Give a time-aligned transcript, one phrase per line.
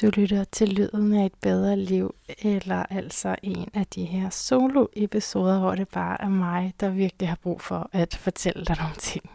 [0.00, 5.58] Du lytter til Lyden af et bedre liv, eller altså en af de her solo-episoder,
[5.58, 9.30] hvor det bare er mig, der virkelig har brug for at fortælle dig nogle ting.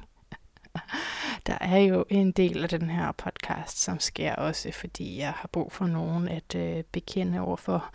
[1.48, 5.48] Der er jo en del af den her podcast, som sker også, fordi jeg har
[5.52, 7.90] brug for nogen at øh, bekende over for,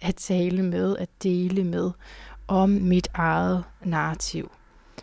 [0.00, 1.90] at tale med, at dele med
[2.48, 4.52] om mit eget narrativ.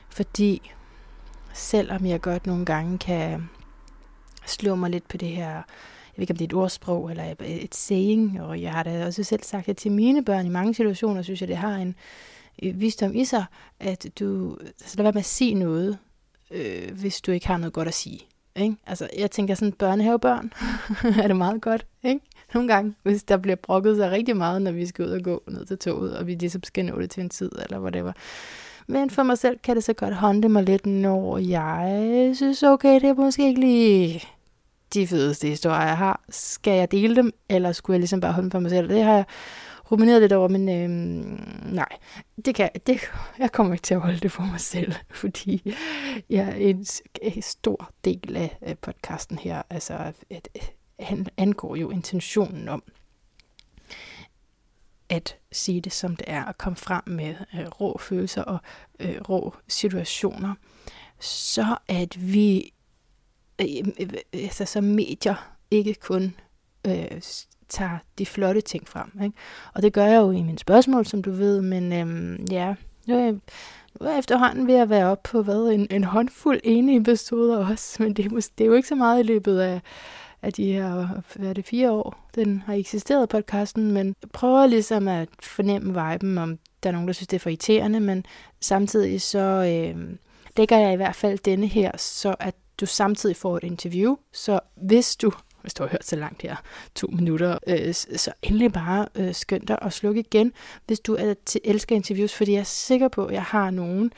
[0.09, 0.71] Fordi
[1.54, 3.50] selvom jeg godt nogle gange kan
[4.45, 5.61] slå mig lidt på det her
[6.14, 9.05] jeg ved ikke om det er et ordsprog eller et saying, og jeg har da
[9.05, 11.95] også selv sagt det til mine børn i mange situationer, synes jeg, det har en
[12.63, 13.45] øh, visdom i sig,
[13.80, 15.98] at du, så lad være med at sige noget,
[16.52, 18.20] øh, hvis du ikke har noget godt at sige.
[18.55, 18.76] Ikke?
[18.88, 20.54] Altså, jeg tænker sådan, børnehavebørn
[21.23, 22.20] er det meget godt, ikke?
[22.54, 25.43] Nogle gange, hvis der bliver brokket sig rigtig meget, når vi skal ud og gå
[25.48, 28.12] ned til toget, og vi ligesom skal nå det til en tid, eller whatever.
[28.88, 32.93] Men for mig selv kan det så godt håndte mig lidt, når jeg synes, okay,
[32.93, 34.23] det er måske ikke lige
[34.93, 36.23] de fedeste historier, jeg har.
[36.29, 38.89] Skal jeg dele dem, eller skulle jeg ligesom bare holde dem for mig selv?
[38.89, 39.25] Det har jeg
[39.91, 41.90] rumineret lidt over, men øhm, nej,
[42.45, 42.99] det kan, det,
[43.40, 45.76] jeg kommer ikke til at holde det for mig selv, fordi
[46.29, 46.85] jeg er en,
[47.21, 50.48] en stor del af podcasten her, altså et,
[50.99, 52.84] han angår jo intentionen om
[55.09, 58.59] at sige det som det er, og komme frem med øh, rå følelser og
[58.99, 60.55] øh, rå situationer,
[61.20, 62.73] så at vi
[63.62, 63.68] Øh,
[63.99, 66.35] øh, altså som medier ikke kun
[66.88, 67.22] øh,
[67.69, 69.12] tager de flotte ting frem.
[69.23, 69.38] Ikke?
[69.73, 72.75] Og det gør jeg jo i mine spørgsmål, som du ved, men øhm, ja,
[73.07, 73.34] nu er, jeg,
[74.00, 77.68] nu er jeg efterhånden ved at være oppe på hvad, en, en håndfuld ene episoder
[77.69, 79.81] også, men det er, det er jo ikke så meget i løbet af,
[80.41, 84.68] af de her, hvad er det, fire år, den har eksisteret podcasten, men jeg prøver
[84.68, 88.25] ligesom at fornemme viben, om der er nogen, der synes, det er for irriterende, men
[88.62, 90.18] samtidig så øh,
[90.57, 94.59] dækker jeg i hvert fald denne her, så at du samtidig får et interview, så
[94.75, 95.31] hvis du
[95.63, 96.56] hvis du har hørt så langt her,
[96.96, 100.52] to minutter, øh, så endelig bare øh, skynd dig og sluk igen,
[100.88, 104.13] hvis du er til elsker interviews, fordi jeg er sikker på, at jeg har nogen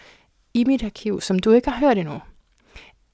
[0.53, 2.19] i mit arkiv, som du ikke har hørt endnu.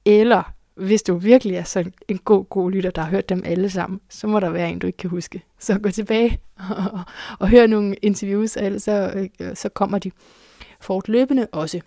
[0.05, 3.69] Eller hvis du virkelig er sådan en god, god lytter, der har hørt dem alle
[3.69, 5.43] sammen, så må der være en, du ikke kan huske.
[5.59, 6.39] Så gå tilbage
[6.69, 7.01] og, og,
[7.39, 10.11] og hør nogle interviews, og ellers så, øh, så kommer de
[10.81, 11.81] fortløbende også.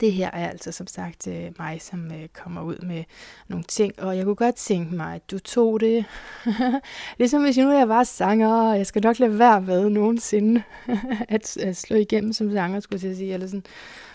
[0.00, 3.04] Det her er altså som sagt øh, mig, som øh, kommer ud med
[3.48, 6.04] nogle ting, og jeg kunne godt tænke mig, at du tog det.
[7.18, 10.62] ligesom hvis nu jeg var sanger, og jeg skal nok lade være med nogensinde
[11.28, 13.64] at, at slå igennem som sanger, skulle jeg sige, eller sådan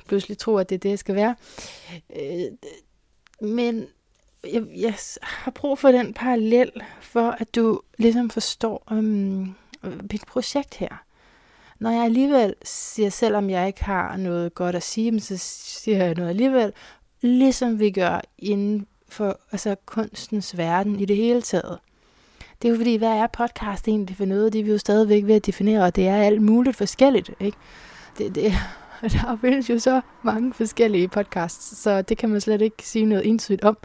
[0.07, 1.35] pludselig tro, at det er det, jeg skal være.
[2.15, 2.51] Øh,
[3.49, 3.87] men
[4.53, 9.55] jeg, jeg har brug for den parallel, for at du ligesom forstår um,
[10.11, 11.06] mit projekt her
[11.79, 16.15] når jeg alligevel siger, selvom jeg ikke har noget godt at sige, så siger jeg
[16.15, 16.73] noget alligevel,
[17.21, 21.79] ligesom vi gør inden for altså, kunstens verden i det hele taget.
[22.61, 24.53] Det er jo fordi, hvad er podcast egentlig for noget?
[24.53, 27.31] Det er vi jo stadigvæk ved at definere, og det er alt muligt forskelligt.
[27.39, 27.57] Ikke?
[28.17, 28.53] Det, det,
[29.01, 33.27] der findes jo så mange forskellige podcasts, så det kan man slet ikke sige noget
[33.27, 33.77] entydigt om.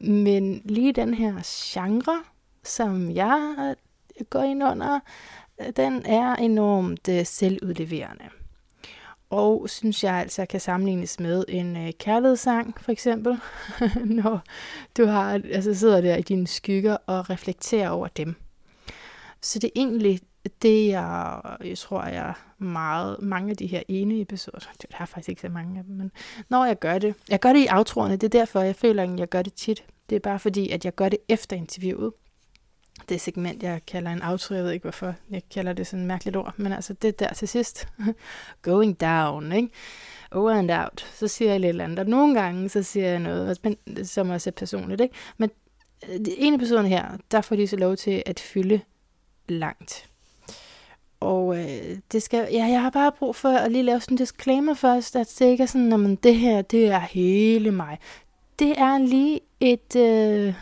[0.00, 2.18] Men lige den her genre,
[2.64, 3.74] som jeg
[4.30, 5.00] går ind under,
[5.76, 8.24] den er enormt øh, selvudleverende.
[9.30, 13.40] Og synes jeg altså kan sammenlignes med en øh, kærlighedssang, for eksempel,
[14.22, 14.40] når
[14.96, 18.34] du har, altså sidder der i dine skygger og reflekterer over dem.
[19.42, 20.20] Så det er egentlig
[20.62, 25.28] det, jeg, jeg tror, jeg meget, mange af de her ene episoder, det har faktisk
[25.28, 26.10] ikke så mange af dem, men
[26.48, 29.20] når jeg gør det, jeg gør det i aftroerne, det er derfor, jeg føler, at
[29.20, 29.84] jeg gør det tit.
[30.10, 32.12] Det er bare fordi, at jeg gør det efter interviewet
[33.08, 34.54] det segment, jeg kalder en outro.
[34.54, 37.32] Jeg ved ikke, hvorfor jeg kalder det sådan et mærkeligt ord, men altså det der
[37.34, 37.88] til sidst.
[38.62, 39.68] Going down, ikke?
[40.30, 41.06] Over and out.
[41.14, 41.98] Så siger jeg lidt eller andet.
[41.98, 43.58] Og nogle gange, så siger jeg noget,
[44.04, 45.14] som også er personligt, ikke?
[45.36, 45.50] Men
[46.08, 48.80] øh, en det ene her, der får de så lov til at fylde
[49.48, 50.08] langt.
[51.20, 54.18] Og øh, det skal, ja, jeg har bare brug for at lige lave sådan en
[54.18, 57.98] disclaimer først, at det ikke er sådan, at det her, det er hele mig.
[58.58, 60.54] Det er lige et, øh,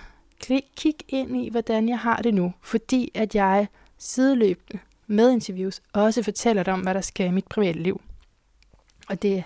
[0.77, 3.69] kig ind i, hvordan jeg har det nu, fordi at jeg
[3.99, 8.01] sideløbende med interviews også fortæller dig om, hvad der sker i mit private liv.
[9.09, 9.45] Og det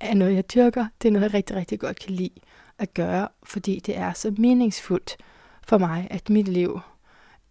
[0.00, 0.86] er noget, jeg dyrker.
[1.02, 2.40] Det er noget, jeg rigtig, rigtig godt kan lide
[2.78, 5.16] at gøre, fordi det er så meningsfuldt
[5.62, 6.80] for mig, at mit liv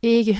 [0.01, 0.37] ikke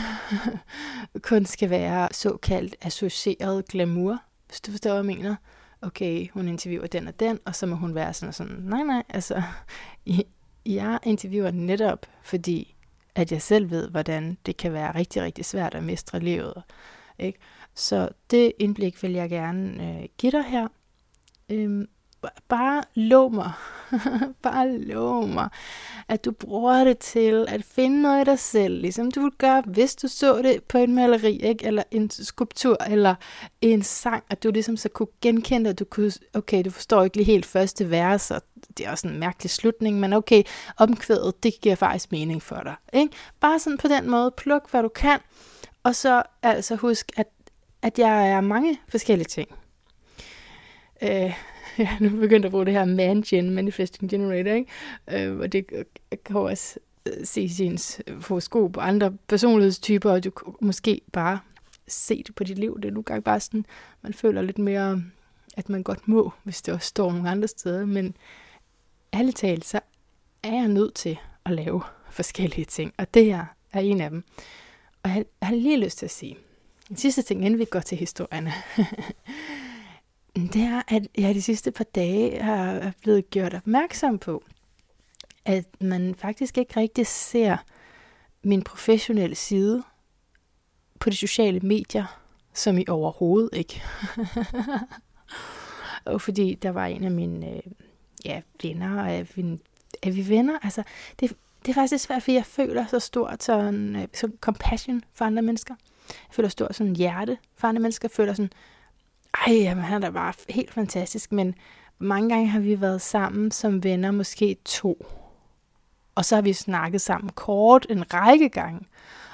[1.22, 4.18] kun skal være såkaldt associeret glamour,
[4.48, 5.36] hvis du forstår, hvad jeg mener.
[5.82, 8.56] Okay, hun interviewer den og den, og så må hun være sådan og sådan.
[8.56, 9.44] Nej, nej, altså,
[10.66, 12.76] jeg interviewer netop, fordi
[13.16, 16.64] at jeg selv ved, hvordan det kan være rigtig, rigtig svært at mestre livet.
[17.20, 17.40] Ikke?
[17.76, 20.68] Så det indblik vil jeg gerne øh, give dig her.
[21.50, 21.88] Øhm,
[22.48, 23.52] bare lov mig,
[24.44, 25.50] bare lov mig,
[26.08, 29.64] at du bruger det til at finde noget af dig selv, ligesom du ville gøre,
[29.66, 31.66] hvis du så det på en maleri, ikke?
[31.66, 33.16] eller en skulptur, eller
[33.62, 37.18] en sang, at du ligesom så kunne genkende, at du kunne, okay, du forstår ikke
[37.18, 38.42] lige helt første vers, og
[38.78, 40.44] det er også en mærkelig slutning, men okay,
[40.78, 42.76] omkvædet, det giver faktisk mening for dig.
[42.94, 43.16] Ikke?
[43.40, 45.20] Bare sådan på den måde, pluk hvad du kan,
[45.84, 47.28] og så altså husk, at,
[47.82, 49.50] at jeg er mange forskellige ting.
[51.02, 51.10] Øh,
[51.80, 55.28] ja, nu begyndt at bruge det her man-gen, manifesting generator, ikke?
[55.28, 55.66] Øh, og det
[56.26, 57.78] kan også øh, se sin
[58.08, 60.32] øh, horoskop og andre personlighedstyper, og du
[60.62, 61.40] måske bare
[61.88, 62.76] se det på dit liv.
[62.82, 63.66] Det er nogle gange bare sådan,
[64.02, 65.04] man føler lidt mere,
[65.58, 68.16] at man godt må, hvis det også står nogle andre steder, men
[69.14, 69.80] ærligt talt, så
[70.44, 74.24] er jeg nødt til at lave forskellige ting, og det her er en af dem.
[75.04, 76.38] Og jeg har lige lyst til at sige,
[76.90, 78.54] den sidste ting, inden vi går til historierne,
[80.54, 84.44] det er, at jeg de sidste par dage har blevet gjort opmærksom på,
[85.46, 87.58] at man faktisk ikke rigtig ser
[88.44, 89.84] min professionelle side
[91.00, 92.20] på de sociale medier,
[92.54, 93.84] som i overhovedet ikke.
[96.06, 97.62] og fordi der var en af mine øh,
[98.26, 99.60] ja, venner, og er vi,
[100.02, 100.60] er vi venner?
[100.64, 100.84] Altså,
[101.20, 101.34] det,
[101.66, 105.42] det er faktisk svært, fordi jeg føler så stort sådan, øh, så compassion for andre
[105.42, 105.76] mennesker.
[106.10, 108.08] Jeg føler stort sådan hjerte for andre mennesker.
[108.08, 108.52] Jeg føler sådan,
[109.48, 111.56] ej, jamen, han er da bare helt fantastisk, men
[112.00, 115.06] mange gange har vi været sammen som venner, måske to.
[116.16, 118.80] Og så har vi snakket sammen kort en række gange.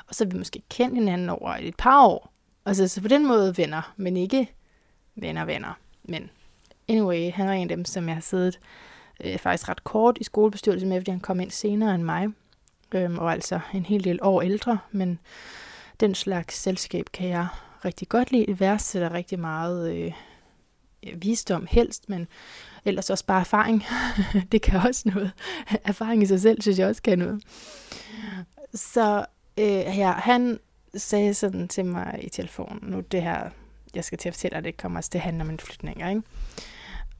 [0.07, 2.33] Og så har vi måske kendt hinanden over et par år.
[2.65, 4.51] Altså, så på den måde venner, men ikke
[5.15, 5.73] venner, venner.
[6.03, 6.29] Men
[6.89, 8.59] anyway, han var en af dem, som jeg har siddet
[9.23, 12.27] øh, faktisk ret kort i skolebestyrelsen med, fordi han kom ind senere end mig.
[12.91, 15.19] Øhm, og altså en hel del år ældre, men
[15.99, 17.47] den slags selskab kan jeg
[17.85, 18.45] rigtig godt lide.
[18.45, 20.11] Det værdsætter rigtig meget øh,
[21.07, 22.27] øh, visdom helst, men
[22.85, 23.83] ellers også bare erfaring.
[24.51, 25.31] det kan også noget.
[25.83, 27.43] Erfaring i sig selv, synes jeg også kan noget.
[28.73, 29.25] Så
[29.57, 30.59] øh, ja, han
[30.95, 33.49] sagde sådan til mig i telefonen, nu det her,
[33.95, 36.21] jeg skal til at fortælle, dig, det kommer til at handle om en flytning, ikke?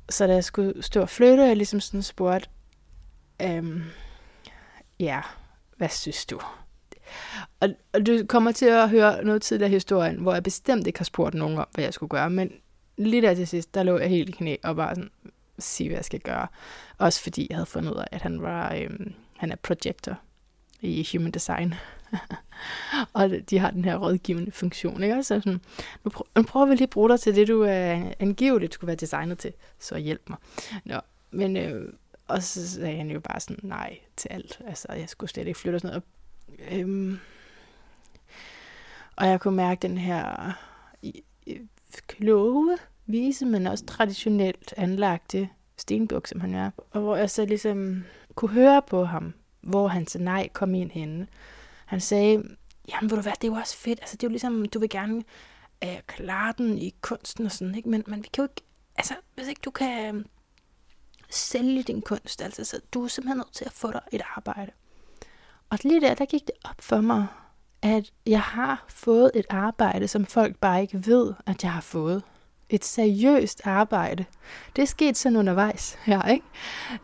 [0.09, 2.49] Så da jeg skulle stå og flytte, jeg ligesom sådan spurgte,
[3.41, 3.83] øhm,
[4.99, 5.21] ja,
[5.77, 6.39] hvad synes du?
[7.59, 10.99] Og, og du kommer til at høre noget tidligere i historien, hvor jeg bestemt ikke
[10.99, 12.51] har spurgt nogen om, hvad jeg skulle gøre, men
[12.97, 15.09] lige der til sidst, der lå jeg helt i knæ og bare sådan,
[15.59, 16.47] sige, hvad jeg skal gøre.
[16.97, 20.19] Også fordi jeg havde fundet ud af, at han var øhm, han er projector
[20.81, 21.73] i Human Design.
[23.13, 25.23] og de har den her rådgivende funktion, ikke?
[25.23, 25.61] Så sådan,
[26.03, 28.87] nu, prøver, nu prøver vi lige at bruge dig til det, du øh, angiveligt skulle
[28.87, 30.37] være designet til, så hjælp mig.
[30.85, 30.99] Nå,
[31.31, 31.93] men, øh,
[32.27, 34.61] og så sagde han jo bare sådan, nej til alt.
[34.67, 36.01] Altså, jeg skulle slet ikke flytte og sådan
[36.59, 36.79] noget.
[36.79, 37.19] Øhm,
[39.15, 40.53] og jeg kunne mærke den her
[42.07, 46.71] kloge, vise, men også traditionelt anlagte stenbuk, som han er.
[46.91, 48.03] Og hvor jeg så ligesom
[48.35, 51.27] kunne høre på ham, hvor hans nej kom ind henne.
[51.87, 52.43] Han sagde,
[52.91, 53.99] jamen vil du være, det er jo også fedt.
[53.99, 55.23] Altså, det er jo ligesom, du vil gerne
[55.83, 57.89] øh, klare den i kunsten og sådan, ikke?
[57.89, 58.61] Men, men vi kan jo ikke,
[58.95, 60.25] altså, hvis ikke du kan øhm,
[61.29, 64.71] sælge din kunst, altså, så du er simpelthen nødt til at få dig et arbejde.
[65.69, 67.27] Og lige der, der gik det op for mig,
[67.81, 72.23] at jeg har fået et arbejde, som folk bare ikke ved, at jeg har fået.
[72.69, 74.25] Et seriøst arbejde.
[74.75, 76.45] Det er sket sådan undervejs her, ikke?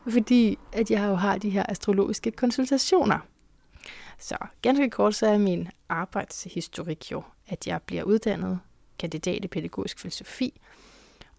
[0.10, 3.20] Fordi at jeg jo har de her astrologiske konsultationer.
[4.20, 8.60] Så ganske kort så er min arbejdshistorik jo, at jeg bliver uddannet
[9.00, 10.62] kandidat i pædagogisk filosofi.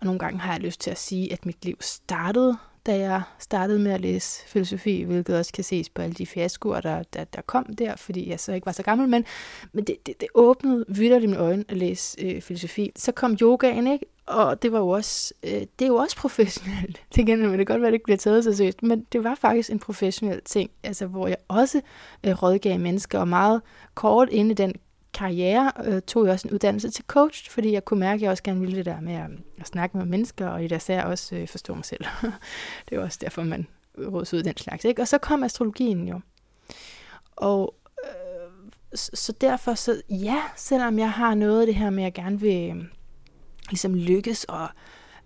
[0.00, 3.22] Og nogle gange har jeg lyst til at sige, at mit liv startede da jeg
[3.38, 7.24] startede med at læse filosofi, hvilket også kan ses på alle de fiaskoer, der, der,
[7.24, 9.24] der kom der, fordi jeg så ikke var så gammel, men,
[9.72, 12.92] men det, det, det åbnede vidderligt mine øjne at læse øh, filosofi.
[12.96, 14.06] Så kom yogaen, ikke?
[14.26, 17.02] Og det var jo også, øh, det er jo også professionelt.
[17.14, 19.34] Det kan det godt være, at det ikke bliver taget så seriøst, men det var
[19.34, 21.80] faktisk en professionel ting, altså hvor jeg også
[22.26, 23.62] øh, rådgav mennesker, og meget
[23.94, 24.74] kort inde i den
[25.14, 28.30] karriere øh, tog jeg også en uddannelse til coach, fordi jeg kunne mærke, at jeg
[28.30, 31.02] også gerne ville det der med at, at snakke med mennesker, og i det sær
[31.02, 32.04] også øh, forstå mig selv.
[32.88, 33.66] det er også derfor, man
[33.98, 34.84] råds ud den slags.
[34.84, 35.02] Ikke?
[35.02, 36.20] Og så kom astrologien jo.
[37.36, 38.50] Og øh,
[38.94, 42.40] så derfor, så ja, selvom jeg har noget af det her med, at jeg gerne
[42.40, 42.84] vil øh,
[43.70, 44.68] ligesom lykkes og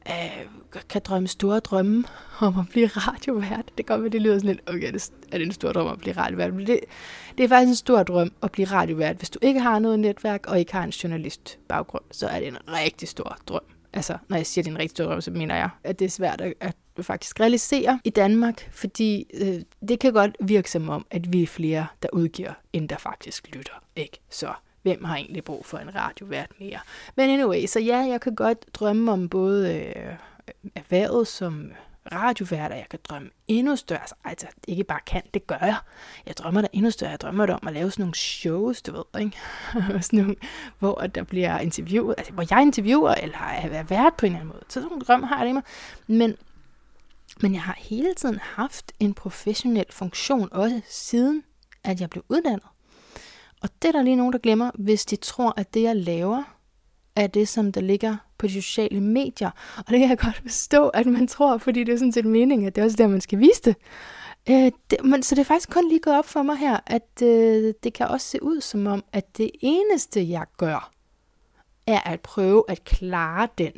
[0.09, 0.47] øh,
[0.88, 2.04] kan drømme store drømme
[2.40, 3.64] om at blive radiovært.
[3.78, 5.87] Det kan godt være, det lyder sådan lidt, okay, det er det en stor drøm
[5.87, 6.54] at blive radiovært.
[6.54, 6.80] Men det,
[7.38, 9.16] det er faktisk en stor drøm at blive radiovært.
[9.16, 12.49] Hvis du ikke har noget netværk og ikke har en journalist baggrund, så er det
[12.49, 13.62] en rigtig stor drøm.
[13.92, 15.99] Altså, når jeg siger, at det er en rigtig stor drøm, så mener jeg, at
[15.99, 20.71] det er svært at, at faktisk realisere i Danmark, fordi øh, det kan godt virke
[20.71, 23.83] som om, at vi er flere, der udgiver, end der faktisk lytter.
[23.97, 24.21] Ikke?
[24.30, 24.52] Så
[24.88, 26.78] hvem har egentlig brug for en radiovært mere?
[27.16, 30.14] Men anyway, så ja, jeg kan godt drømme om både øh,
[30.75, 31.73] erhvervet som
[32.12, 34.00] radiovært, og jeg kan drømme endnu større.
[34.00, 35.76] Altså, altså ikke bare kan, det gør jeg.
[36.26, 37.11] Jeg drømmer der endnu større.
[37.11, 39.37] Jeg drømmer der om at lave sådan nogle shows, du ved, ikke?
[40.07, 40.37] sådan nogle,
[40.78, 44.52] hvor der bliver interviewet, altså hvor jeg interviewer, eller er vært på en eller anden
[44.52, 44.64] måde.
[44.68, 45.62] Så sådan nogle drømme har jeg i mig.
[46.07, 46.37] Men,
[47.40, 51.42] men jeg har hele tiden haft en professionel funktion, også siden
[51.85, 52.66] at jeg blev uddannet.
[53.62, 56.43] Og det er der lige nogen, der glemmer, hvis de tror, at det, jeg laver,
[57.17, 59.50] er det, som der ligger på de sociale medier.
[59.77, 62.67] Og det kan jeg godt forstå, at man tror, fordi det er sådan set meningen,
[62.67, 63.77] at det er også der, man skal vise det.
[64.50, 67.23] Øh, det men, så det er faktisk kun lige gået op for mig her, at
[67.23, 70.91] øh, det kan også se ud som om, at det eneste, jeg gør,
[71.87, 73.73] er at prøve at klare den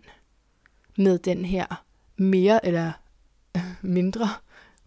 [0.99, 1.85] med den her
[2.17, 2.93] mere eller
[3.83, 4.29] mindre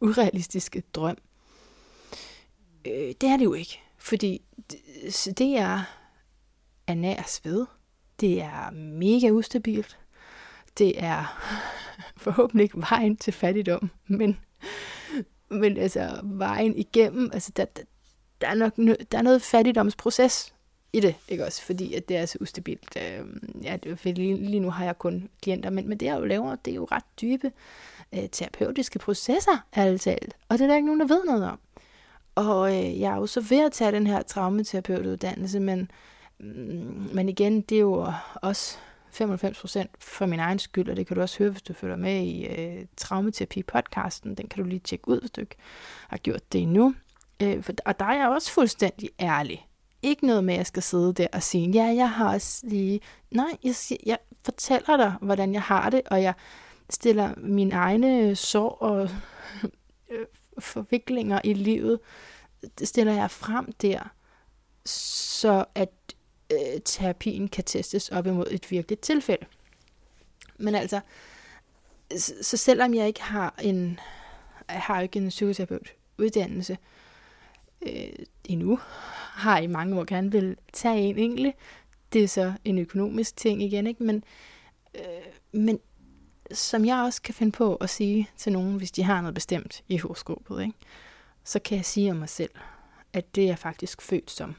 [0.02, 1.18] urealistiske drøm.
[2.86, 4.42] Øh, det er det jo ikke, fordi
[4.72, 4.80] det,
[5.38, 5.84] det er
[6.96, 7.66] nær ved.
[8.20, 9.98] Det er mega ustabilt.
[10.78, 11.44] Det er
[12.24, 14.40] forhåbentlig ikke vejen til fattigdom, men,
[15.50, 17.84] men altså vejen igennem, altså der, der,
[18.42, 18.76] der, er nok,
[19.12, 20.54] der er noget fattigdomsproces
[20.94, 21.62] i det, ikke også?
[21.62, 22.98] Fordi at det er så ustabilt.
[22.98, 23.26] Øh,
[23.64, 26.72] ja, lige, lige nu har jeg kun klienter, men, men det jeg jo laver, det
[26.72, 27.52] er jo ret dybe
[28.14, 29.66] øh, terapeutiske processer,
[30.00, 30.36] talt.
[30.50, 31.60] Og det er der ikke nogen, der ved noget om.
[32.36, 35.92] Og øh, jeg er jo så ved at tage den her traumaterapeutuddannelse, men,
[36.40, 38.78] mm, men igen, det er jo også
[39.14, 42.22] 95% for min egen skyld, og det kan du også høre, hvis du følger med
[42.24, 44.36] i øh, Traumaterapi-podcasten.
[44.36, 45.56] Den kan du lige tjekke ud, hvis du ikke
[46.08, 46.96] har gjort det endnu.
[47.42, 49.68] Øh, for, og der er jeg også fuldstændig ærlig.
[50.02, 53.00] Ikke noget med, at jeg skal sidde der og sige, ja, jeg har også lige...
[53.32, 56.34] Nej, jeg, siger, jeg fortæller dig, hvordan jeg har det, og jeg
[56.90, 59.10] stiller mine egne sår og
[60.12, 60.26] øh,
[60.60, 62.00] forviklinger i livet,
[62.84, 64.14] stiller jeg frem der,
[64.86, 65.90] så at
[66.52, 69.46] øh, terapien kan testes op imod et virkeligt tilfælde.
[70.58, 71.00] Men altså,
[72.42, 74.00] så selvom jeg ikke har en,
[74.70, 76.78] jeg har ikke en psykoterapeut uddannelse
[77.82, 78.80] øh, endnu,
[79.34, 81.54] har i mange år gerne vil tage en egentlig.
[82.14, 84.04] Det er så en økonomisk ting igen, ikke?
[84.04, 84.24] Men,
[84.96, 85.02] øh,
[85.52, 85.80] men
[86.52, 89.84] som jeg også kan finde på at sige til nogen, hvis de har noget bestemt
[89.88, 90.78] i horoskopet, ikke?
[91.44, 92.52] så kan jeg sige om mig selv,
[93.14, 94.56] at det er faktisk født som.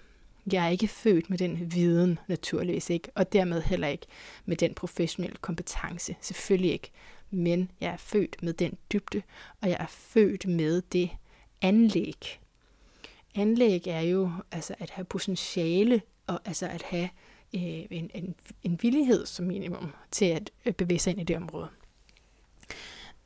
[0.53, 4.07] Jeg er ikke født med den viden, naturligvis ikke, og dermed heller ikke
[4.45, 6.91] med den professionelle kompetence, selvfølgelig ikke.
[7.31, 9.23] Men jeg er født med den dybde,
[9.63, 11.11] og jeg er født med det
[11.63, 12.41] anlæg.
[13.35, 17.09] Anlæg er jo altså at have potentiale, og altså at have
[17.55, 21.37] øh, en, en, en villighed som minimum til at øh, bevæge sig ind i det
[21.37, 21.69] område.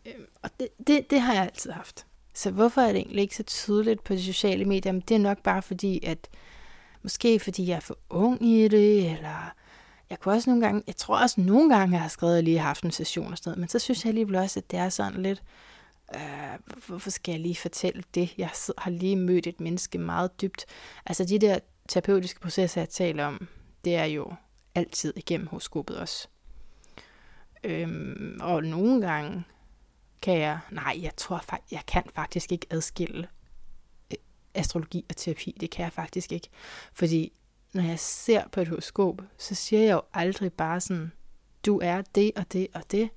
[0.07, 2.07] Øh, og det, det, det har jeg altid haft.
[2.35, 4.93] Så hvorfor er det egentlig ikke så tydeligt på de sociale medier?
[4.93, 6.29] Men det er nok bare fordi, at
[7.03, 9.55] måske fordi jeg er for ung i det, eller
[10.11, 12.45] jeg kunne også nogle gange, jeg tror også nogle gange, jeg har skrevet, at jeg
[12.45, 14.71] lige har haft en session og sådan noget, men så synes jeg alligevel også, at
[14.71, 15.43] det er sådan lidt,
[16.15, 18.35] øh, hvorfor skal jeg lige fortælle det?
[18.39, 20.65] Jeg har lige mødt et menneske meget dybt.
[21.07, 21.59] Altså de der
[21.89, 23.49] terapeutiske processer, jeg taler om,
[23.85, 24.35] det er jo
[24.75, 26.29] altid igennem horoskopet også.
[27.65, 29.45] Øhm, og nogle gange
[30.23, 33.29] kan jeg, nej, jeg tror faktisk, jeg kan faktisk ikke adskille
[34.11, 34.19] øh,
[34.55, 35.57] astrologi og terapi.
[35.61, 36.49] Det kan jeg faktisk ikke.
[36.93, 37.33] Fordi
[37.73, 41.13] når jeg ser på et horoskop, så siger jeg jo aldrig bare sådan,
[41.67, 43.11] du er det og det og det,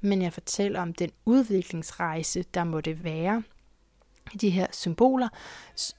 [0.00, 3.42] men jeg fortæller om den udviklingsrejse, der må det være,
[4.40, 5.28] de her symboler,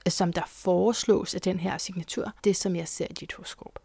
[0.08, 3.78] som der foreslås af den her signatur, det som jeg ser i dit horoskop.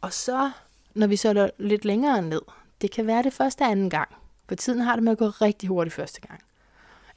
[0.00, 0.50] Og så,
[0.94, 2.42] når vi så er lidt længere ned,
[2.80, 4.08] det kan være det første anden gang,
[4.48, 6.40] for tiden har det med at gå rigtig hurtigt første gang.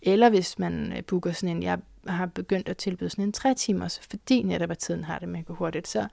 [0.01, 3.53] Eller hvis man øh, booker sådan en, jeg har begyndt at tilbyde sådan en tre
[3.53, 6.07] timers, fordi netop at tiden har det med at gå hurtigt, så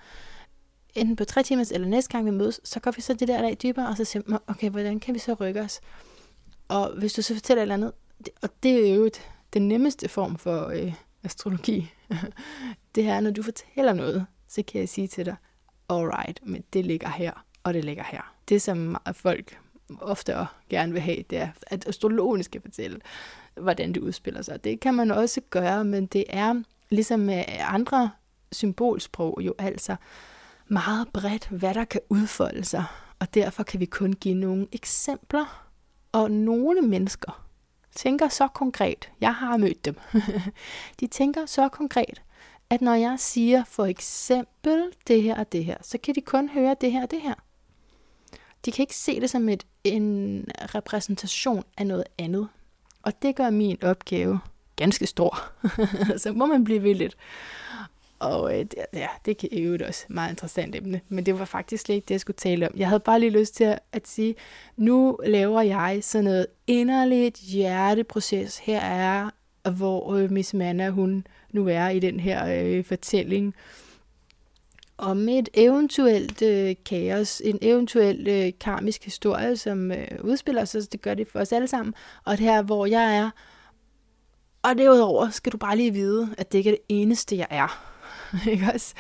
[0.94, 3.42] enten på tre timers eller næste gang vi mødes, så går vi så det der
[3.42, 5.80] lag dybere, og så siger man, okay, hvordan kan vi så rykke os?
[6.68, 7.92] Og hvis du så fortæller et eller andet,
[8.42, 9.20] og det er jo et,
[9.52, 10.94] den nemmeste form for øh,
[11.24, 11.90] astrologi,
[12.94, 15.36] det er, når du fortæller noget, så kan jeg sige til dig,
[15.88, 18.34] alright, men det ligger her, og det ligger her.
[18.48, 19.58] Det, som folk
[20.00, 23.00] ofte gerne vil have, det er, at astrologen skal fortælle,
[23.54, 24.64] hvordan det udspiller sig.
[24.64, 28.10] Det kan man også gøre, men det er ligesom med andre
[28.52, 29.96] symbolsprog jo altså
[30.68, 32.84] meget bredt, hvad der kan udfolde sig.
[33.18, 35.64] Og derfor kan vi kun give nogle eksempler.
[36.12, 37.48] Og nogle mennesker
[37.94, 39.94] tænker så konkret, jeg har mødt dem,
[41.00, 42.22] de tænker så konkret,
[42.70, 46.48] at når jeg siger for eksempel det her og det her, så kan de kun
[46.48, 47.34] høre det her og det her.
[48.64, 50.44] De kan ikke se det som et, en
[50.74, 52.48] repræsentation af noget andet.
[53.02, 54.40] Og det gør min opgave
[54.76, 55.38] ganske stor.
[56.22, 57.16] så må man blive ved lidt.
[58.18, 61.84] Og øh, det, ja, det kan jo også meget interessant emne, men det var faktisk
[61.84, 62.74] slet ikke det, jeg skulle tale om.
[62.76, 64.34] Jeg havde bare lige lyst til at, at sige,
[64.76, 68.58] nu laver jeg sådan noget inderligt hjerteproces.
[68.58, 69.30] Her er,
[69.70, 73.54] hvor øh, Miss Manna, hun nu er i den her øh, fortælling
[74.98, 80.88] om et eventuelt øh, kaos, en eventuel øh, karmisk historie, som øh, udspiller sig, så
[80.92, 83.30] det gør det for os alle sammen, og det her, hvor jeg er.
[84.62, 87.94] Og derudover skal du bare lige vide, at det ikke er det eneste, jeg er.
[88.52, 88.94] ikke også?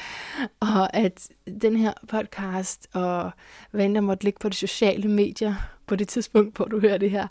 [0.60, 1.28] Og at
[1.62, 3.30] den her podcast, og
[3.70, 5.54] hvad der måtte ligge på de sociale medier,
[5.86, 7.26] på det tidspunkt, hvor du hører det her,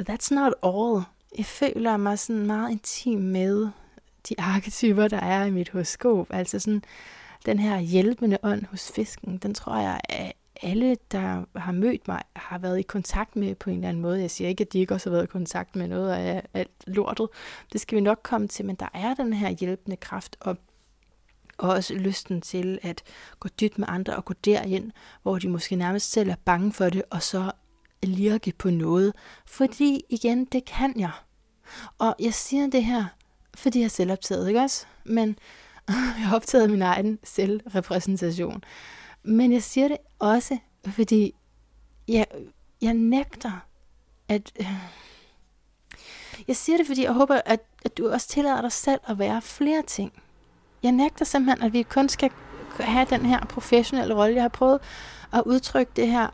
[0.00, 1.02] that's not all.
[1.38, 3.68] Jeg føler mig sådan meget intim med
[4.28, 6.26] de arketyper, der er i mit horoskop.
[6.30, 6.82] Altså sådan,
[7.46, 12.22] den her hjælpende ånd hos fisken, den tror jeg, at alle, der har mødt mig,
[12.36, 14.20] har været i kontakt med på en eller anden måde.
[14.20, 16.70] Jeg siger ikke, at de ikke også har været i kontakt med noget af alt
[16.86, 17.28] lortet.
[17.72, 20.56] Det skal vi nok komme til, men der er den her hjælpende kraft, og
[21.58, 23.02] også lysten til at
[23.40, 26.88] gå dybt med andre og gå derind, hvor de måske nærmest selv er bange for
[26.88, 27.52] det, og så
[28.02, 29.12] lirke på noget.
[29.46, 31.10] Fordi igen, det kan jeg.
[31.98, 33.04] Og jeg siger det her,
[33.56, 34.86] fordi jeg er selvoptaget, ikke også?
[35.04, 35.38] Men
[35.88, 38.64] jeg har optaget min egen selvrepræsentation.
[39.22, 40.58] Men jeg siger det også,
[40.88, 41.34] fordi
[42.08, 42.26] jeg,
[42.82, 43.66] jeg nægter
[44.28, 44.52] at...
[44.60, 44.66] Øh,
[46.48, 49.42] jeg siger det, fordi jeg håber, at, at du også tillader dig selv at være
[49.42, 50.12] flere ting.
[50.82, 52.30] Jeg nægter simpelthen, at vi kun skal
[52.80, 54.34] have den her professionelle rolle.
[54.34, 54.80] Jeg har prøvet
[55.32, 56.28] at udtrykke det her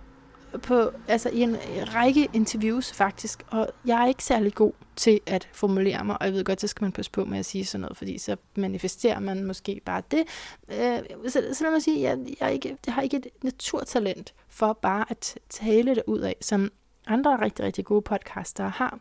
[0.63, 1.57] på, altså i en
[1.95, 6.35] række interviews faktisk, og jeg er ikke særlig god til at formulere mig, og jeg
[6.35, 9.21] ved godt, så skal man passe på med at sige sådan noget, fordi så manifesterer
[9.21, 10.25] man måske bare det.
[10.69, 14.73] Øh, så, så lad mig sige, jeg, jeg, ikke, jeg har ikke et naturtalent for
[14.73, 16.73] bare at tale det ud af, som
[17.07, 18.99] andre rigtig, rigtig gode podcaster har.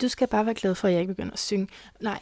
[0.00, 1.68] Du skal bare være glad for, at jeg ikke begynder at synge.
[2.00, 2.20] Nej.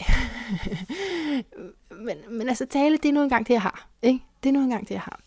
[2.07, 3.89] men, men altså tale, det er nu engang det, jeg har.
[4.03, 4.21] Ikke?
[4.43, 5.21] Det er nu engang det, jeg har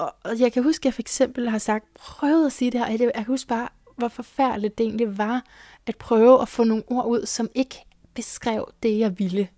[0.00, 2.80] og, og jeg kan huske, at jeg for eksempel har sagt, prøvet at sige det
[2.80, 3.68] her, og jeg kan huske bare,
[4.00, 5.44] hvor forfærdeligt det egentlig var,
[5.86, 9.48] at prøve at få nogle ord ud, som ikke beskrev det, jeg ville.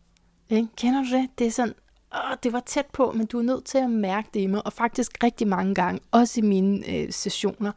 [0.51, 0.69] Ikke?
[0.77, 1.29] Kender du det?
[1.39, 1.75] Det er sådan,
[2.15, 4.67] åh, det var tæt på, men du er nødt til at mærke det i mig,
[4.67, 7.73] og faktisk rigtig mange gange, også i mine øh, sessioner,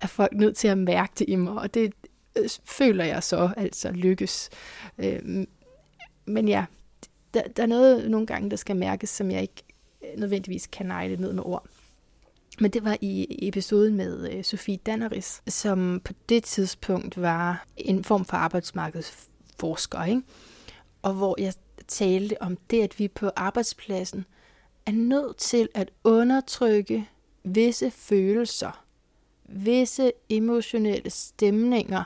[0.00, 1.92] er folk nødt til at mærke det i mig, og det
[2.38, 4.50] øh, føler jeg så altså lykkes.
[4.98, 5.46] Øh,
[6.26, 6.64] men ja,
[7.34, 9.62] der, der er noget nogle gange, der skal mærkes, som jeg ikke
[10.02, 11.66] øh, nødvendigvis kan nejle ned med ord.
[12.60, 18.04] Men det var i episoden med øh, Sofie Danneris, som på det tidspunkt var en
[18.04, 20.22] form for arbejdsmarkedsforsker, ikke?
[21.02, 21.54] og hvor jeg
[21.88, 24.24] talte om det, at vi på arbejdspladsen
[24.86, 27.08] er nødt til at undertrykke
[27.44, 28.84] visse følelser,
[29.44, 32.04] visse emotionelle stemninger,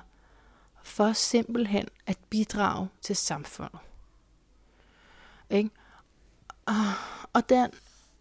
[0.82, 3.80] for simpelthen at bidrage til samfundet.
[5.50, 5.70] Ikke?
[7.32, 7.70] Og den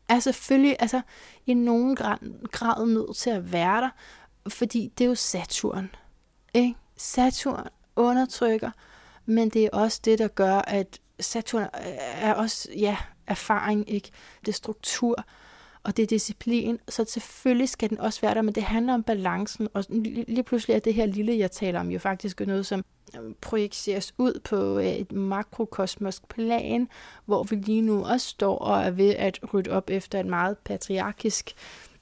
[0.09, 1.01] er selvfølgelig altså,
[1.45, 2.17] i nogen grad,
[2.51, 3.89] grad nødt til at være der,
[4.49, 5.89] fordi det er jo Saturn.
[6.53, 6.75] Ikke?
[6.97, 8.71] Saturn undertrykker,
[9.25, 14.09] men det er også det, der gør, at Saturn er også ja, erfaring, ikke?
[14.39, 15.25] det er struktur
[15.89, 19.03] og det er disciplin, så selvfølgelig skal den også være der, men det handler om
[19.03, 22.85] balancen, og lige pludselig er det her lille, jeg taler om, jo faktisk noget, som
[23.17, 26.87] øhm, projiceres ud på øh, et makrokosmosk plan,
[27.25, 30.57] hvor vi lige nu også står og er ved at rydde op efter et meget
[30.57, 31.55] patriarkisk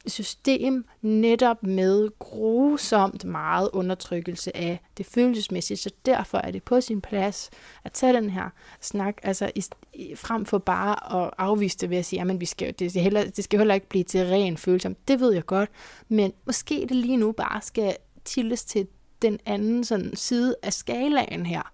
[0.07, 7.01] system netop med grusomt meget undertrykkelse af det følelsesmæssige, så derfor er det på sin
[7.01, 7.49] plads
[7.83, 8.49] at tage den her
[8.81, 12.45] snak, altså i, i, frem for bare at afvise det ved at sige, at vi
[12.45, 15.45] skal, det, skal heller, det skal heller ikke blive til ren følelse, det ved jeg
[15.45, 15.69] godt,
[16.07, 18.87] men måske det lige nu bare skal tildes til
[19.21, 21.71] den anden sådan side af skalaen her,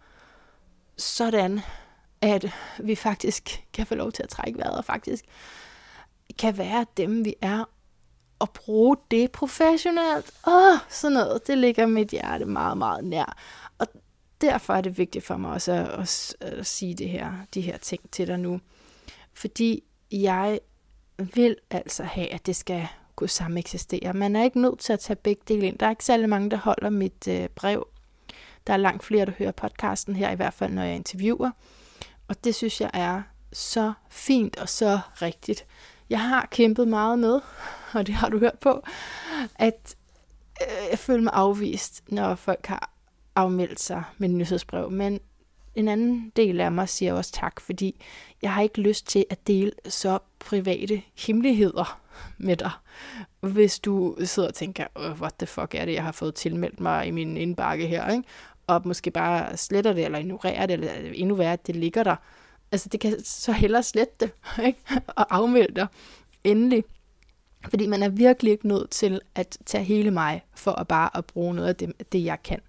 [0.98, 1.60] sådan
[2.22, 2.46] at
[2.80, 5.26] vi faktisk kan få lov til at trække vejret og faktisk
[6.40, 7.70] kan være dem, vi er,
[8.44, 10.32] at bruge det professionelt.
[10.48, 13.38] Åh, sådan noget, det ligger mit hjerte meget, meget nær.
[13.80, 13.88] Og
[14.42, 17.78] derfor er det vigtigt for mig også at, at, at sige det her, de her
[17.78, 18.60] ting til dig nu.
[19.34, 20.60] Fordi jeg
[21.18, 24.14] vil altså have, at det skal kunne samme eksistere.
[24.14, 25.78] Man er ikke nødt til at tage begge dele ind.
[25.78, 27.88] Der er ikke særlig mange, der holder mit øh, brev.
[28.68, 31.52] Der er langt flere, der hører podcasten her, i hvert fald når jeg interviewer.
[32.28, 33.22] Og det synes jeg er
[33.54, 35.66] så fint og så rigtigt.
[36.10, 37.42] Jeg har kæmpet meget med,
[37.94, 38.84] og det har du hørt på,
[39.56, 39.96] at
[40.62, 42.90] øh, jeg føler mig afvist, når folk har
[43.36, 44.92] afmeldt sig med nyhedsbrev.
[44.92, 45.20] Men
[45.76, 48.02] en anden del af mig siger også tak, fordi
[48.42, 52.00] jeg har ikke lyst til at dele så private hemmeligheder
[52.38, 52.72] med dig.
[53.40, 56.80] Hvis du sidder og tænker, oh, what the fuck er det, jeg har fået tilmeldt
[56.80, 58.24] mig i min indbakke her, ikke?
[58.68, 62.16] og måske bare sletter det, eller ignorerer det, eller endnu værre, at det ligger der,
[62.74, 64.32] Altså, det kan så hellere slette det,
[64.68, 64.80] ikke?
[65.08, 65.88] Og afmelde dig
[66.44, 66.84] endelig.
[67.70, 71.26] Fordi man er virkelig ikke nødt til at tage hele mig for at bare at
[71.26, 72.60] bruge noget af det, det jeg kan.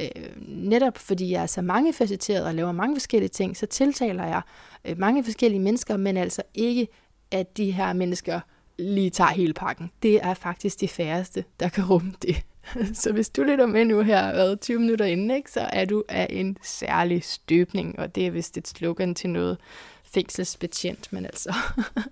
[0.00, 4.26] Øh, netop fordi jeg er så mange facetteret og laver mange forskellige ting, så tiltaler
[4.26, 4.42] jeg
[4.84, 6.88] øh, mange forskellige mennesker, men altså ikke,
[7.30, 8.40] at de her mennesker
[8.78, 9.90] lige tager hele pakken.
[10.02, 12.36] Det er faktisk de færreste, der kan rumme det.
[13.02, 16.04] Så hvis du lytter med nu her, hvad, 20 minutter inden, ikke, så er du
[16.08, 19.58] af en særlig støbning, og det er vist et slogan til noget
[20.04, 21.54] fængselsbetjent, men altså,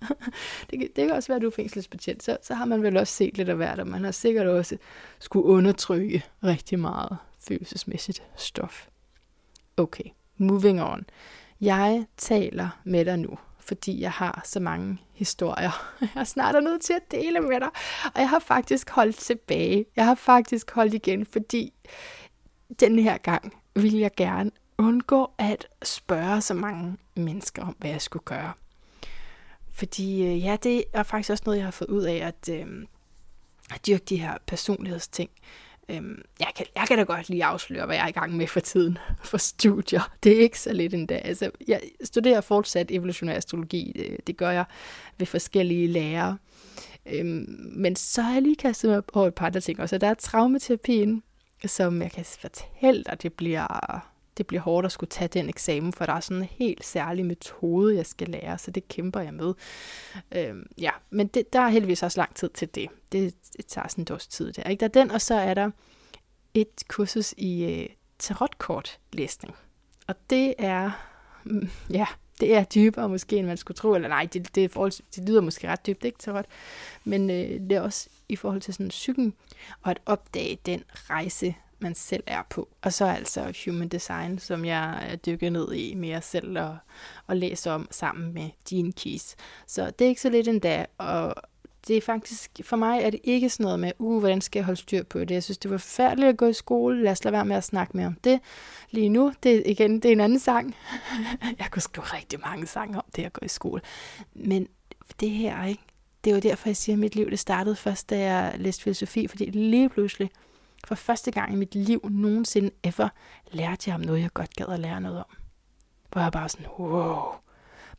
[0.71, 2.97] det, kan, det kan også være, at du er fængselsbetjent, så, så har man vel
[2.97, 4.77] også set lidt af hvert, og man har sikkert også
[5.19, 7.17] skulle undertrykke rigtig meget
[7.49, 8.87] følelsesmæssigt stof.
[9.77, 10.05] Okay,
[10.39, 11.07] moving on.
[11.61, 15.97] Jeg taler med dig nu, fordi jeg har så mange historier.
[16.37, 17.69] Jeg er nødt til at dele med dig,
[18.05, 19.87] og jeg har faktisk holdt tilbage.
[19.97, 21.73] Jeg har faktisk holdt igen, fordi
[22.81, 28.03] den her gang vil jeg gerne undgå at spørge så mange mennesker om, hvad jeg
[28.03, 28.53] skulle gøre.
[29.73, 32.67] Fordi øh, ja, det er faktisk også noget, jeg har fået ud af at, øh,
[33.75, 35.31] at dyrke de her personlighedsting.
[35.89, 38.47] Øhm, jeg, kan, jeg kan da godt lige afsløre, hvad jeg er i gang med
[38.47, 38.99] for tiden
[39.31, 40.13] for studier.
[40.23, 41.15] Det er ikke så lidt endda.
[41.15, 43.93] Altså, jeg studerer fortsat evolutionær astrologi.
[43.97, 44.65] Det, det gør jeg
[45.19, 46.39] ved forskellige lærere.
[47.07, 49.81] Øhm, men så har jeg lige kastet mig over et par andre ting.
[49.81, 51.23] Og så der er traumaterapien,
[51.67, 54.03] som jeg kan fortælle dig, det bliver,
[54.39, 57.27] det bliver hårdt at skulle tage den eksamen, for der er sådan en helt særlig
[57.27, 59.55] metode, jeg skal lære, så det kæmper jeg med.
[60.33, 62.89] Øhm, ja, men det, der er heldigvis også lang tid til det.
[63.13, 64.63] Det, det tager sådan et års tid der.
[64.63, 64.81] Ikke?
[64.81, 65.71] Der er den, og så er der
[66.55, 69.55] et kursus i øh, tarotkortlæsning.
[70.07, 70.91] Og det er,
[71.45, 72.07] mm, ja,
[72.41, 75.29] det er dybere måske, end man skulle tro, eller nej, det, det, er forhold, det
[75.29, 76.47] lyder måske ret dybt, ikke tarot,
[77.05, 79.35] men øh, det er også i forhold til sådan psyken,
[79.83, 82.69] og at opdage den rejse, man selv er på.
[82.83, 86.77] Og så altså Human Design, som jeg dykker ned i mere selv og,
[87.27, 89.35] og læser om sammen med Gene Keys.
[89.67, 91.35] Så det er ikke så lidt endda, og
[91.87, 94.65] det er faktisk, for mig er det ikke sådan noget med, uh, hvordan skal jeg
[94.65, 95.31] holde styr på det?
[95.31, 97.03] Jeg synes, det var forfærdeligt at gå i skole.
[97.03, 98.41] Lad os lade være med at snakke mere om det.
[98.91, 100.77] Lige nu, det, igen, det er en anden sang.
[101.59, 103.81] jeg kunne skrive rigtig mange sange om det at gå i skole.
[104.35, 104.69] Men
[105.21, 105.83] det her, ikke?
[106.25, 108.83] Det er jo derfor, jeg siger, at mit liv det startede først, da jeg læste
[108.83, 110.31] filosofi, fordi lige pludselig,
[110.87, 113.09] for første gang i mit liv nogensinde ever,
[113.51, 115.37] lærte jeg om noget, jeg godt gad at lære noget om.
[116.13, 117.35] Hvor jeg bare sådan, wow,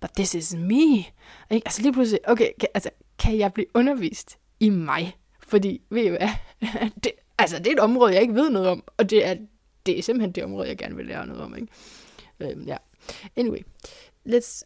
[0.02, 0.97] but this is me.
[1.50, 1.62] Ikke?
[1.65, 5.17] Altså lige pludselig, okay, kan, altså, kan jeg blive undervist i mig?
[5.47, 6.30] Fordi, ved I hvad?
[7.04, 9.36] det, altså, det er et område, jeg ikke ved noget om, og det er,
[9.86, 11.56] det er simpelthen det område, jeg gerne vil lære noget om.
[11.56, 11.67] Ikke?
[12.39, 12.78] Øhm, ja.
[13.36, 13.62] Anyway,
[14.26, 14.62] let's,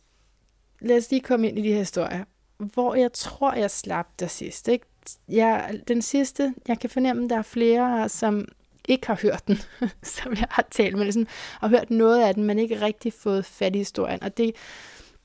[0.82, 2.24] lad os lige komme ind i de her historier,
[2.58, 4.68] hvor jeg tror, jeg slap der sidst.
[4.68, 4.86] Ikke?
[5.30, 8.48] Jeg, den sidste, jeg kan fornemme, der er flere, som
[8.88, 9.58] ikke har hørt den,
[10.04, 11.28] som jeg har talt med, sådan,
[11.62, 14.24] og hørt noget af den, men ikke rigtig fået fat i historien.
[14.24, 14.56] Og det,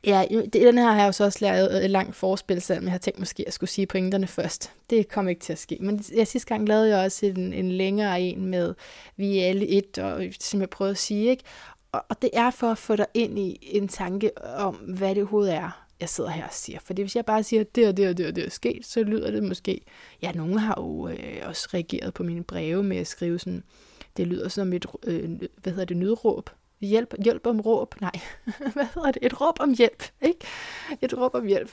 [0.05, 2.93] ja, det, den her har jeg jo så også lavet et langt forspil, selvom jeg
[2.93, 4.73] har tænkt måske, at jeg skulle sige pointerne først.
[4.91, 5.79] Det kom ikke til at ske.
[5.81, 8.75] Men jeg, sidste gang lavede jeg også en, en længere en med
[9.17, 11.45] Vi er alle et, og som jeg prøvede at sige, ikke?
[11.93, 15.19] Og, og det er for at få dig ind i en tanke om, hvad det
[15.19, 16.79] overhovedet er, jeg sidder her og siger.
[16.85, 18.87] Fordi hvis jeg bare siger, at det og det og det og det er sket,
[18.87, 19.81] så lyder det måske...
[20.23, 23.63] Ja, nogen har jo øh, også reageret på mine breve med at skrive sådan...
[24.17, 25.31] Det lyder som et, øh,
[25.63, 26.51] hvad hedder det, nødråb.
[26.81, 28.01] Hjælp, hjælp om råb.
[28.01, 28.21] Nej,
[28.75, 29.27] hvad hedder det?
[29.27, 30.47] Et råb om hjælp, ikke?
[31.03, 31.71] Et råb om hjælp.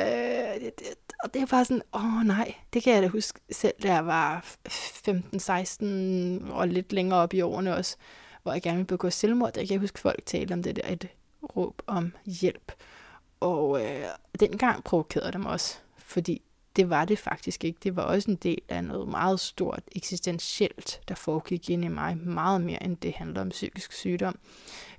[0.00, 0.86] Øh, det, det,
[1.24, 4.06] og det er bare sådan, åh nej, det kan jeg da huske selv, da jeg
[4.06, 4.56] var
[6.48, 7.96] 15-16 og lidt længere op i årene også,
[8.42, 9.52] hvor jeg gerne ville begå selvmord.
[9.52, 11.08] Der kan jeg huske, folk tale om det der, et
[11.56, 12.72] råb om hjælp.
[13.40, 14.04] Og øh,
[14.40, 16.42] dengang provokerede det mig også, fordi
[16.76, 17.78] det var det faktisk ikke.
[17.82, 22.18] Det var også en del af noget meget stort eksistentielt, der foregik ind i mig,
[22.18, 24.38] meget mere end det handler om psykisk sygdom.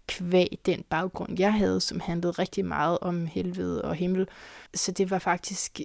[0.07, 4.27] Kvæg den baggrund, jeg havde, som handlede rigtig meget om helvede og himmel.
[4.73, 5.79] Så det var faktisk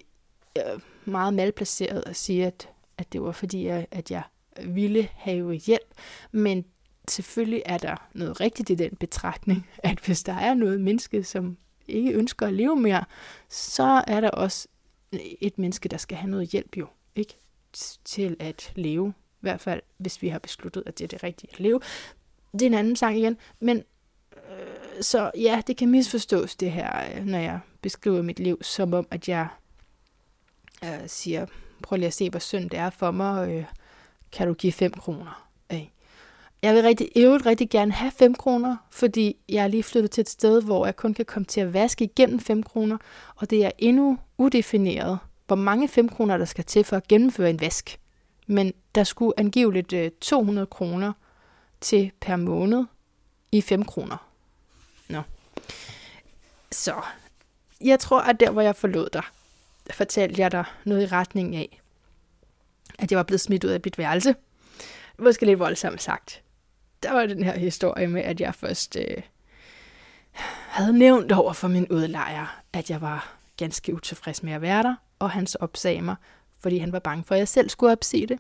[0.58, 4.22] øh, meget malplaceret at sige, at, at det var fordi, jeg, at jeg
[4.66, 5.94] ville have hjælp.
[6.32, 6.64] Men
[7.08, 11.56] selvfølgelig er der noget rigtigt i den betragtning, at hvis der er noget menneske, som
[11.92, 13.04] ikke ønsker at leve mere,
[13.48, 14.68] så er der også
[15.40, 17.34] et menneske, der skal have noget hjælp jo, ikke?
[18.04, 19.14] Til at leve.
[19.18, 21.80] I hvert fald, hvis vi har besluttet, at det er det rigtige at leve.
[22.52, 23.82] Det er en anden sang igen, men
[24.36, 28.94] øh, så ja, det kan misforstås det her, øh, når jeg beskriver mit liv, som
[28.94, 29.48] om, at jeg
[30.84, 31.46] øh, siger,
[31.82, 33.64] prøv lige at se, hvor synd det er for mig, øh,
[34.32, 35.51] kan du give 5 kroner?
[36.62, 40.20] Jeg vil rigtig, øvrigt rigtig gerne have 5 kroner, fordi jeg er lige flyttet til
[40.22, 42.98] et sted, hvor jeg kun kan komme til at vaske igennem 5 kroner,
[43.36, 47.50] og det er endnu udefineret, hvor mange 5 kroner der skal til for at gennemføre
[47.50, 47.98] en vask.
[48.46, 51.12] Men der skulle angiveligt øh, 200 kroner
[51.80, 52.84] til per måned
[53.52, 54.28] i 5 kroner.
[55.08, 55.22] Nå.
[56.72, 56.94] Så,
[57.80, 59.22] jeg tror, at der, hvor jeg forlod dig,
[59.90, 61.80] fortalte jeg dig noget i retning af,
[62.98, 64.34] at jeg var blevet smidt ud af mit værelse.
[65.18, 66.42] Måske lidt voldsomt sagt.
[67.02, 69.22] Der var den her historie med, at jeg først øh,
[70.68, 74.94] havde nævnt over for min udlejer, at jeg var ganske utilfreds med at være der,
[75.18, 76.16] og han så opsagde mig,
[76.60, 78.38] fordi han var bange for, at jeg selv skulle opsige det.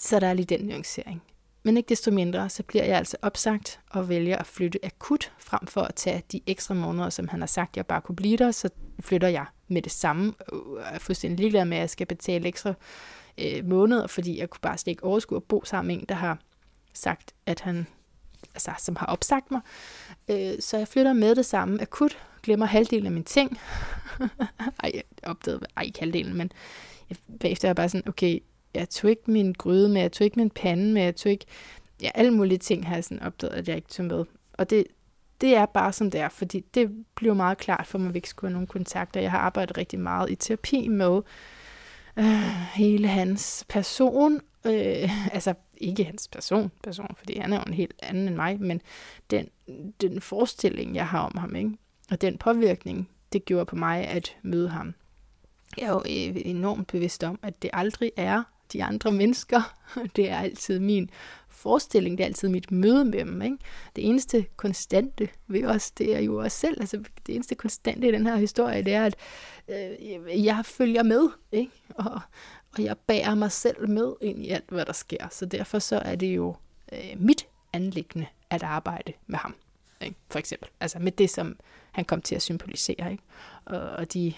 [0.00, 1.22] Så der er lige den nuancering.
[1.62, 5.66] Men ikke desto mindre, så bliver jeg altså opsagt og vælger at flytte akut, frem
[5.66, 8.50] for at tage de ekstra måneder, som han har sagt, jeg bare kunne blive der,
[8.50, 8.68] så
[9.00, 10.34] flytter jeg med det samme.
[10.52, 12.74] Jeg er fuldstændig ligeglad med, at jeg skal betale ekstra
[13.38, 16.14] øh, måneder, fordi jeg kunne bare slet ikke overskue at bo sammen med en, der
[16.14, 16.38] har
[16.92, 17.86] sagt, at han,
[18.54, 19.60] altså som har opsagt mig.
[20.28, 23.58] Øh, så jeg flytter med det samme akut, glemmer halvdelen af mine ting.
[24.82, 26.52] ej, jeg opdagede, ej, ikke halvdelen, men
[27.10, 28.38] jeg, bagefter er jeg bare sådan, okay,
[28.74, 31.46] jeg tog ikke min gryde med, jeg tog ikke min pande med, jeg tog ikke,
[32.02, 34.24] ja, alle mulige ting har jeg sådan opdaget, at jeg ikke tog med.
[34.52, 34.84] Og det,
[35.40, 38.18] det er bare som det er, fordi det blev meget klart for mig, at vi
[38.18, 39.20] ikke skulle have nogen kontakter.
[39.20, 41.20] Jeg har arbejdet rigtig meget i terapi med
[42.16, 42.24] øh,
[42.74, 47.94] hele hans person, øh, altså ikke hans person, person, fordi han er jo en helt
[48.02, 48.80] anden end mig, men
[49.30, 49.48] den,
[50.00, 51.70] den forestilling, jeg har om ham, ikke?
[52.10, 54.94] og den påvirkning, det gjorde på mig at møde ham.
[55.78, 59.76] Jeg er jo øh, enormt bevidst om, at det aldrig er de andre mennesker.
[60.16, 61.10] Det er altid min
[61.48, 63.42] forestilling, det er altid mit møde med dem.
[63.42, 63.56] Ikke?
[63.96, 66.80] Det eneste konstante ved os, det er jo os selv.
[66.80, 69.16] Altså, det eneste konstante i den her historie, det er, at
[69.68, 71.72] øh, jeg følger med, ikke?
[71.94, 72.20] Og,
[72.78, 75.28] og jeg bærer mig selv med ind i alt, hvad der sker.
[75.30, 76.56] Så derfor så er det jo
[76.92, 79.54] øh, mit anlæggende at arbejde med ham.
[80.00, 80.16] Ikke?
[80.30, 80.68] For eksempel.
[80.80, 81.56] Altså med det, som
[81.92, 83.12] han kom til at symbolisere.
[83.12, 83.22] Ikke?
[83.64, 84.34] Og, og de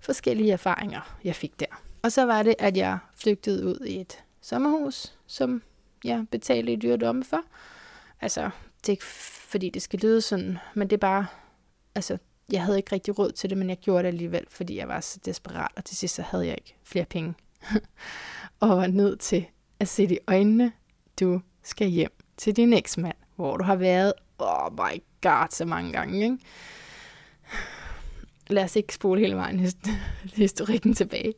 [0.00, 1.82] forskellige erfaringer, jeg fik der.
[2.02, 5.62] Og så var det, at jeg flygtede ud i et sommerhus, som
[6.04, 7.40] jeg betalte i dyre for.
[8.20, 11.26] Altså, det er ikke fordi, det skal lyde sådan, men det er bare,
[11.94, 12.18] altså,
[12.52, 15.00] jeg havde ikke rigtig råd til det, men jeg gjorde det alligevel, fordi jeg var
[15.00, 17.34] så desperat, og til sidst så havde jeg ikke flere penge.
[18.60, 19.46] og var nødt til
[19.80, 20.72] at se i øjnene,
[21.20, 25.92] du skal hjem til din eksmand, hvor du har været, oh my god, så mange
[25.92, 26.38] gange, ikke?
[28.46, 29.60] Lad os ikke spole hele vejen
[30.34, 31.34] historikken tilbage.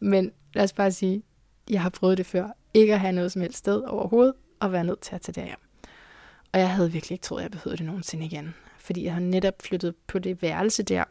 [0.00, 1.22] Men lad os bare sige,
[1.70, 2.48] jeg har prøvet det før.
[2.74, 5.44] Ikke at have noget som helst sted overhovedet, og være nødt til at tage det
[5.44, 5.58] hjem.
[6.52, 8.54] Og jeg havde virkelig ikke troet, at jeg behøvede det nogensinde igen.
[8.86, 11.04] Fordi jeg har netop flyttet på det værelse der,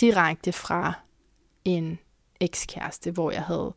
[0.00, 0.92] direkte fra
[1.64, 1.98] en
[2.40, 3.74] ekskæreste, hvor jeg havde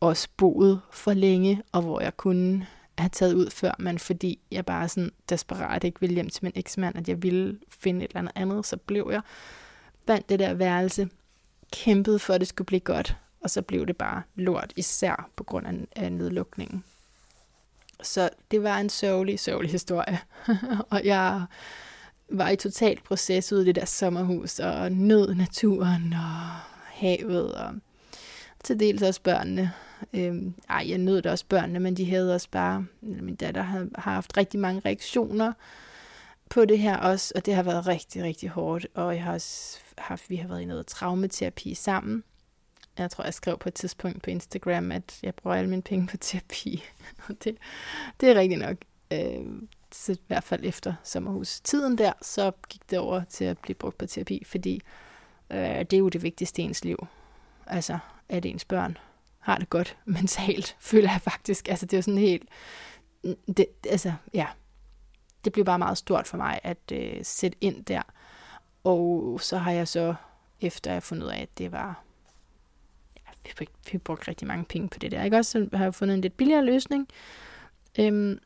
[0.00, 2.66] også boet for længe, og hvor jeg kunne
[2.98, 6.52] have taget ud før, men fordi jeg bare sådan desperat ikke ville hjem til min
[6.54, 9.20] eksmand, at jeg ville finde et eller andet andet, så blev jeg
[10.06, 11.08] vandt det der værelse,
[11.72, 15.44] kæmpede for, at det skulle blive godt, og så blev det bare lort, især på
[15.44, 16.84] grund af nedlukningen.
[18.02, 20.18] Så det var en sørgelig, sørgelig historie.
[20.90, 21.44] og jeg
[22.28, 27.74] var i total proces ude i det der sommerhus, og nød naturen og havet, og
[28.64, 29.72] til dels også børnene.
[30.12, 33.88] Øhm, ej, jeg nød det også børnene, men de havde også bare, min datter har,
[33.94, 35.52] har haft rigtig mange reaktioner
[36.50, 39.78] på det her også, og det har været rigtig, rigtig hårdt, og jeg har også
[39.98, 42.24] haft, vi har været i noget traumaterapi sammen,
[42.98, 46.06] jeg tror, jeg skrev på et tidspunkt på Instagram, at jeg bruger alle mine penge
[46.06, 46.84] på terapi.
[47.44, 47.56] det,
[48.20, 48.76] det er rigtigt nok.
[49.12, 49.46] Øh,
[49.94, 53.98] så i hvert fald efter sommerhus-tiden der, så gik det over til at blive brugt
[53.98, 54.82] på terapi, fordi
[55.50, 57.06] øh, det er jo det vigtigste i ens liv.
[57.66, 58.98] Altså, at ens børn
[59.38, 61.68] har det godt mentalt, føler jeg faktisk.
[61.68, 62.48] Altså, det er jo sådan helt...
[63.24, 64.46] Mm, det, altså, ja.
[65.44, 68.02] Det blev bare meget stort for mig at øh, sætte ind der.
[68.84, 70.14] Og så har jeg så,
[70.60, 72.04] efter jeg fundet ud af, at det var
[73.44, 75.50] vi vi brugte brugt rigtig mange penge på det der, ikke også?
[75.50, 77.08] Så har jeg fundet en lidt billigere løsning.
[77.98, 78.38] Øhm,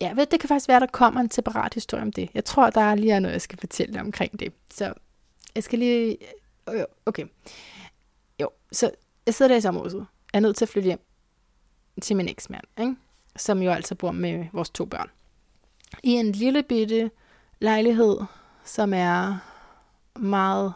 [0.00, 2.30] ja, ved, det kan faktisk være, der kommer en separat historie om det.
[2.34, 4.52] Jeg tror, der er lige noget, jeg skal fortælle omkring det.
[4.70, 4.94] Så
[5.54, 6.16] jeg skal lige...
[6.70, 7.24] Øh, okay.
[8.40, 8.90] Jo, så
[9.26, 10.06] jeg sidder der i sommerhuset.
[10.32, 11.00] Jeg er nødt til at flytte hjem
[12.02, 12.96] til min eksmand, ikke?
[13.36, 15.10] som jo altså bor med vores to børn.
[16.02, 17.10] I en lille bitte
[17.60, 18.18] lejlighed,
[18.64, 19.38] som er
[20.18, 20.74] meget,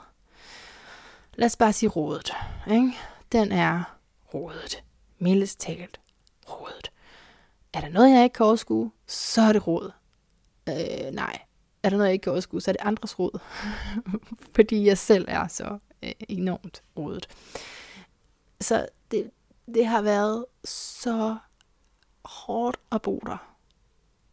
[1.34, 2.32] lad os bare sige rodet.
[2.70, 2.92] Ikke?
[3.32, 3.96] den er
[4.34, 4.82] rodet.
[5.18, 6.00] Mildest talt
[6.48, 6.89] rodet.
[7.72, 9.92] Er der noget, jeg ikke kan overskue, så er det råd.
[10.68, 11.38] Øh, nej.
[11.82, 13.40] Er der noget, jeg ikke kan overskue, så er det andres råd.
[14.54, 17.28] Fordi jeg selv er så øh, enormt rodet.
[18.60, 19.30] Så det,
[19.74, 21.36] det har været så
[22.24, 23.46] hårdt at bo der.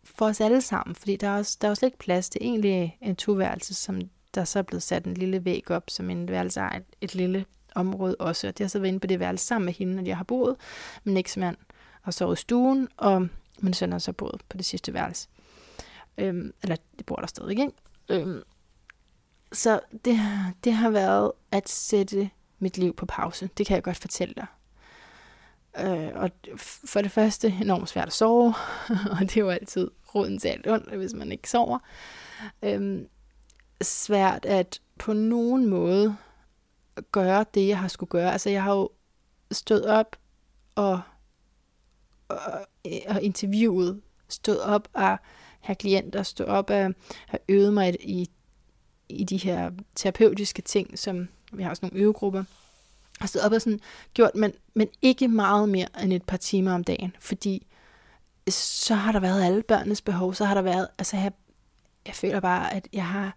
[0.04, 2.97] For os alle sammen, fordi der er, også, der er slet ikke plads til egentlig
[3.02, 4.02] en toværelse, som
[4.36, 7.15] der så er blevet sat en lille væg op, som en værelse er et, et
[7.15, 7.45] lille
[7.76, 8.47] område også.
[8.47, 10.23] Og det har så været inde på det værelse sammen med hende, når jeg har
[10.23, 10.56] boet.
[11.04, 11.58] men ikke som mand
[12.08, 13.28] har sovet i stuen, og
[13.60, 15.28] min søn har så boet på det sidste værelse.
[16.17, 17.72] Øhm, eller det bor der stadig, ikke?
[18.10, 18.43] Øhm,
[19.52, 20.20] så det,
[20.63, 23.50] det har været at sætte mit liv på pause.
[23.58, 24.46] Det kan jeg godt fortælle dig.
[25.80, 26.32] Øh, og
[26.86, 28.54] for det første enormt svært at sove,
[29.12, 31.80] og det er jo altid roden til alt ondt, hvis man ikke sover.
[32.63, 33.08] Øhm,
[33.82, 36.17] svært at på nogen måde
[37.12, 38.32] gøre det, jeg har skulle gøre.
[38.32, 38.89] Altså jeg har jo
[39.52, 40.15] stået op
[40.76, 41.02] og,
[42.30, 42.68] og,
[43.08, 45.18] og interviewet, stået op og
[45.60, 46.94] have klienter, stod op og
[47.28, 48.30] have øvet mig i,
[49.10, 52.44] i de her terapeutiske ting, som vi har også nogle øvegrupper,
[53.20, 53.80] har stået op og sådan
[54.13, 57.68] gjort, men, men ikke meget mere end et par timer om dagen, fordi
[58.50, 61.32] så har der været alle børnenes behov, så har der været, altså jeg,
[62.08, 63.36] jeg føler bare, at jeg har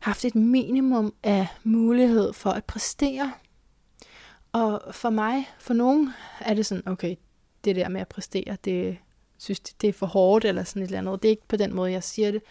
[0.00, 3.32] haft et minimum af mulighed for at præstere.
[4.52, 7.16] Og for mig, for nogen, er det sådan, okay,
[7.64, 8.98] det der med at præstere, det
[9.38, 11.22] synes, det er for hårdt, eller sådan et eller andet.
[11.22, 12.42] Det er ikke på den måde, jeg siger det.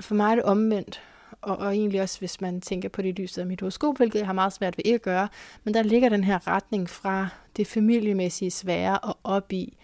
[0.00, 1.00] For mig er det omvendt
[1.42, 4.26] og, og egentlig også hvis man tænker på det lyset af mit horoskop, hvilket jeg
[4.26, 5.28] har meget svært ved ikke at gøre,
[5.64, 9.76] men der ligger den her retning fra det familiemæssige svære og op i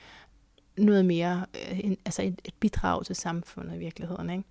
[0.76, 4.30] noget mere, øh, en, altså et, et bidrag til samfundet i virkeligheden.
[4.30, 4.44] Ikke?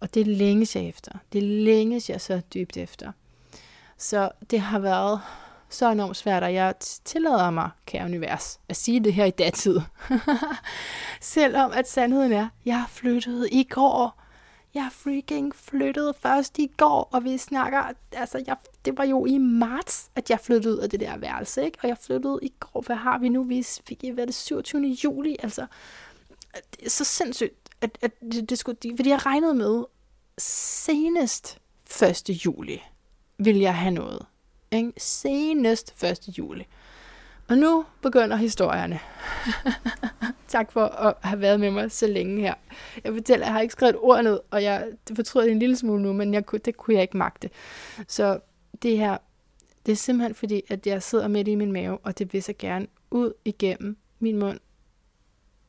[0.00, 1.12] Og det længes jeg efter.
[1.32, 3.12] Det længes jeg så dybt efter.
[3.96, 5.20] Så det har været
[5.74, 9.80] så enormt svært, og jeg tillader mig, kære univers, at sige det her i datid.
[11.20, 14.22] Selvom at sandheden er, jeg flyttede i går
[14.74, 17.82] jeg freaking flyttede først i går, og vi snakker,
[18.12, 21.64] altså jeg, det var jo i marts, at jeg flyttede ud af det der værelse,
[21.64, 21.78] ikke?
[21.82, 23.42] Og jeg flyttede i går, hvad har vi nu?
[23.42, 24.82] Vi fik, hvad det 27.
[25.04, 25.66] juli, altså.
[26.70, 29.84] Det er så sindssygt, at, at det, det skulle, fordi jeg regnede med,
[30.38, 31.58] senest
[32.02, 32.28] 1.
[32.28, 32.82] juli
[33.38, 34.26] vil jeg have noget.
[34.72, 34.92] Ikke?
[34.96, 36.38] Senest 1.
[36.38, 36.66] juli.
[37.48, 39.00] Og nu begynder historierne.
[40.48, 42.54] tak for at have været med mig så længe her.
[43.04, 45.58] Jeg fortæller, jeg har ikke skrevet et ord ned, og jeg det fortryder det en
[45.58, 47.50] lille smule nu, men jeg, det kunne jeg ikke magte.
[48.08, 48.40] Så
[48.82, 49.18] det her,
[49.86, 52.54] det er simpelthen fordi, at jeg sidder midt i min mave, og det vil så
[52.58, 54.60] gerne ud igennem min mund,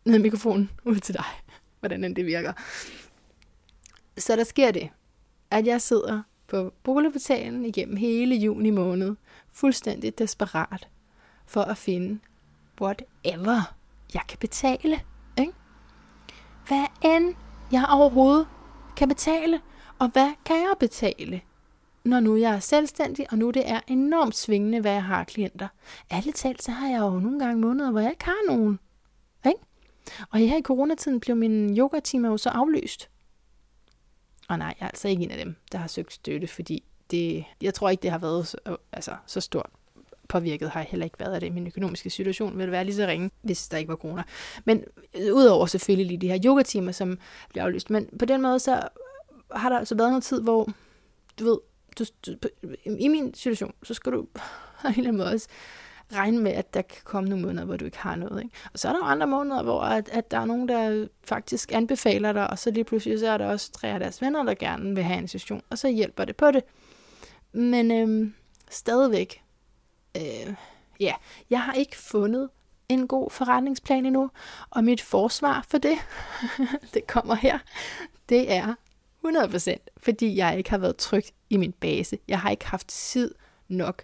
[0.06, 1.26] ned i mikrofonen, ud til dig,
[1.80, 2.54] hvordan det virker.
[4.18, 4.90] Så der sker det,
[5.52, 9.16] at jeg sidder på boligportalen igennem hele juni måned,
[9.52, 10.88] fuldstændig desperat,
[11.46, 12.20] for at finde
[12.82, 13.76] whatever
[14.14, 15.00] jeg kan betale.
[15.38, 15.54] Ikke?
[16.68, 17.36] Hvad end
[17.72, 18.48] jeg overhovedet
[18.98, 19.62] kan betale,
[20.00, 21.42] og hvad kan jeg betale,
[22.04, 25.68] når nu jeg er selvstændig, og nu det er enormt svingende, hvad jeg har klienter.
[26.10, 28.80] Alle talt, så har jeg jo nogle gange måneder, hvor jeg ikke har nogen.
[29.46, 29.60] Ikke?
[30.30, 33.10] Og her i coronatiden blev min yoga-time jo så aflyst.
[34.50, 37.46] Og nej, jeg er altså ikke en af dem, der har søgt støtte, fordi det,
[37.62, 38.58] jeg tror ikke, det har været så,
[38.92, 39.70] altså, så stort
[40.30, 41.54] påvirket har jeg heller ikke været af det.
[41.54, 44.24] Min økonomiske situation ville være lige så ringe, hvis der ikke var corona.
[44.66, 47.18] Men øh, udover selvfølgelig lige de her yogatimer, som
[47.50, 47.90] bliver aflyst.
[47.90, 48.82] Men på den måde, så
[49.52, 50.70] har der altså været noget tid, hvor
[51.40, 51.58] du ved,
[52.00, 52.50] du, du,
[52.86, 54.28] i min situation, så skal du
[54.82, 55.48] på en eller anden måde også
[56.14, 58.44] regne med, at der kan komme nogle måneder, hvor du ikke har noget.
[58.44, 58.56] Ikke?
[58.74, 61.72] Og så er der jo andre måneder, hvor at, at der er nogen, der faktisk
[61.72, 64.54] anbefaler dig, og så lige pludselig så er der også tre af deres venner, der
[64.54, 66.64] gerne vil have en session, og så hjælper det på det.
[67.52, 68.34] Men øhm,
[68.70, 69.44] stadigvæk,
[70.18, 70.54] øh,
[71.00, 71.14] ja,
[71.50, 72.50] jeg har ikke fundet
[72.90, 74.30] en god forretningsplan endnu,
[74.70, 75.98] og mit forsvar for det,
[76.94, 77.60] det kommer her,
[78.30, 78.76] det er
[79.26, 82.18] 100%, fordi jeg ikke har været trygt i min base.
[82.28, 83.36] Jeg har ikke haft tid
[83.68, 84.04] nok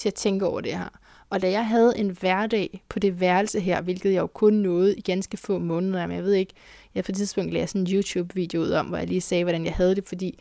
[0.00, 0.88] til at tænke over det her.
[1.30, 4.96] Og da jeg havde en hverdag på det værelse her, hvilket jeg jo kun nåede
[4.96, 6.54] i ganske få måneder, men jeg ved ikke,
[6.94, 9.64] jeg på et tidspunkt lavede sådan en YouTube-video ud om, hvor jeg lige sagde, hvordan
[9.64, 10.38] jeg havde det, fordi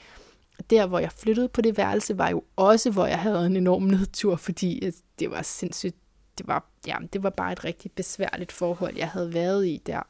[0.70, 3.84] der, hvor jeg flyttede på det værelse, var jo også, hvor jeg havde en enorm
[3.84, 5.96] nedtur, fordi det var sindssygt,
[6.38, 10.02] det var, ja, det var bare et rigtig besværligt forhold, jeg havde været i der.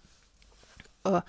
[1.04, 1.22] Og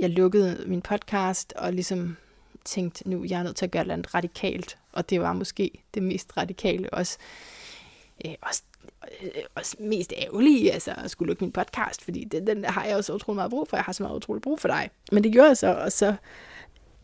[0.00, 2.16] jeg lukkede min podcast, og ligesom
[2.64, 6.02] tænkte, nu jeg er nødt til at gøre noget radikalt, og det var måske det
[6.02, 7.18] mest radikale også.
[8.24, 8.62] Øh, også
[9.22, 12.96] øh, også mest ærgerlige, altså at skulle lukke min podcast, fordi den, den har jeg
[12.96, 13.76] også utrolig meget brug for.
[13.76, 14.90] Jeg har så meget utrolig brug for dig.
[15.12, 16.14] Men det gjorde jeg så, og så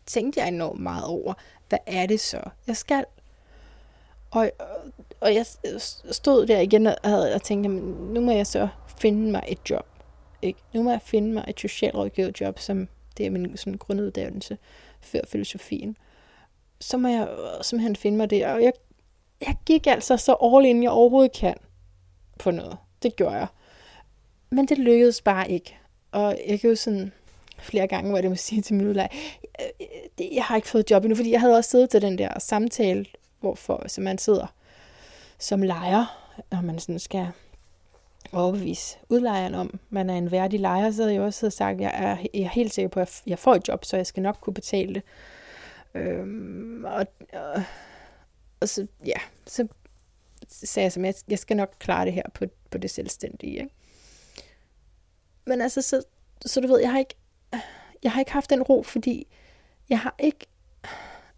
[0.05, 1.33] tænkte jeg enormt meget over,
[1.69, 3.05] hvad er det så, jeg skal?
[4.31, 4.51] Og,
[5.19, 5.45] og jeg
[6.11, 9.69] stod der igen og, havde, og tænkte, jamen, nu må jeg så finde mig et
[9.69, 9.85] job.
[10.41, 10.59] Ikke?
[10.73, 14.57] Nu må jeg finde mig et socialrådgivet job, som det er min sådan grunduddannelse
[15.01, 15.97] før filosofien.
[16.81, 17.27] Så må jeg
[17.61, 18.45] simpelthen finde mig det.
[18.45, 18.73] Og jeg,
[19.41, 21.55] jeg gik altså så all in, jeg overhovedet kan
[22.39, 22.77] på noget.
[23.03, 23.47] Det gjorde jeg.
[24.49, 25.77] Men det lykkedes bare ikke.
[26.11, 27.11] Og jeg kan jo sådan
[27.57, 29.07] flere gange, hvor det må sige til min udlejer,
[29.61, 29.87] øh,
[30.19, 32.39] øh, jeg har ikke fået job endnu, fordi jeg havde også siddet til den der
[32.39, 33.05] samtale,
[33.39, 34.53] hvorfor så man sidder
[35.37, 37.27] som lejer, når man sådan skal
[38.33, 41.91] overbevise udlejeren om, man er en værdig lejer, så havde jeg også sagt, at jeg
[41.93, 44.37] er, jeg er helt sikker på, at jeg får et job, så jeg skal nok
[44.41, 45.03] kunne betale det.
[45.95, 47.63] Øhm, og, og,
[48.61, 49.67] og så, ja, så
[50.47, 53.53] sagde jeg, som jeg, jeg skal nok klare det her på, på det selvstændige.
[53.53, 53.69] Ikke?
[55.45, 56.03] Men altså, så,
[56.45, 57.15] så du ved, jeg har ikke,
[58.03, 59.27] jeg har ikke haft den ro, fordi
[59.89, 60.45] jeg har ikke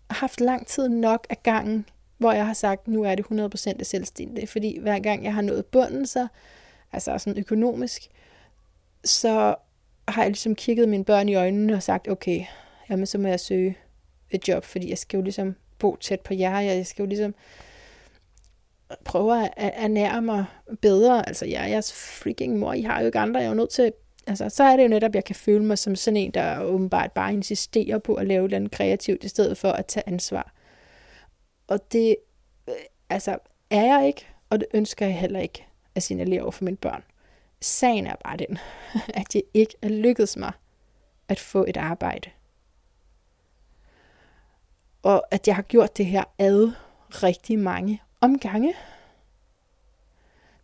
[0.10, 1.86] haft lang tid nok af gangen,
[2.18, 4.48] hvor jeg har sagt, nu er det 100% det selvstændige.
[4.48, 6.28] Fordi hver gang jeg har nået bunden, så,
[6.92, 8.08] altså sådan økonomisk,
[9.06, 9.56] så
[10.08, 12.46] har jeg ligesom kigget mine børn i øjnene og sagt, okay,
[12.90, 13.78] jamen så må jeg søge
[14.30, 17.36] et job, fordi jeg skal jo ligesom bo tæt på jer, jeg skal jo ligesom
[19.06, 20.46] prøve at ernære mig
[20.82, 21.28] bedre.
[21.28, 23.70] Altså, jeg er jeres freaking mor, I har jo ikke andre, jeg er jo nødt
[23.70, 23.94] til
[24.28, 26.64] Altså, så er det jo netop, at jeg kan føle mig som sådan en, der
[26.64, 30.54] åbenbart bare insisterer på at lave noget kreativt, i stedet for at tage ansvar.
[31.68, 32.16] Og det,
[32.70, 32.76] øh,
[33.10, 33.38] altså,
[33.70, 35.66] er jeg ikke, og det ønsker jeg heller ikke
[35.96, 37.04] at signalere over for mine børn.
[37.62, 38.58] Sagen er bare den,
[39.20, 40.52] at det ikke er lykkedes mig
[41.28, 42.30] at få et arbejde.
[45.04, 46.72] Og at jeg har gjort det her ad
[47.10, 48.74] rigtig mange omgange.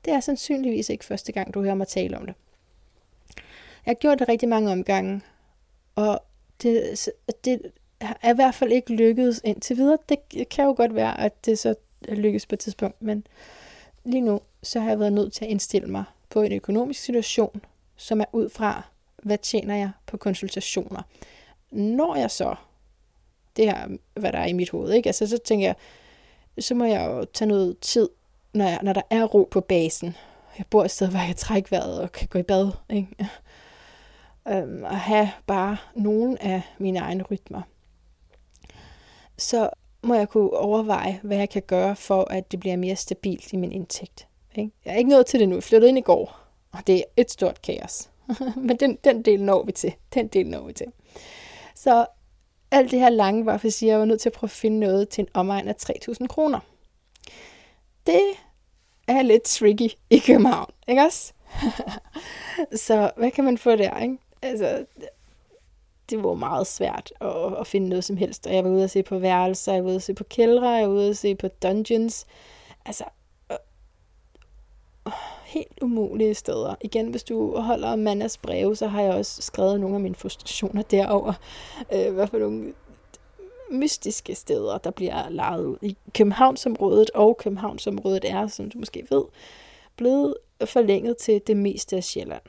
[0.05, 2.35] Det er sandsynligvis ikke første gang, du hører mig tale om det.
[3.85, 5.21] Jeg har gjort det rigtig mange omgange,
[5.95, 6.23] og
[6.61, 7.09] det,
[7.45, 7.61] det
[7.99, 9.97] er i hvert fald ikke lykkedes indtil videre.
[10.09, 11.75] Det kan jo godt være, at det så
[12.09, 13.27] lykkes på et tidspunkt, men
[14.03, 17.61] lige nu, så har jeg været nødt til at indstille mig på en økonomisk situation,
[17.95, 18.83] som er ud fra,
[19.23, 21.01] hvad tjener jeg på konsultationer.
[21.71, 22.55] Når jeg så,
[23.57, 25.09] det her, hvad der er i mit hoved, ikke?
[25.09, 25.75] Altså, så tænker jeg,
[26.59, 28.09] så må jeg jo tage noget tid,
[28.53, 30.15] når, jeg, når der er ro på basen.
[30.57, 32.71] Jeg bor et sted, hvor jeg kan trække vejret og kan gå i bad.
[32.89, 33.07] Ikke?
[34.47, 37.61] Øhm, og have bare nogle af mine egne rytmer.
[39.37, 39.69] Så
[40.03, 43.55] må jeg kunne overveje, hvad jeg kan gøre for, at det bliver mere stabilt i
[43.55, 44.27] min indtægt.
[44.55, 44.71] Ikke?
[44.85, 45.55] Jeg er ikke nået til det nu.
[45.55, 46.39] Jeg flyttede ind i går,
[46.71, 48.09] og det er et stort kaos.
[48.67, 49.93] Men den, den del når vi til.
[50.13, 50.87] Den del når vi til.
[51.75, 52.05] Så
[52.71, 54.79] alt det her lange var, for at jeg var nødt til at prøve at finde
[54.79, 56.59] noget til en omegn af 3.000 kroner.
[58.07, 58.21] Det
[59.07, 61.33] er lidt tricky i København, ikke også?
[62.85, 64.17] så hvad kan man få der, ikke?
[64.41, 64.85] Altså,
[66.09, 68.47] det var meget svært at, at finde noget som helst.
[68.47, 70.69] Og jeg var ude at se på værelser, jeg var ude at se på kældre,
[70.69, 72.25] jeg var ude at se på dungeons.
[72.85, 73.03] Altså,
[73.51, 73.57] øh,
[75.47, 76.75] helt umulige steder.
[76.81, 80.81] Igen, hvis du holder mandas breve, så har jeg også skrevet nogle af mine frustrationer
[80.81, 81.33] derover.
[81.93, 82.73] Øh, hvad for nogle
[83.71, 85.77] mystiske steder, der bliver lejet ud.
[85.81, 89.23] I Københavnsområdet og Københavnsområdet er, som du måske ved,
[89.95, 90.35] blevet
[90.65, 92.41] forlænget til det meste af Sjælland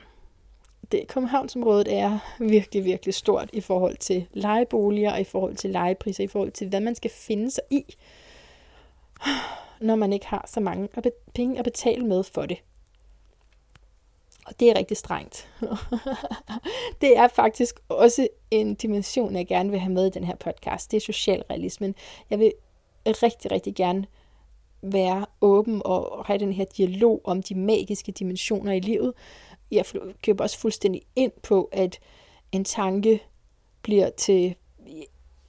[0.92, 6.26] det Københavnsområdet er virkelig, virkelig stort i forhold til lejeboliger, i forhold til lejepriser, i
[6.26, 7.84] forhold til, hvad man skal finde sig i,
[9.80, 10.88] når man ikke har så mange
[11.34, 12.58] penge at betale med for det.
[14.48, 15.48] Og det er rigtig strengt.
[17.00, 20.90] det er faktisk også en dimension, jeg gerne vil have med i den her podcast.
[20.90, 21.94] Det er socialrealismen.
[22.30, 22.52] Jeg vil
[23.06, 24.06] rigtig, rigtig gerne
[24.82, 29.12] være åben og have den her dialog om de magiske dimensioner i livet,
[29.70, 29.84] jeg
[30.22, 31.98] køber også fuldstændig ind på, at
[32.52, 33.22] en tanke
[33.82, 34.54] bliver til,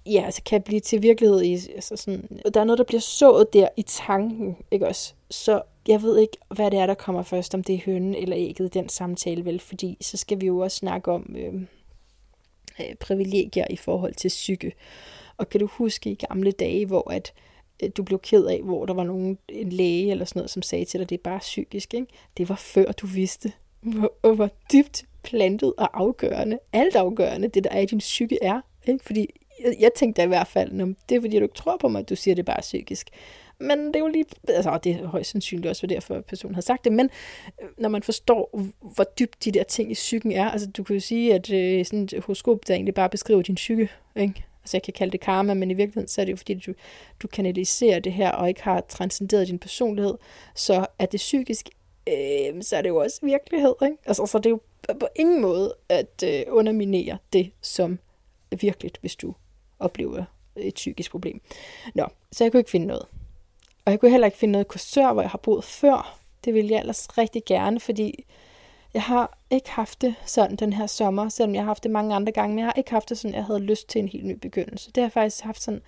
[0.06, 1.42] ja, altså kan blive til virkelighed.
[1.42, 5.14] I, altså sådan, der er noget, der bliver sået der i tanken, ikke også?
[5.30, 8.38] Så jeg ved ikke, hvad det er, der kommer først, om det er hønnen eller
[8.38, 9.60] ægget i den samtale, vel?
[9.60, 11.54] Fordi så skal vi jo også snakke om øh,
[12.80, 14.72] øh, privilegier i forhold til psyke.
[15.38, 17.34] Og kan du huske i gamle dage, hvor at
[17.84, 20.62] øh, du blev ked af, hvor der var nogen, en læge eller sådan noget, som
[20.62, 22.08] sagde til dig, det er bare psykisk, ikke?
[22.38, 23.52] Det var før du vidste,
[23.82, 28.62] hvor, hvor dybt plantet og afgørende, alt afgørende, det der er i din psyke er.
[28.88, 29.06] Ikke?
[29.06, 29.28] Fordi
[29.64, 32.10] jeg, jeg tænkte i hvert fald, det er fordi, du ikke tror på mig, at
[32.10, 33.10] du siger, at det er bare psykisk.
[33.60, 36.62] Men det er jo lige, altså det er højst sandsynligt også, derfor at personen har
[36.62, 37.10] sagt det, men
[37.62, 40.94] øh, når man forstår, hvor dybt de der ting i psyken er, altså du kan
[40.94, 44.46] jo sige, at øh, sådan et horoskop, der egentlig bare beskriver din psyke, ikke?
[44.64, 46.74] Altså jeg kan kalde det karma, men i virkeligheden så er det jo fordi, du,
[47.22, 50.14] du kanaliserer det her, og ikke har transcenderet din personlighed,
[50.56, 51.70] så er det psykisk
[52.10, 53.76] øh, så er det jo også virkelighed.
[53.84, 53.98] Ikke?
[54.06, 54.60] Altså, så det er jo
[55.00, 58.00] på ingen måde at øh, underminere det som
[58.62, 59.36] virkeligt, hvis du
[59.80, 60.24] oplever
[60.56, 61.42] et psykisk problem.
[61.96, 63.06] Nå, så jeg kunne ikke finde noget.
[63.90, 66.18] Og jeg kunne heller ikke finde noget kursør, hvor jeg har boet før.
[66.46, 68.26] Det ville jeg ellers rigtig gerne, fordi
[68.94, 72.16] jeg har ikke haft det sådan den her sommer, selvom jeg har haft det mange
[72.16, 74.08] andre gange, men jeg har ikke haft det sådan, at jeg havde lyst til en
[74.08, 74.92] helt ny begyndelse.
[74.92, 75.82] Det har jeg faktisk haft sådan,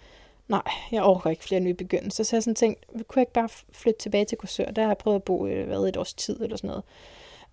[0.47, 2.23] nej, jeg overgår ikke flere nye begyndelser.
[2.23, 4.71] Så jeg sådan tænkt, kunne jeg ikke bare flytte tilbage til Korsør?
[4.71, 6.83] Der har jeg prøvet at bo i hvad, et års tid eller sådan noget.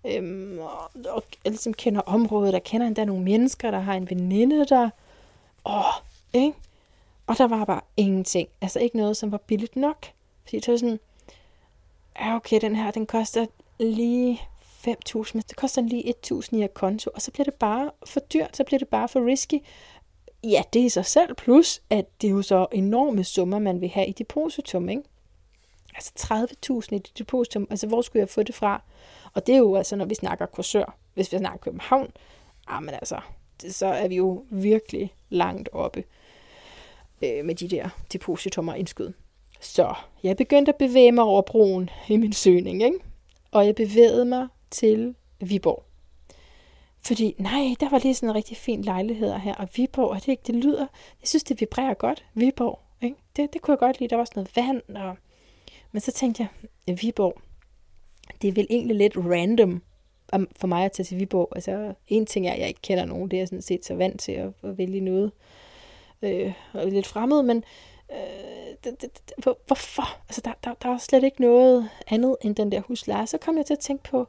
[0.05, 4.09] Øhm, og, og jeg ligesom kender området, der kender endda nogle mennesker, der har en
[4.09, 4.89] veninde, der...
[5.65, 6.57] Åh, ikke?
[7.27, 8.49] Og der var bare ingenting.
[8.61, 10.05] Altså ikke noget, som var billigt nok.
[10.49, 10.99] Fordi det var sådan,
[12.19, 13.45] ja okay, den her, den koster
[13.79, 14.41] lige
[14.87, 18.57] 5.000, men det koster lige 1.000 i konto, og så bliver det bare for dyrt,
[18.57, 19.61] så bliver det bare for risky
[20.43, 23.81] ja, det er i sig selv, plus at det er jo så enorme summer, man
[23.81, 25.03] vil have i depositum, ikke?
[25.95, 26.11] Altså
[26.91, 28.81] 30.000 i depositum, altså hvor skulle jeg få det fra?
[29.33, 30.95] Og det er jo altså, når vi snakker kursør.
[31.13, 32.11] Hvis vi snakker København,
[32.67, 33.19] ah, men altså,
[33.61, 36.03] det, så er vi jo virkelig langt oppe
[37.21, 39.13] øh, med de der depositummer indskud.
[39.59, 39.93] Så
[40.23, 42.99] jeg begyndte at bevæge mig over broen i min søgning, ikke?
[43.51, 45.83] og jeg bevægede mig til Viborg.
[47.01, 50.27] Fordi, nej, der var lige sådan en rigtig fin lejlighed her, og Viborg, og det,
[50.27, 50.87] ikke, det lyder,
[51.21, 52.79] jeg synes, det vibrerer godt, Viborg.
[53.01, 53.15] Ikke?
[53.35, 55.15] Det, det kunne jeg godt lide, der var sådan noget vand, og...
[55.91, 56.47] men så tænkte
[56.87, 57.41] jeg, Viborg,
[58.41, 59.81] det er vel egentlig lidt random
[60.35, 61.49] um, for mig at tage til Viborg.
[61.55, 63.95] Altså, en ting er, at jeg ikke kender nogen, det er jeg sådan set så
[63.95, 65.31] vant til at, at vælge noget
[66.21, 66.53] øh,
[66.85, 67.63] lidt fremmed, men
[68.11, 70.21] øh, det, det, det, hvorfor?
[70.27, 73.27] Altså, der, der, der er slet ikke noget andet end den der husleje.
[73.27, 74.27] Så kom jeg til at tænke på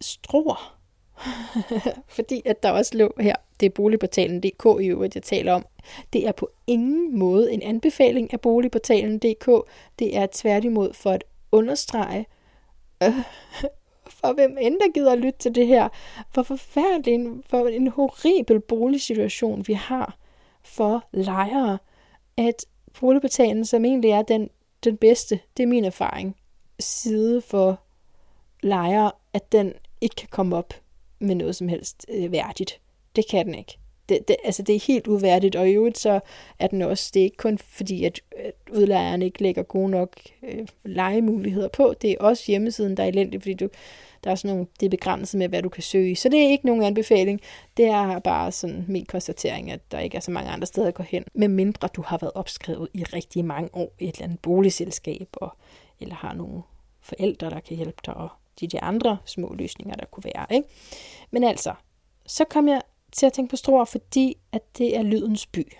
[0.00, 0.76] stroer.
[2.16, 5.66] Fordi at der også lå her, det er boligportalen.dk i øvrigt, jeg taler om.
[6.12, 9.70] Det er på ingen måde en anbefaling af boligportalen.dk.
[9.98, 12.26] Det er tværtimod for at understrege,
[13.02, 13.14] øh,
[14.06, 15.88] for hvem end der gider at lytte til det her,
[16.30, 20.16] for forfærdelig, en, for en horribel boligsituation, vi har
[20.62, 21.78] for lejere,
[22.40, 22.64] at
[23.00, 24.50] boligportalen, som egentlig er den,
[24.84, 26.36] den bedste, det er min erfaring,
[26.80, 27.80] side for
[28.62, 30.74] lejere, at den ikke kan komme op
[31.18, 32.80] med noget som helst øh, værdigt.
[33.16, 33.78] Det kan den ikke.
[34.08, 36.20] Det, det, altså det er helt uværdigt, og i øvrigt så
[36.58, 40.16] er den også, det er ikke kun fordi, at, at udlejeren ikke lægger gode nok
[40.42, 43.68] øh, legemuligheder på, det er også hjemmesiden, der er elendig, fordi du,
[44.24, 46.48] der er sådan nogle, det er begrænset med, hvad du kan søge Så det er
[46.48, 47.40] ikke nogen anbefaling.
[47.76, 50.94] Det er bare sådan min konstatering, at der ikke er så mange andre steder at
[50.94, 51.24] gå hen.
[51.34, 55.56] medmindre du har været opskrevet i rigtig mange år i et eller andet boligselskab, og,
[56.00, 56.62] eller har nogle
[57.02, 58.28] forældre, der kan hjælpe dig, og
[58.60, 60.46] de de andre små løsninger, der kunne være.
[60.50, 60.68] Ikke?
[61.30, 61.74] Men altså,
[62.26, 65.72] så kom jeg til at tænke på Struer, fordi at det er lydens by.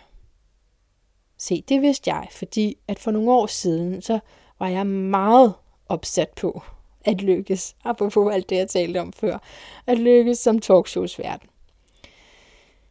[1.38, 4.18] Se, det vidste jeg, fordi at for nogle år siden, så
[4.58, 5.54] var jeg meget
[5.88, 6.62] opsat på
[7.04, 9.38] at lykkes, apropos alt det, jeg talte om før,
[9.86, 11.48] at lykkes som talkshows verden.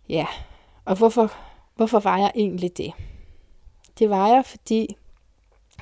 [0.09, 0.27] Ja,
[0.85, 1.33] og hvorfor,
[1.75, 2.93] hvorfor var jeg egentlig det?
[3.99, 4.95] Det var jeg, fordi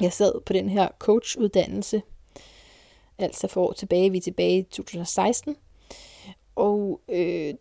[0.01, 2.01] jeg sad på den her coachuddannelse,
[3.17, 5.55] altså for år tilbage, vi er tilbage i 2016,
[6.55, 7.53] og øh,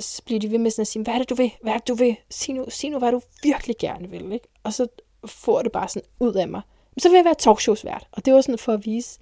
[0.00, 1.50] så bliver de ved med sådan at sige, hvad er det, du vil?
[1.62, 2.16] Hvad er det, du vil?
[2.30, 4.32] Sig nu, sig nu hvad du virkelig gerne vil.
[4.32, 4.48] Ikke?
[4.62, 4.86] Og så
[5.24, 6.62] får det bare sådan ud af mig.
[6.98, 8.06] Så vil jeg være talkshowsvært.
[8.12, 9.18] Og det var sådan for at vise,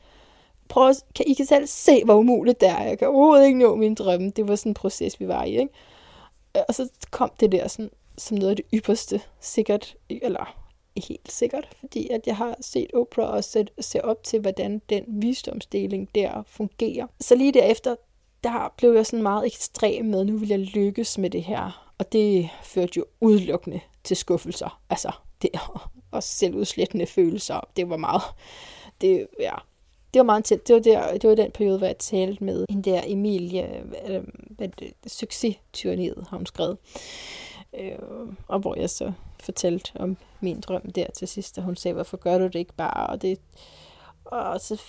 [0.72, 2.82] prøv at, kan I kan selv se, hvor umuligt det er.
[2.82, 4.30] Jeg kan overhovedet ikke nå min drømme.
[4.30, 5.50] Det var sådan en proces, vi var i.
[5.50, 5.68] Ikke?
[6.56, 10.56] Øh, og så kom det der sådan, som noget af det ypperste, sikkert, eller
[10.96, 15.04] helt sikkert, fordi at jeg har set Oprah og set, se op til, hvordan den
[15.08, 17.06] visdomsdeling der fungerer.
[17.20, 17.94] Så lige derefter,
[18.44, 21.92] der blev jeg sådan meget ekstrem med, nu vil jeg lykkes med det her.
[21.98, 24.80] Og det førte jo udelukkende til skuffelser.
[24.90, 25.12] Altså,
[25.42, 25.50] det
[26.10, 27.60] og selvudslættende følelser.
[27.76, 28.22] Det var meget,
[29.00, 29.54] det, ja,
[30.14, 30.68] det var meget tæt.
[30.68, 34.22] Det var, der, det var den periode, hvor jeg talte med en der Emilie, øh,
[34.48, 34.68] hvad
[35.06, 36.78] succestyranniet har hun skrevet.
[37.78, 37.98] Øh,
[38.48, 42.16] og hvor jeg så fortalte om min drøm der til sidst, og hun sagde, hvorfor
[42.16, 43.06] gør du det ikke bare?
[43.06, 43.38] Og det,
[44.24, 44.82] og så,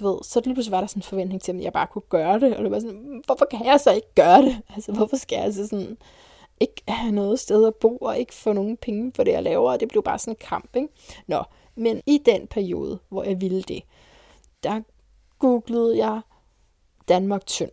[0.00, 2.02] du ved, så lige pludselig var der sådan en forventning til, at jeg bare kunne
[2.08, 2.56] gøre det.
[2.56, 4.56] Og det var sådan, hvorfor kan jeg så ikke gøre det?
[4.74, 5.98] Altså, hvorfor skal jeg så sådan
[6.60, 9.72] ikke have noget sted at bo, og ikke få nogen penge for det, jeg laver?
[9.72, 10.88] Og det blev bare sådan en kamp, ikke?
[11.26, 11.42] Nå,
[11.74, 13.82] men i den periode, hvor jeg ville det,
[14.64, 14.80] der
[15.38, 16.20] googlede jeg
[17.08, 17.70] Danmark tynd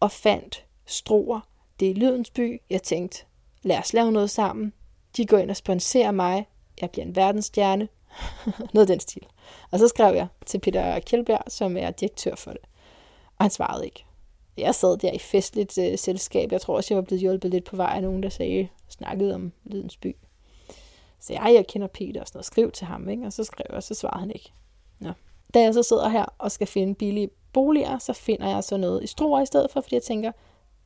[0.00, 1.40] og fandt Struer.
[1.80, 2.60] Det er Lydens by.
[2.70, 3.24] Jeg tænkte,
[3.62, 4.72] lad os lave noget sammen.
[5.16, 6.46] De går ind og sponsorer mig.
[6.80, 7.88] Jeg bliver en verdensstjerne.
[8.74, 9.26] noget af den stil.
[9.70, 12.60] Og så skrev jeg til Peter Kjeldberg, som er direktør for det.
[13.38, 14.04] Og han svarede ikke.
[14.56, 16.52] Jeg sad der i festligt øh, selskab.
[16.52, 19.34] Jeg tror også, jeg var blevet hjulpet lidt på vej af nogen, der sagde, snakkede
[19.34, 20.16] om Lydens by.
[21.20, 22.46] Så jeg, jeg kender Peter og sådan noget.
[22.46, 23.26] Skriv til ham, ikke?
[23.26, 24.52] Og så skrev jeg, og så svarede han ikke.
[25.00, 25.12] Nå.
[25.56, 29.04] Da jeg så sidder her og skal finde billige boliger, så finder jeg så noget
[29.04, 30.32] i Struer i stedet for, fordi jeg tænker,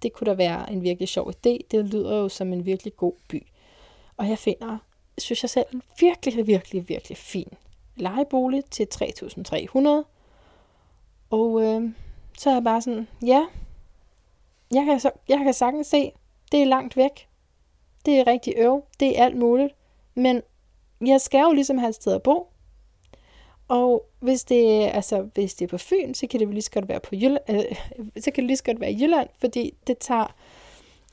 [0.02, 1.58] det kunne da være en virkelig sjov idé.
[1.70, 3.46] Det lyder jo som en virkelig god by.
[4.16, 4.78] Og jeg finder,
[5.18, 7.48] synes jeg selv, en virkelig, virkelig, virkelig fin
[7.96, 9.78] lejebolig til 3.300.
[11.30, 11.90] Og øh,
[12.38, 13.46] så er jeg bare sådan, ja,
[14.72, 16.12] jeg kan, så, jeg kan sagtens se,
[16.52, 17.28] det er langt væk.
[18.06, 19.74] Det er rigtig øv, det er alt muligt.
[20.14, 20.42] Men
[21.00, 22.46] jeg skal jo ligesom have et sted at bo.
[23.70, 26.88] Og hvis det, altså, hvis det er på Fyn, så kan det lige så godt
[26.88, 27.76] være på Jylland, øh,
[28.22, 30.34] så kan det lige så godt være i Jylland, fordi det tager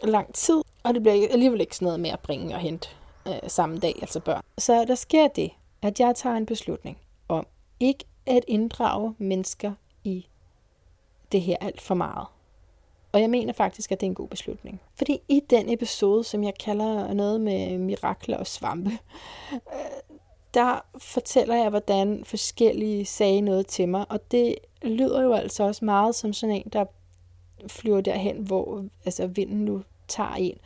[0.03, 2.89] lang tid, og det bliver alligevel ikke sådan noget med at bringe og hente
[3.27, 4.41] øh, samme dag, altså børn.
[4.57, 5.51] Så der sker det,
[5.81, 6.97] at jeg tager en beslutning
[7.27, 7.47] om
[7.79, 10.27] ikke at inddrage mennesker i
[11.31, 12.27] det her alt for meget.
[13.11, 14.81] Og jeg mener faktisk, at det er en god beslutning.
[14.95, 18.91] Fordi i den episode, som jeg kalder noget med mirakler og svampe,
[19.53, 20.16] øh,
[20.57, 24.05] der fortæller jeg, hvordan forskellige sagde noget til mig.
[24.09, 26.85] Og det lyder jo altså også meget som sådan en, der
[27.67, 30.57] flyver derhen, hvor altså, vinden nu tager en.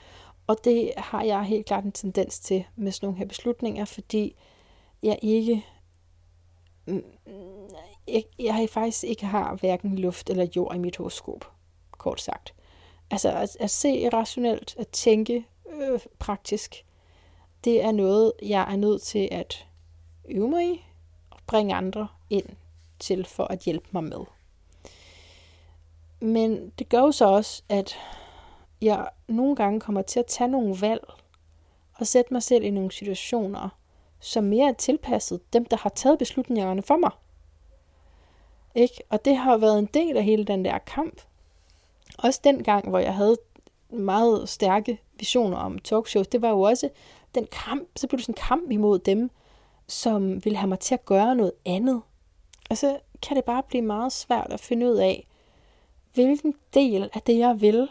[0.47, 4.35] Og det har jeg helt klart en tendens til med sådan nogle her beslutninger, fordi
[5.03, 5.65] jeg ikke
[8.07, 11.51] jeg, jeg faktisk ikke har hverken luft eller jord i mit horoskop,
[11.91, 12.53] kort sagt.
[13.11, 16.85] Altså at, at se rationelt, at tænke øh, praktisk,
[17.63, 19.67] det er noget, jeg er nødt til at
[20.25, 20.85] øve mig i
[21.29, 22.45] og bringe andre ind
[22.99, 24.19] til for at hjælpe mig med.
[26.19, 27.95] Men det gør jo så også, at
[28.81, 31.03] jeg nogle gange kommer til at tage nogle valg
[31.93, 33.69] og sætte mig selv i nogle situationer,
[34.19, 37.11] som mere er tilpasset dem, der har taget beslutningerne for mig.
[38.75, 39.03] Ikke?
[39.09, 41.21] Og det har været en del af hele den der kamp.
[42.17, 43.37] Også den gang, hvor jeg havde
[43.89, 46.89] meget stærke visioner om talkshows, det var jo også
[47.35, 49.31] den kamp, så blev det sådan en kamp imod dem,
[49.91, 52.01] som vil have mig til at gøre noget andet.
[52.69, 55.27] Og så kan det bare blive meget svært at finde ud af,
[56.13, 57.87] hvilken del af det, jeg vil,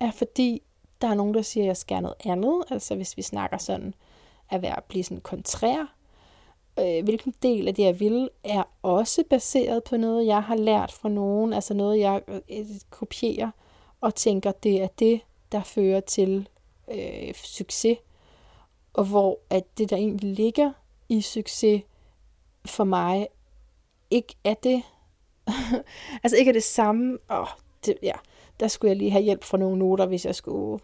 [0.00, 0.62] er fordi,
[1.00, 2.64] der er nogen, der siger, at jeg skal noget andet.
[2.70, 3.94] Altså hvis vi snakker sådan,
[4.50, 5.94] at være, at blive sådan kontrær.
[6.78, 10.92] Øh, hvilken del af det, jeg vil, er også baseret på noget, jeg har lært
[10.92, 11.52] fra nogen.
[11.52, 13.50] Altså noget, jeg øh, kopierer
[14.00, 15.20] og tænker, det er det,
[15.52, 16.48] der fører til
[16.92, 17.98] øh, succes.
[18.92, 20.72] Og hvor at det, der egentlig ligger
[21.12, 21.82] i succes
[22.64, 23.28] for mig,
[24.10, 24.82] ikke er det.
[26.22, 27.18] altså ikke er det samme.
[27.30, 27.46] Åh,
[27.86, 28.12] det, ja,
[28.60, 30.82] der skulle jeg lige have hjælp fra nogle noter, hvis jeg skulle.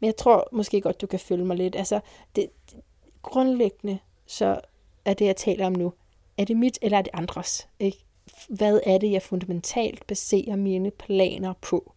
[0.00, 1.76] Men jeg tror måske godt, du kan følge mig lidt.
[1.76, 2.00] Altså,
[2.36, 2.78] det, det
[3.22, 4.60] grundlæggende, så
[5.04, 5.92] er det, jeg taler om nu,
[6.38, 7.68] er det mit, eller er det andres?
[7.78, 8.04] Ikke?
[8.48, 11.92] Hvad er det, jeg fundamentalt baserer mine planer på?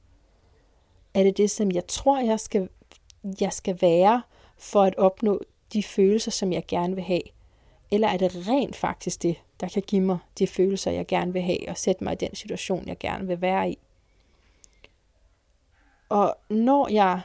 [1.14, 2.70] Er det det, som jeg tror, jeg skal,
[3.42, 4.22] jeg skal være,
[4.58, 5.42] for at opnå
[5.74, 7.22] de følelser, som jeg gerne vil have?
[7.94, 11.42] Eller er det rent faktisk det, der kan give mig de følelser, jeg gerne vil
[11.42, 13.78] have, og sætte mig i den situation, jeg gerne vil være i?
[16.10, 17.22] Og når jeg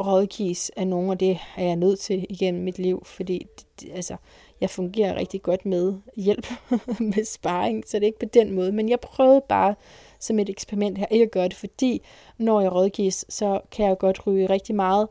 [0.00, 3.46] rådgives af nogen, og det er jeg nødt til igennem mit liv, fordi
[3.80, 4.16] det, altså,
[4.60, 6.46] jeg fungerer rigtig godt med hjælp
[7.14, 8.72] med sparring, så det er ikke på den måde.
[8.72, 9.74] Men jeg prøvede bare
[10.20, 12.02] som et eksperiment her ikke at gøre det, fordi
[12.38, 15.08] når jeg rådgives, så kan jeg godt ryge rigtig meget.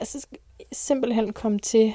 [0.00, 0.26] Altså
[0.72, 1.94] simpelthen komme til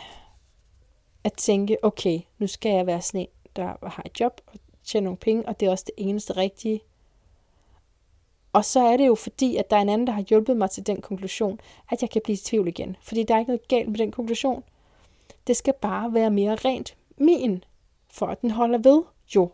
[1.24, 4.53] at tænke, okay, nu skal jeg være sådan en, der har et job og
[4.84, 6.82] tjener nogle penge, og det er også det eneste rigtige.
[8.53, 10.71] Og så er det jo fordi, at der er en anden, der har hjulpet mig
[10.71, 11.59] til den konklusion,
[11.91, 12.97] at jeg kan blive i tvivl igen.
[13.01, 14.63] Fordi der er ikke noget galt med den konklusion.
[15.47, 17.63] Det skal bare være mere rent min,
[18.09, 19.03] for at den holder ved,
[19.36, 19.51] jo.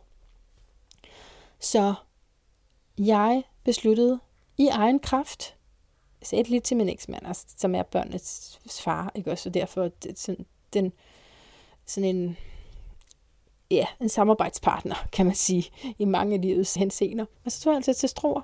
[1.59, 1.93] Så
[2.97, 4.19] jeg besluttede
[4.57, 5.55] i egen kraft,
[6.21, 9.53] jeg sagde det lidt til min eksmand, altså, som er børnenes far, ikke også, og
[9.53, 10.93] derfor det, sådan, den,
[11.89, 12.37] sådan en,
[13.71, 17.25] ja, en samarbejdspartner, kan man sige, i mange af livets henseender.
[17.45, 18.41] Og så tog jeg altså til Struer,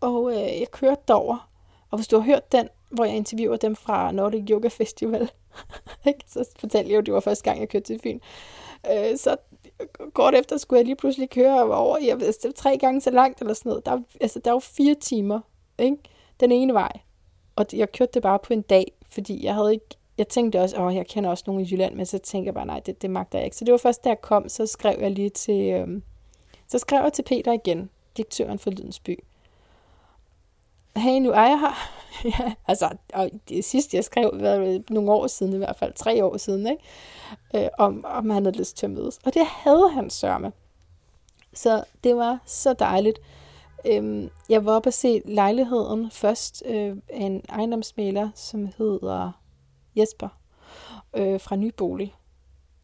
[0.00, 1.50] og øh, jeg kørte derover.
[1.90, 5.30] Og hvis du har hørt den, hvor jeg interviewer dem fra Nordic Yoga Festival,
[6.32, 8.20] så fortalte jeg jo, at det var første gang, jeg kørte til Fyn.
[8.92, 9.36] Øh, så
[10.12, 13.10] kort efter skulle jeg lige pludselig køre over, jeg ved, altså, det tre gange så
[13.10, 13.86] langt eller sådan noget.
[13.86, 15.40] Der, altså, der var fire timer,
[15.78, 15.96] ikke?
[16.40, 16.92] den ene vej.
[17.56, 19.86] Og jeg kørte det bare på en dag, fordi jeg havde ikke,
[20.18, 22.66] jeg tænkte også, åh, jeg kender også nogen i Jylland, men så tænkte jeg bare,
[22.66, 23.56] nej, det, det magter jeg ikke.
[23.56, 26.02] Så det var først, da jeg kom, så skrev jeg lige til, øhm,
[26.68, 29.18] så skrev jeg til Peter igen, direktøren for Lydensby
[30.96, 31.74] hey, nu er jeg her.
[32.38, 36.24] ja, altså, og det sidste, jeg skrev, var nogle år siden, i hvert fald tre
[36.24, 36.82] år siden, ikke?
[37.54, 39.18] Øh, om, om han havde lyst til at mødes.
[39.24, 40.52] Og det havde han sørme.
[41.52, 43.18] Så det var så dejligt.
[43.86, 49.32] Øhm, jeg var oppe at se lejligheden først øh, en ejendomsmaler, som hedder
[49.96, 50.28] Jesper
[51.16, 52.14] øh, fra Nybolig.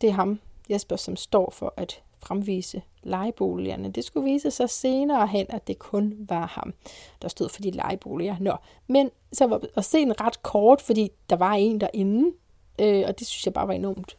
[0.00, 0.40] Det er ham,
[0.70, 3.90] Jesper, som står for at fremvise lejeboligerne.
[3.90, 6.74] Det skulle vise sig senere hen, at det kun var ham,
[7.22, 8.36] der stod for de lejeboliger.
[8.40, 8.56] Nå,
[8.86, 12.32] men så var at se en ret kort, fordi der var en derinde,
[12.78, 14.18] øh, og det synes jeg bare var enormt,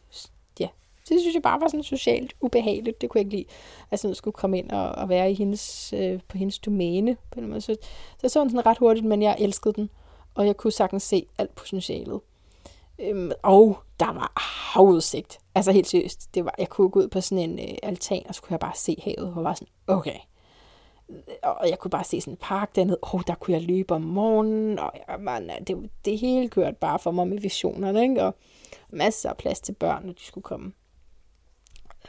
[0.60, 0.68] ja,
[1.08, 3.00] det synes jeg bare var sådan socialt ubehageligt.
[3.00, 3.48] Det kunne jeg ikke lide,
[3.90, 7.16] at sådan skulle komme ind og, og være i hendes, øh, på hendes domæne.
[7.30, 7.60] På en måde.
[7.60, 7.76] Så,
[8.20, 9.90] så så sådan ret hurtigt, men jeg elskede den,
[10.34, 12.20] og jeg kunne sagtens se alt potentialet.
[13.02, 14.32] Øhm, og der var
[14.74, 15.38] havudsigt.
[15.54, 16.34] Altså helt seriøst.
[16.34, 18.60] Det var, jeg kunne gå ud på sådan en øh, altan, og så kunne jeg
[18.60, 20.16] bare se havet, og var sådan, okay.
[21.42, 22.98] Og jeg kunne bare se sådan en park dernede.
[23.02, 24.78] Åh, oh, der kunne jeg løbe om morgenen.
[24.78, 28.24] Og ja, man, det, det hele kørte bare for mig med visionerne, ikke?
[28.24, 28.34] Og
[28.90, 30.72] masser af plads til børn, når de skulle komme.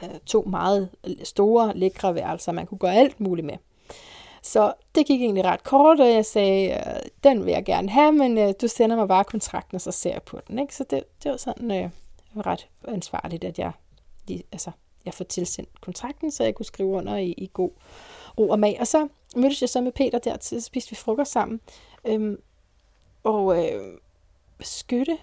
[0.02, 0.90] Øh, to meget
[1.22, 3.56] store, lækre værelser, man kunne gøre alt muligt med.
[4.44, 8.12] Så det gik egentlig ret kort, og jeg sagde, øh, den vil jeg gerne have,
[8.12, 10.58] men øh, du sender mig bare kontrakten, og så ser jeg på den.
[10.58, 10.74] Ikke?
[10.74, 11.90] Så det, det var sådan øh,
[12.46, 13.72] ret ansvarligt, at jeg,
[14.26, 14.70] lige, altså,
[15.04, 17.70] jeg får tilsendt kontrakten, så jeg kunne skrive under i, i god
[18.38, 18.76] ro og mag.
[18.80, 21.60] Og så mødtes jeg så med Peter der, til så spiste vi frokost sammen.
[22.04, 22.40] Øhm,
[23.22, 23.98] og øh,
[24.60, 25.18] skytte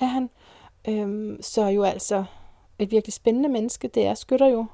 [0.00, 0.30] er han.
[0.88, 2.24] Øhm, så jo altså
[2.78, 3.88] et virkelig spændende menneske.
[3.88, 4.66] Det er skytter jo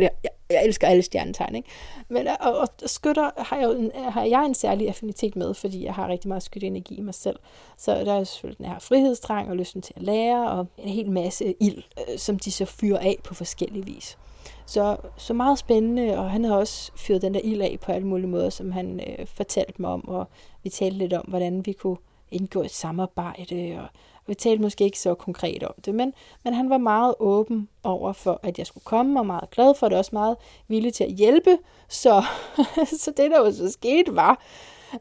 [0.00, 0.10] jeg,
[0.50, 1.68] jeg elsker alle stjernetegn, ikke?
[2.08, 5.84] Men øh, og, og skytter har jeg, en, har jeg en særlig affinitet med, fordi
[5.84, 7.38] jeg har rigtig meget skytteenergi i mig selv.
[7.76, 11.10] Så der er selvfølgelig den her frihedstrang og lysten til at lære, og en hel
[11.10, 14.18] masse ild, øh, som de så fyrer af på forskellige vis.
[14.66, 18.06] Så, så meget spændende, og han har også fyret den der ild af på alle
[18.06, 20.28] mulige måder, som han øh, fortalte mig om, og
[20.62, 21.96] vi talte lidt om, hvordan vi kunne
[22.32, 23.88] indgå et samarbejde, og
[24.26, 26.12] vi talte måske ikke så konkret om det, men,
[26.44, 29.88] men han var meget åben over for, at jeg skulle komme, og meget glad for
[29.88, 30.36] det, også meget
[30.68, 31.58] villig til at hjælpe.
[31.88, 32.22] Så,
[33.02, 34.42] så det, der jo så skete, var,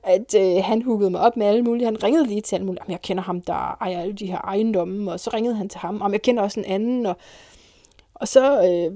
[0.03, 1.86] at øh, han huggede mig op med alle mulige.
[1.86, 2.84] Han ringede lige til alle mulige.
[2.88, 6.01] Jeg kender ham, der ejer alle de her ejendomme, og så ringede han til ham.
[6.01, 7.17] Om jeg kender også en anden, og,
[8.13, 8.95] og så, øh,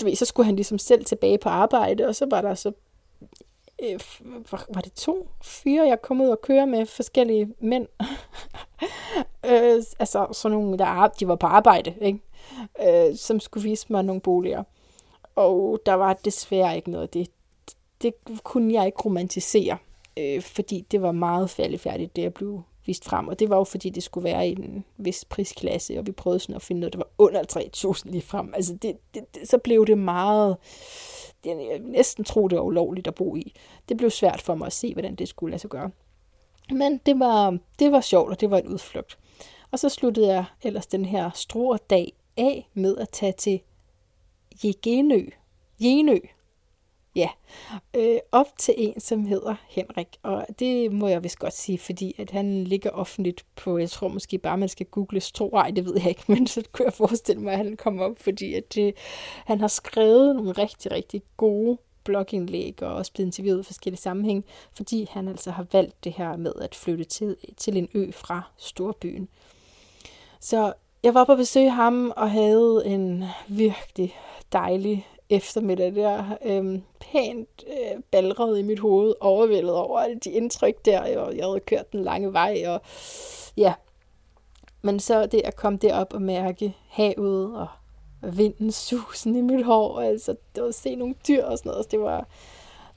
[0.00, 2.72] du ved, så skulle han ligesom selv tilbage på arbejde, og så var der så
[3.82, 4.00] øh,
[4.74, 7.86] var det to fyre, jeg kom ud og køre med forskellige mænd.
[9.50, 12.20] øh, altså sådan nogle, der de var på arbejde, ikke?
[12.82, 14.62] Øh, som skulle vise mig nogle boliger.
[15.36, 17.28] Og der var desværre ikke noget af det.
[18.02, 18.14] Det
[18.44, 19.78] kunne jeg ikke romantisere,
[20.18, 23.28] øh, fordi det var meget faldefærdigt, det jeg blev vist frem.
[23.28, 26.40] Og det var jo fordi, det skulle være i en vis prisklasse, og vi prøvede
[26.40, 27.42] sådan at finde noget, der var under
[27.96, 28.54] 3.000 lige frem.
[28.54, 30.56] Altså det, det, det, så blev det meget
[31.44, 33.52] det jeg næsten tro, det var ulovligt at bo i.
[33.88, 35.90] Det blev svært for mig at se, hvordan det skulle lade sig gøre.
[36.70, 39.18] Men det var, det var sjovt, og det var en udflugt.
[39.70, 43.60] Og så sluttede jeg ellers den her store dag af med at tage til
[44.64, 45.26] Jegenø.
[45.80, 46.18] Jenø
[47.14, 47.28] Ja,
[47.96, 52.14] øh, op til en, som hedder Henrik, og det må jeg vist godt sige, fordi
[52.18, 55.84] at han ligger offentligt på, jeg tror måske bare, man skal google tro, ej, det
[55.84, 58.74] ved jeg ikke, men så kunne jeg forestille mig, at han kommer op, fordi at
[58.74, 58.94] det,
[59.44, 64.44] han har skrevet nogle rigtig, rigtig gode blogindlæg og også blevet interviewet i forskellige sammenhæng,
[64.72, 68.42] fordi han altså har valgt det her med at flytte til, til en ø fra
[68.56, 69.28] storbyen.
[70.40, 74.16] Så jeg var på besøg ham og havde en virkelig
[74.52, 80.84] dejlig eftermiddag der, øh, pænt øh, balret i mit hoved, overvældet over alle de indtryk
[80.84, 82.80] der, og jeg havde kørt den lange vej, og
[83.56, 83.74] ja.
[84.82, 87.68] Men så det at komme derop og mærke havet, og
[88.22, 91.78] vinden susen i mit hår, altså det var at se nogle dyr og sådan noget,
[91.78, 92.26] altså, det var,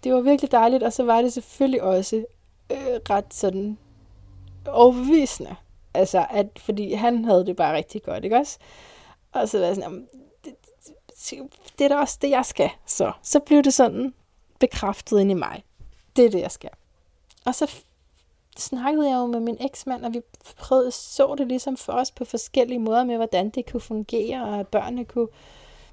[0.04, 2.26] det var virkelig dejligt, og så var det selvfølgelig også
[2.72, 3.78] øh, ret sådan
[4.68, 5.56] overbevisende,
[5.94, 8.58] altså at, fordi han havde det bare rigtig godt, ikke også?
[9.32, 10.08] Og så var jeg sådan,
[11.80, 12.70] det er da også det, jeg skal.
[12.86, 14.14] Så, så blev det sådan
[14.60, 15.64] bekræftet ind i mig.
[16.16, 16.70] Det er det, jeg skal.
[17.46, 17.72] Og så
[18.58, 20.22] snakkede jeg jo med min eksmand, og vi
[20.58, 24.60] prøvede, så det ligesom for os på forskellige måder med, hvordan det kunne fungere, og
[24.60, 25.28] at børnene kunne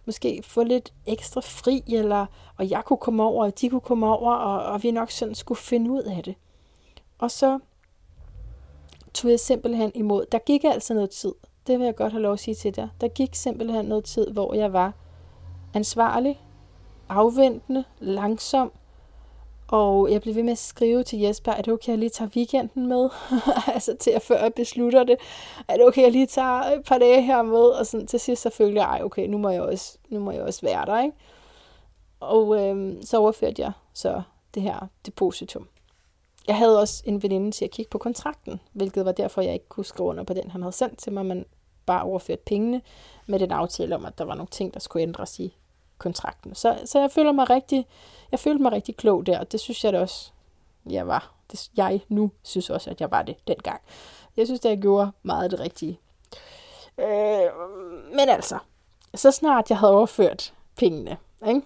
[0.06, 2.26] måske få lidt ekstra fri, eller,
[2.56, 5.34] og jeg kunne komme over, og de kunne komme over, og, og vi nok sådan
[5.34, 6.34] skulle finde ud af det.
[7.18, 7.58] Og så
[9.14, 10.26] tog jeg simpelthen imod.
[10.32, 11.32] Der gik altså noget tid.
[11.66, 12.88] Det vil jeg godt have lov at sige til dig.
[13.00, 14.92] Der gik simpelthen noget tid, hvor jeg var
[15.74, 16.40] ansvarlig,
[17.08, 18.72] afventende, langsom,
[19.70, 22.10] og jeg blev ved med at skrive til Jesper, at det okay, at jeg lige
[22.10, 23.08] tager weekenden med?
[23.74, 25.16] altså til at før jeg beslutter det.
[25.68, 27.58] Er det okay, at jeg lige tager et par dage her med?
[27.58, 30.60] Og sådan, til sidst selvfølgelig, ej okay, nu må jeg også, nu må jeg også
[30.62, 31.16] være der, ikke?
[32.20, 34.22] Og øhm, så overførte jeg så
[34.54, 35.68] det her depositum.
[36.46, 39.68] Jeg havde også en veninde til at kigge på kontrakten, hvilket var derfor, jeg ikke
[39.68, 41.44] kunne skrive under på den, han havde sendt til mig, men
[41.86, 42.82] bare overført pengene
[43.26, 45.56] med den aftale om, at der var nogle ting, der skulle ændres i
[46.00, 46.54] kontrakten.
[46.54, 47.86] Så, så jeg føler mig rigtig,
[48.30, 50.30] jeg følte mig rigtig klog der, og det synes jeg da også,
[50.90, 51.32] jeg var.
[51.52, 53.80] Det, jeg nu synes også, at jeg var det dengang.
[54.36, 55.98] Jeg synes, at jeg gjorde meget af det rigtige.
[56.98, 57.50] Øh,
[58.10, 58.58] men altså,
[59.14, 61.16] så snart jeg havde overført pengene,
[61.48, 61.62] ikke?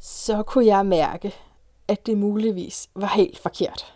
[0.00, 1.34] så kunne jeg mærke,
[1.88, 3.94] at det muligvis var helt forkert.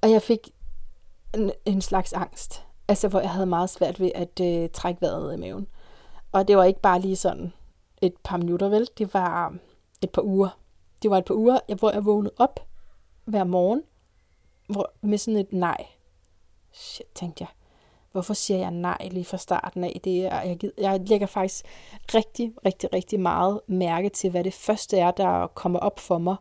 [0.00, 0.50] Og jeg fik
[1.34, 2.62] en, en slags angst.
[2.88, 5.66] Altså, hvor jeg havde meget svært ved at øh, trække vejret i maven.
[6.32, 7.52] Og det var ikke bare lige sådan
[8.02, 8.88] et par minutter, vel?
[8.98, 9.54] Det var
[10.02, 10.58] et par uger.
[11.02, 12.60] Det var et par uger, hvor jeg vågnede op
[13.24, 13.82] hver morgen
[14.66, 15.86] hvor, med sådan et nej.
[16.72, 17.48] Shit, tænkte jeg.
[18.12, 20.00] Hvorfor siger jeg nej lige fra starten af?
[20.04, 21.64] Det er, jeg, jeg lægger faktisk
[22.14, 26.36] rigtig, rigtig, rigtig meget mærke til, hvad det første er, der kommer op for mig,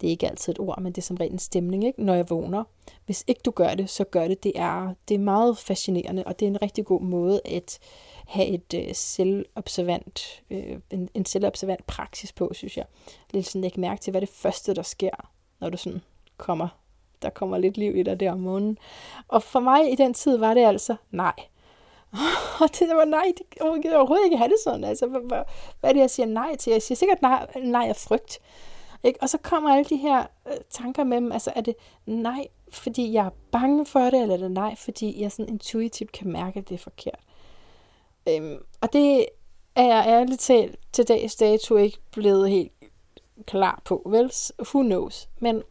[0.00, 2.04] det er ikke altid et ord, men det er som regel en stemning, ikke?
[2.04, 2.64] når jeg vågner.
[3.06, 4.42] Hvis ikke du gør det, så gør det.
[4.42, 7.78] Det er, det er meget fascinerende, og det er en rigtig god måde at,
[8.26, 12.84] have et øh, selvobservant, øh, en, en selvobservant praksis på, synes jeg.
[13.30, 16.02] Lidt sådan lægge mærke til, hvad det første, der sker, når du sådan
[16.36, 16.68] kommer,
[17.22, 18.78] der kommer lidt liv i dig der om måneden.
[19.28, 21.34] Og for mig i den tid var det altså nej.
[22.62, 24.84] Og det var nej, det, jeg gider overhovedet ikke have det sådan.
[24.84, 25.42] Altså, hvad, hvad,
[25.80, 26.70] hvad er det, jeg siger nej til?
[26.70, 28.38] Jeg siger sikkert nej, nej af frygt.
[29.04, 29.22] Ikke?
[29.22, 31.32] Og så kommer alle de her øh, tanker med dem.
[31.32, 31.74] Altså, er det
[32.06, 36.12] nej, fordi jeg er bange for det, eller er det nej, fordi jeg sådan intuitivt
[36.12, 37.20] kan mærke, at det er forkert?
[38.28, 39.26] Øhm, og det
[39.74, 42.72] er jeg ærligt talt til dags dato ikke blevet helt
[43.46, 44.32] klar på, vel?
[44.58, 45.28] Who knows?
[45.38, 45.62] Men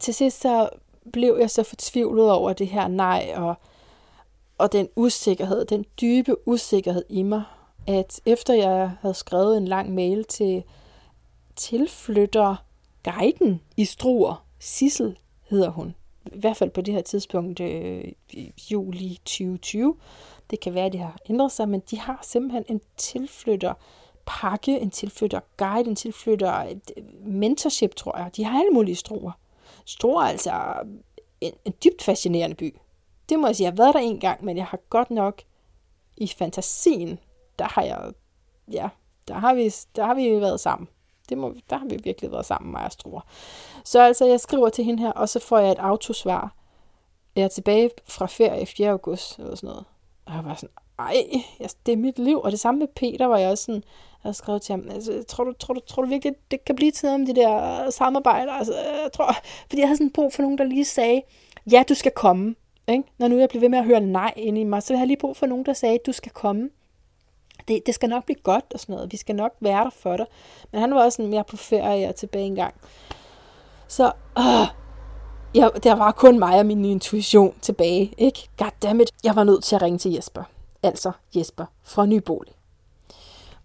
[0.00, 0.68] til sidst så
[1.12, 3.54] blev jeg så fortvivlet over det her nej, og,
[4.58, 7.42] og den usikkerhed, den dybe usikkerhed i mig,
[7.86, 10.62] at efter jeg havde skrevet en lang mail til
[11.56, 12.56] tilflytter
[13.04, 15.94] guiden i Struer, Sissel hedder hun,
[16.26, 18.04] i hvert fald på det her tidspunkt, øh,
[18.70, 19.96] juli 2020.
[20.50, 23.74] Det kan være, at det har ændret sig, men de har simpelthen en tilflytter
[24.26, 26.60] pakke, en tilflytter guide, en tilflytter
[26.96, 28.30] øh, mentorship, tror jeg.
[28.36, 29.32] De har alle mulige Struer.
[29.84, 30.74] Struer er altså
[31.40, 32.76] en, en dybt fascinerende by.
[33.28, 35.42] Det må jeg sige, jeg har været der en gang, men jeg har godt nok
[36.16, 37.18] i fantasien,
[37.58, 38.12] der har jeg,
[38.72, 38.88] ja,
[39.28, 40.88] der har vi, der har vi været sammen.
[41.28, 43.20] Det må, der har vi virkelig været sammen, mig og Struer.
[43.84, 46.54] Så altså, jeg skriver til hende her, og så får jeg et autosvar.
[47.36, 48.90] Jeg er tilbage fra ferie 4.
[48.90, 49.84] august, eller sådan noget.
[50.26, 51.16] Og jeg var sådan, ej,
[51.86, 52.40] det er mit liv.
[52.40, 55.24] Og det samme med Peter, var jeg også sådan, jeg havde skrevet til ham, altså,
[55.28, 57.92] tror, du, tror, du, tror du virkelig, det kan blive til om de der øh,
[57.92, 58.52] samarbejder?
[58.52, 59.36] Altså, øh, jeg tror,
[59.68, 61.22] fordi jeg havde sådan brug for nogen, der lige sagde,
[61.70, 62.54] ja, du skal komme.
[62.88, 63.04] Ikke?
[63.18, 65.06] Når nu jeg bliver ved med at høre nej ind i mig, så jeg jeg
[65.06, 66.70] lige brug for nogen, der sagde, du skal komme
[67.68, 69.12] det, det skal nok blive godt og sådan noget.
[69.12, 70.26] Vi skal nok være der for dig.
[70.72, 72.74] Men han var også sådan mere på ferie og tilbage en gang.
[73.88, 74.66] Så øh,
[75.56, 78.14] ja, der var kun mig og min intuition tilbage.
[78.18, 78.48] Ikke?
[78.58, 79.10] Goddammit.
[79.24, 80.42] Jeg var nødt til at ringe til Jesper.
[80.82, 82.54] Altså Jesper fra Nybolig.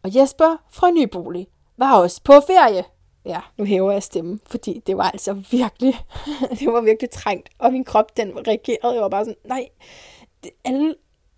[0.03, 2.83] Og Jesper fra Nybolig var også på ferie.
[3.25, 5.95] Ja, nu hæver jeg stemmen, fordi det var altså virkelig,
[6.59, 7.49] det var virkelig trængt.
[7.59, 8.93] Og min krop, den reagerede.
[8.93, 9.67] Jeg var bare sådan, nej,
[10.43, 10.95] det, alle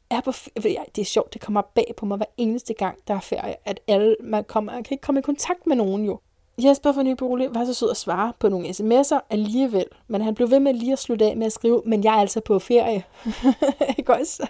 [0.09, 0.85] er på ferie.
[0.95, 3.79] Det er sjovt, det kommer bag på mig hver eneste gang, der er ferie, at
[3.87, 6.19] alle, man, kommer, man kan ikke komme i kontakt med nogen jo.
[6.57, 10.49] Jesper fra Nybolig var så sød at svare på nogle sms'er alligevel, men han blev
[10.49, 13.03] ved med lige at slutte af med at skrive, men jeg er altså på ferie.
[13.97, 14.47] ikke også?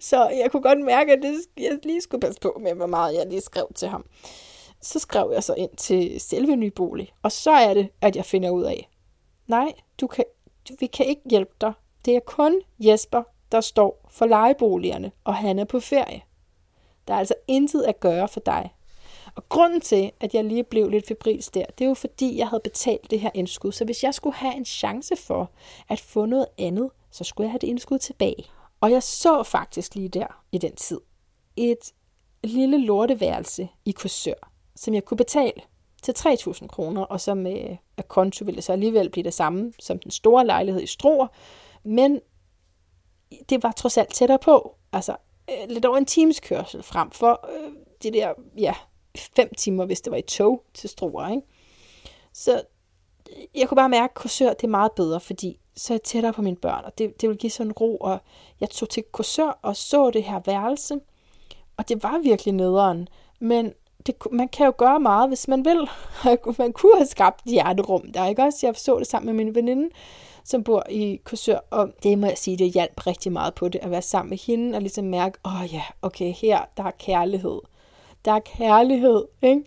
[0.00, 3.14] Så jeg kunne godt mærke, at det, jeg lige skulle passe på med, hvor meget
[3.14, 4.04] jeg lige skrev til ham.
[4.80, 8.50] Så skrev jeg så ind til selve Nybolig, og så er det, at jeg finder
[8.50, 8.88] ud af,
[9.46, 10.24] nej, du kan,
[10.80, 11.72] vi kan ikke hjælpe dig.
[12.04, 13.22] Det er kun Jesper,
[13.52, 16.22] der står for lejeboligerne, og han er på ferie.
[17.08, 18.74] Der er altså intet at gøre for dig.
[19.34, 22.48] Og grunden til, at jeg lige blev lidt febrilsk der, det er jo fordi, jeg
[22.48, 23.72] havde betalt det her indskud.
[23.72, 25.50] Så hvis jeg skulle have en chance for
[25.88, 28.44] at få noget andet, så skulle jeg have det indskud tilbage.
[28.80, 31.00] Og jeg så faktisk lige der i den tid
[31.56, 31.92] et
[32.44, 35.60] lille lorteværelse i kursør, som jeg kunne betale
[36.02, 39.98] til 3.000 kroner, og som øh, med konto ville så alligevel blive det samme som
[39.98, 41.26] den store lejlighed i Struer,
[41.84, 42.20] men
[43.48, 44.76] det var trods alt tættere på.
[44.92, 45.16] Altså
[45.50, 47.72] øh, lidt over en times kørsel frem for øh,
[48.02, 48.74] det der, ja,
[49.16, 51.42] fem timer, hvis det var i tog til Struer, ikke?
[52.32, 52.62] Så
[53.54, 56.32] jeg kunne bare mærke, at kursør det er meget bedre, fordi så er jeg tættere
[56.32, 58.18] på mine børn, og det, det ville give sådan ro, og
[58.60, 61.00] jeg tog til kursør og så det her værelse,
[61.76, 63.08] og det var virkelig nederen,
[63.40, 63.72] men
[64.06, 65.88] det, man kan jo gøre meget, hvis man vil.
[66.58, 68.66] man kunne have skabt hjerterum der, ikke også?
[68.66, 69.90] Jeg så det sammen med min veninde,
[70.44, 73.80] som bor i Korsør, og det må jeg sige, det hjalp rigtig meget på det,
[73.82, 76.90] at være sammen med hende, og ligesom mærke, åh oh, ja, okay, her, der er
[76.90, 77.60] kærlighed.
[78.24, 79.64] Der er kærlighed, ikke?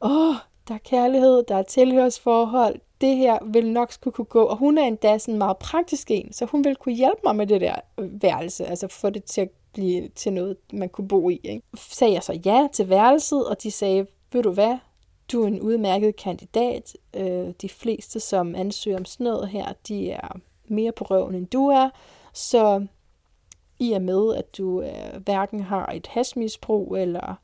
[0.00, 0.34] Åh, oh,
[0.68, 4.42] der er kærlighed, der er tilhørsforhold, det her vil nok skulle kunne gå.
[4.44, 7.46] Og hun er endda sådan meget praktisk en, så hun vil kunne hjælpe mig med
[7.46, 11.40] det der værelse, altså få det til at blive til noget, man kunne bo i.
[11.44, 11.66] Ikke?
[11.76, 14.78] Sagde jeg så ja til værelset, og de sagde, ved du hvad,
[15.32, 16.96] du er en udmærket kandidat.
[17.14, 20.36] Øh, de fleste, som ansøger om sådan noget her, de er
[20.68, 21.90] mere på røven, end du er.
[22.32, 22.86] Så
[23.78, 27.34] i og med, at du øh, hverken har et hasmisbrug, eller...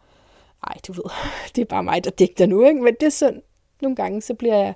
[0.66, 1.04] Ej, du ved,
[1.56, 2.82] det er bare mig, der digter nu, ikke?
[2.82, 3.42] Men det er sådan,
[3.82, 4.74] nogle gange, så bliver jeg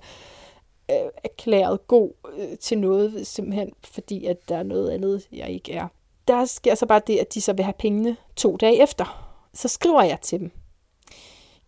[0.91, 5.72] øh, erklæret god øh, til noget, simpelthen fordi, at der er noget andet, jeg ikke
[5.72, 5.89] er.
[6.28, 9.34] Der sker så bare det, at de så vil have pengene to dage efter.
[9.55, 10.51] Så skriver jeg til dem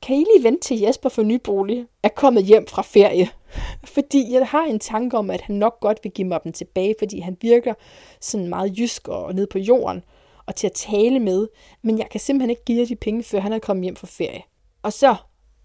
[0.02, 3.28] kan I lige vente til Jesper for nybolig er kommet hjem fra ferie?
[3.94, 6.94] Fordi jeg har en tanke om, at han nok godt vil give mig dem tilbage,
[6.98, 7.74] fordi han virker
[8.20, 10.02] sådan meget jysk og ned på jorden
[10.50, 11.48] og til at tale med.
[11.82, 14.06] Men jeg kan simpelthen ikke give jer de penge, før han er kommet hjem fra
[14.06, 14.42] ferie.
[14.82, 15.16] Og så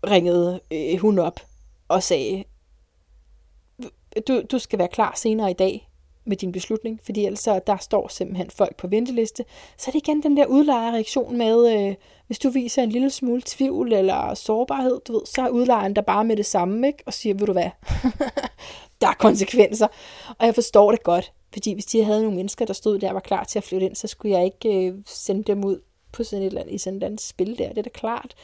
[0.08, 1.40] ringede øh, hun op
[1.88, 2.44] og sagde,
[4.28, 5.90] du, du skal være klar senere i dag.
[6.28, 9.46] med din beslutning, fordi ellers så, der står simpelthen folk på venteliste.
[9.78, 11.96] Så er det igen den der udlejerreaktion med, øh,
[12.28, 16.02] hvis du viser en lille smule tvivl eller sårbarhed, du ved, så er udlejeren der
[16.02, 17.04] bare med det samme, ikke?
[17.06, 17.70] og siger, ved du hvad,
[19.02, 19.88] der er konsekvenser.
[20.40, 23.14] Og jeg forstår det godt, fordi hvis de havde nogle mennesker, der stod der og
[23.14, 25.82] var klar til at flytte ind, så skulle jeg ikke øh, sende dem ud
[26.12, 27.70] på sådan et eller andet, i sådan et eller andet spil der.
[27.70, 28.36] Det er da klart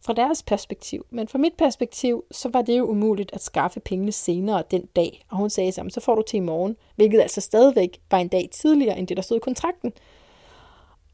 [0.00, 1.06] fra deres perspektiv.
[1.10, 5.24] Men fra mit perspektiv, så var det jo umuligt at skaffe pengene senere den dag.
[5.30, 8.28] Og hun sagde sammen, så får du til i morgen, hvilket altså stadigvæk var en
[8.28, 9.92] dag tidligere, end det der stod i kontrakten.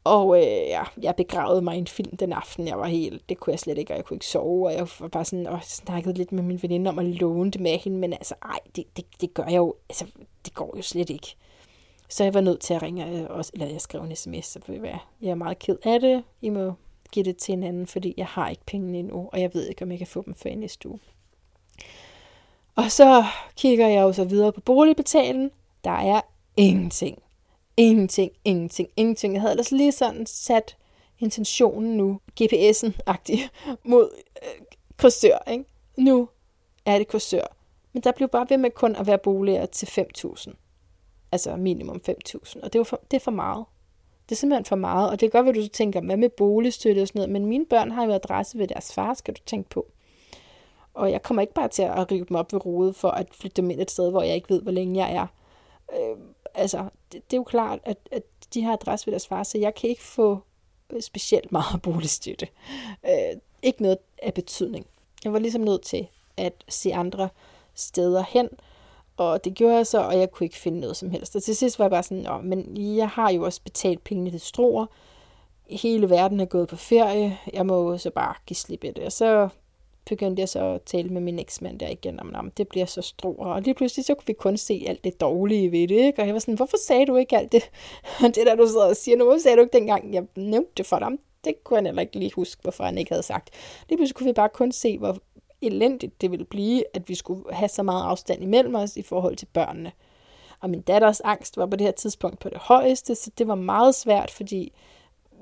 [0.03, 2.67] Og øh, ja, jeg begravede mig i en film den aften.
[2.67, 4.67] Jeg var helt, det kunne jeg slet ikke, og jeg kunne ikke sove.
[4.67, 7.61] Og jeg var bare sådan, og snakkede lidt med min veninde om at låne det
[7.61, 7.97] med hende.
[7.97, 10.05] Men altså, ej, det, det, det gør jeg jo, altså,
[10.45, 11.35] det går jo slet ikke.
[12.09, 14.59] Så jeg var nødt til at ringe, øh, også, eller jeg skrev en sms, så
[15.21, 16.23] jeg er meget ked af det.
[16.41, 16.73] I må
[17.11, 19.83] give det til en anden, fordi jeg har ikke pengene endnu, og jeg ved ikke,
[19.83, 20.99] om jeg kan få dem før næste uge.
[22.75, 25.51] Og så kigger jeg jo så videre på boligbetalen.
[25.83, 26.21] Der er
[26.57, 27.21] ingenting.
[27.77, 29.33] Ingenting, ingenting, ingenting.
[29.33, 30.77] Jeg havde ellers lige sådan sat
[31.19, 33.39] intentionen nu, GPS'en-agtig,
[33.83, 34.09] mod
[34.43, 34.65] øh,
[34.97, 35.37] kursør.
[35.51, 35.65] Ikke?
[35.97, 36.29] Nu
[36.85, 37.55] er det kursør.
[37.93, 40.53] Men der blev bare ved med kun at være boliger til 5.000.
[41.31, 42.63] Altså minimum 5.000.
[42.63, 43.65] Og det, var for, det er for meget.
[44.29, 47.01] Det er simpelthen for meget, og det er godt at du tænker, hvad med boligstøtte
[47.01, 49.69] og sådan noget, men mine børn har jo adresse ved deres far, skal du tænke
[49.69, 49.87] på.
[50.93, 53.61] Og jeg kommer ikke bare til at rive dem op ved rodet for at flytte
[53.61, 55.27] dem ind et sted, hvor jeg ikke ved, hvor længe jeg er.
[55.93, 56.17] Øh,
[56.55, 58.23] altså, det, det er jo klart, at, at
[58.53, 60.39] de har adresse ved deres far, så jeg kan ikke få
[60.93, 62.47] øh, specielt meget boligstøtte.
[63.05, 64.85] Øh, ikke noget af betydning.
[65.23, 66.07] Jeg var ligesom nødt til
[66.37, 67.29] at se andre
[67.73, 68.49] steder hen,
[69.17, 71.35] og det gjorde jeg så, og jeg kunne ikke finde noget som helst.
[71.35, 74.31] Og til sidst var jeg bare sådan, Nå, men jeg har jo også betalt pengene
[74.31, 74.85] til stroer.
[75.69, 77.37] Hele verden er gået på ferie.
[77.53, 79.03] Jeg må så bare give slip i det.
[79.03, 79.49] Og så
[80.09, 83.01] begyndte jeg så at tale med min eksmand der igen om, om det bliver så
[83.01, 83.47] stroer.
[83.47, 86.05] Og lige pludselig så kunne vi kun se alt det dårlige ved det.
[86.05, 86.21] Ikke?
[86.21, 87.69] Og jeg var sådan, hvorfor sagde du ikke alt det?
[88.23, 90.71] Og det der, du sidder og siger nu, hvorfor sagde du ikke dengang, jeg nævnte
[90.77, 91.09] det for dig?
[91.43, 93.49] Det kunne han heller ikke lige huske, hvorfor han ikke havde sagt.
[93.89, 95.17] Lige pludselig kunne vi bare kun se, hvor
[95.61, 99.35] elendigt det ville blive, at vi skulle have så meget afstand imellem os i forhold
[99.35, 99.91] til børnene.
[100.61, 103.55] Og min datters angst var på det her tidspunkt på det højeste, så det var
[103.55, 104.73] meget svært, fordi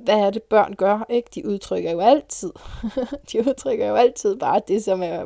[0.04, 1.30] hvad er det børn gør, ikke?
[1.36, 2.54] De udtrykker jo altid,
[3.32, 5.24] de udtrykker jo altid bare det, som, er,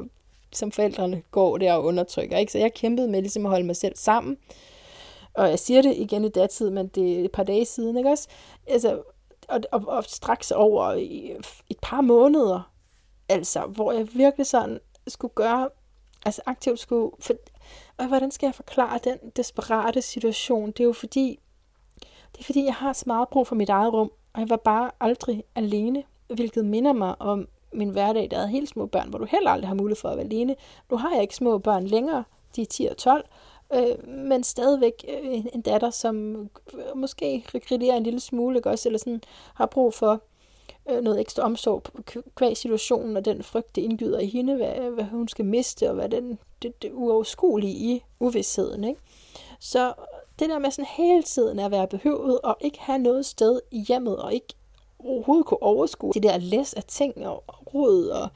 [0.54, 2.52] som forældrene går der og undertrykker, ikke?
[2.52, 4.38] Så jeg kæmpede med ligesom at holde mig selv sammen.
[5.34, 8.10] Og jeg siger det igen i datid, men det er et par dage siden, ikke
[8.10, 8.28] også?
[8.68, 9.02] Altså,
[9.48, 11.32] og, og, og straks over i
[11.70, 12.72] et par måneder,
[13.30, 15.70] Altså, hvor jeg virkelig sådan skulle gøre,
[16.26, 17.34] altså aktivt skulle, for,
[17.98, 20.72] og hvordan skal jeg forklare den desperate situation?
[20.72, 21.40] Det er jo fordi,
[22.32, 24.58] det er fordi, jeg har så meget brug for mit eget rum, og jeg var
[24.58, 29.20] bare aldrig alene, hvilket minder mig om min hverdag, der havde helt små børn, hvor
[29.20, 30.56] du heller aldrig har mulighed for at være alene.
[30.92, 32.24] Nu har jeg ikke små børn længere,
[32.56, 33.26] de er 10 og 12,
[33.74, 36.36] øh, men stadigvæk en, en datter, som
[36.96, 39.22] måske regrediterer en lille smule, ikke også, eller sådan
[39.54, 40.24] har brug for
[40.90, 41.84] Øh, noget ekstra omsorg
[42.36, 45.96] kvæg situationen og den frygt, det indgyder i hende, hvad, hvad hun skal miste, og
[45.96, 48.84] hvad den, det, det uoverskuelige i uvidsheden.
[48.84, 49.02] Ikke?
[49.60, 49.94] Så
[50.40, 53.80] det der med sådan hele tiden at være behøvet og ikke have noget sted i
[53.88, 54.54] hjemmet, og ikke
[55.00, 58.30] overhovedet kunne overskue det der læs af ting og råd, og,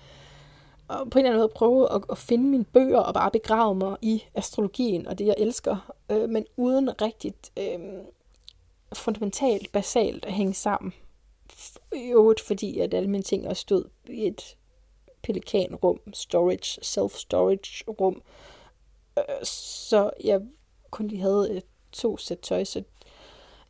[0.87, 3.75] og på en eller anden måde prøve at, at finde mine bøger og bare begrave
[3.75, 7.79] mig i astrologien og det, jeg elsker, øh, men uden rigtigt øh,
[8.93, 10.93] fundamentalt, basalt at hænge sammen
[11.95, 14.57] i øvrigt fordi, at alle mine ting også stod i et
[15.23, 18.21] pelikanrum, storage, self-storage rum.
[19.17, 20.41] Øh, så jeg
[20.91, 21.61] kun lige havde øh,
[21.91, 22.83] to sæt tøj, så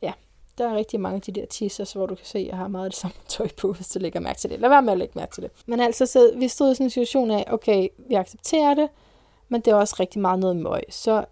[0.02, 0.12] ja,
[0.58, 2.68] der er rigtig mange af de der teasers, hvor du kan se, at jeg har
[2.68, 4.60] meget af det samme tøj på, hvis du lægger mærke til det.
[4.60, 5.50] Lad være med at lægge mærke til det.
[5.66, 8.88] Men altså, så vi stod i sådan en situation af, okay, vi accepterer det,
[9.48, 10.82] men det er også rigtig meget noget møg.
[10.90, 11.24] Så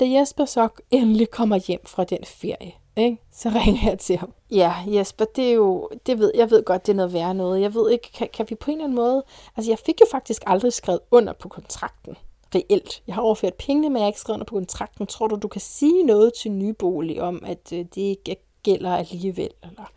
[0.00, 3.22] da Jesper så endelig kommer hjem fra den ferie, ikke?
[3.32, 4.32] så ringer jeg til ham.
[4.50, 7.60] Ja, Jesper, det er jo, det ved, jeg ved godt, det er noget værre noget.
[7.60, 9.24] Jeg ved ikke, kan, kan vi på en eller anden måde...
[9.56, 12.16] Altså, jeg fik jo faktisk aldrig skrevet under på kontrakten,
[12.54, 13.02] reelt.
[13.06, 15.06] Jeg har overført pengene, men jeg har ikke skrevet under på kontrakten.
[15.06, 19.50] Tror du, du kan sige noget til Nybolig om, at øh, det ikke gælder alligevel?
[19.62, 19.92] Eller?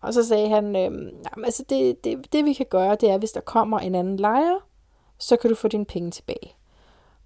[0.00, 3.18] Og så sagde han, øh, jamen, altså det, det, det vi kan gøre, det er,
[3.18, 4.58] hvis der kommer en anden lejer,
[5.18, 6.54] så kan du få dine penge tilbage.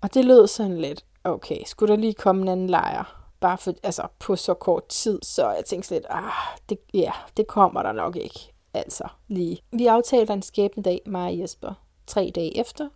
[0.01, 3.26] Og det lød sådan lidt, okay, skulle der lige komme en anden lejer?
[3.41, 6.32] Bare for, altså, på så kort tid, så jeg tænkte lidt, ah,
[6.68, 8.53] det, ja, det kommer der nok ikke.
[8.74, 9.62] Altså, lige.
[9.72, 11.74] Vi aftalte en skæbne dag, mig og Jesper,
[12.07, 12.89] tre dage efter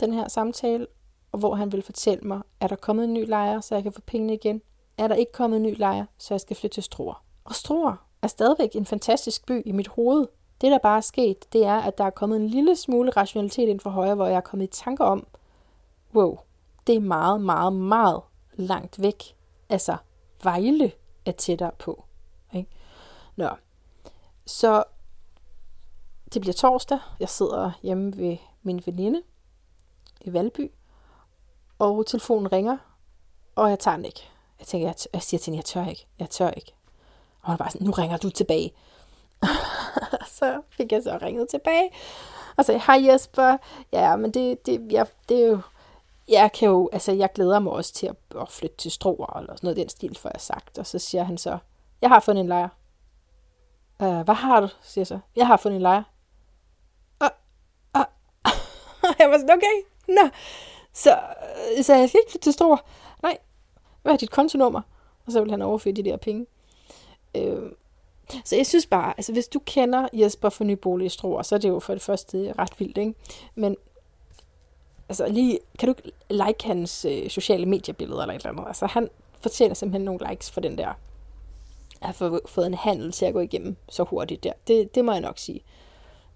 [0.00, 0.86] den her samtale,
[1.32, 3.92] og hvor han vil fortælle mig, er der kommet en ny lejer, så jeg kan
[3.92, 4.62] få pengene igen?
[4.98, 7.24] Er der ikke kommet en ny lejer, så jeg skal flytte til Struer?
[7.44, 10.26] Og Struer er stadigvæk en fantastisk by i mit hoved.
[10.60, 13.68] Det, der bare er sket, det er, at der er kommet en lille smule rationalitet
[13.68, 15.26] ind for højre, hvor jeg er kommet i tanke om,
[16.14, 16.38] wow,
[16.86, 18.20] det er meget, meget, meget
[18.54, 19.36] langt væk.
[19.68, 19.96] Altså,
[20.42, 20.92] Vejle
[21.24, 22.04] er tættere på.
[22.54, 22.70] Ikke?
[23.36, 23.48] Nå,
[24.46, 24.84] så
[26.34, 26.98] det bliver torsdag.
[27.20, 29.22] Jeg sidder hjemme ved min veninde
[30.20, 30.70] i Valby,
[31.78, 32.76] og telefonen ringer,
[33.54, 34.28] og jeg tager den ikke.
[34.58, 36.74] Jeg tænker, jeg, jeg siger til hende, jeg tør ikke, jeg tør ikke.
[37.40, 38.72] Og hun er bare sådan, nu ringer du tilbage.
[40.38, 41.90] så fik jeg så ringet tilbage,
[42.56, 43.56] og sagde, hej Jesper,
[43.92, 45.60] ja, men det, det, jeg, det er jo,
[46.28, 49.56] jeg kan jo, altså jeg glæder mig også til at, at flytte til Struer, eller
[49.56, 50.78] sådan noget den stil, for jeg sagt.
[50.78, 51.58] Og så siger han så,
[52.00, 52.68] jeg har fundet en lejr.
[54.00, 54.68] Uh, hvad har du?
[54.82, 55.18] siger jeg så.
[55.36, 56.02] Jeg har fundet en lejr.
[57.20, 57.30] og,
[57.98, 58.04] uh.
[59.18, 60.28] jeg var sådan, okay, nå.
[60.92, 61.18] Så,
[61.76, 62.76] øh, så jeg skal ikke flytte til Struer.
[63.22, 63.38] Nej,
[64.02, 64.80] hvad er dit kontonummer?
[65.26, 66.46] Og så vil han overføre de der penge.
[67.38, 67.70] Uh,
[68.44, 71.58] så jeg synes bare, altså hvis du kender Jesper for Nybolig i Struer, så er
[71.58, 73.14] det jo for det første ret vildt, ikke?
[73.54, 73.76] Men
[75.08, 78.64] altså lige, kan du like hans øh, sociale mediebilleder eller et eller andet?
[78.66, 79.08] Altså han
[79.40, 80.88] fortjener simpelthen nogle likes for den der,
[82.00, 84.52] at have fået en handel til at gå igennem så hurtigt der.
[84.66, 85.60] Det, det må jeg nok sige.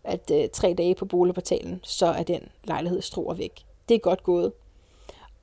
[0.05, 3.65] At øh, tre dage på boligportalen, så er den lejlighed Struer væk.
[3.89, 4.53] Det er godt gået.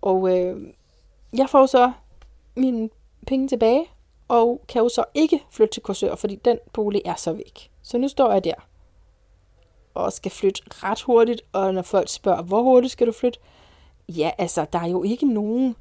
[0.01, 0.73] Og øh,
[1.37, 1.91] jeg får så
[2.55, 2.89] mine
[3.27, 3.85] penge tilbage,
[4.27, 7.71] og kan jo så ikke flytte til Korsør, fordi den bolig er så væk.
[7.81, 8.53] Så nu står jeg der
[9.95, 13.39] og skal flytte ret hurtigt, og når folk spørger, hvor hurtigt skal du flytte?
[14.09, 15.75] Ja, altså, der er jo ikke nogen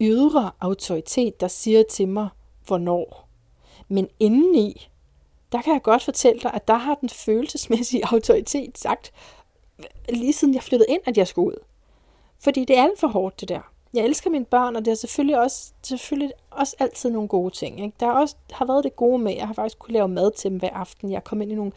[0.00, 2.28] ydre autoritet, der siger til mig,
[2.66, 3.28] hvornår.
[3.88, 4.88] Men indeni,
[5.52, 9.12] der kan jeg godt fortælle dig, at der har den følelsesmæssige autoritet sagt,
[10.08, 11.64] lige siden jeg flyttede ind, at jeg skulle ud.
[12.38, 13.60] Fordi det er alt for hårdt, det der
[13.96, 17.80] jeg elsker mine børn, og det er selvfølgelig også, selvfølgelig også altid nogle gode ting.
[17.80, 17.96] Ikke?
[18.00, 20.50] Der har også har været det gode med, jeg har faktisk kunne lave mad til
[20.50, 21.12] dem hver aften.
[21.12, 21.72] Jeg kom ind i nogle,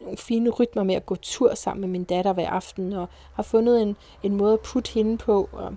[0.00, 3.42] nogle fine rytmer med at gå tur sammen med min datter hver aften, og har
[3.42, 5.48] fundet en, en måde at putte hende på.
[5.52, 5.74] Og,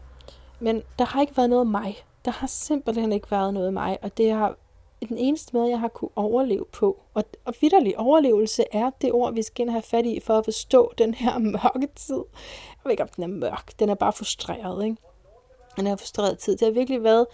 [0.59, 2.05] men der har ikke været noget af mig.
[2.25, 4.55] Der har simpelthen ikke været noget af mig, og det har
[5.09, 6.99] den eneste måde, jeg har kunne overleve på.
[7.13, 10.93] Og, og vidderlig overlevelse er det ord, vi skal have fat i for at forstå
[10.97, 12.23] den her mørke tid.
[12.69, 13.79] Jeg ved ikke, om den er mørk.
[13.79, 14.97] Den er bare frustreret, ikke?
[15.75, 16.57] den her frustreret tid.
[16.57, 17.25] Det har virkelig været,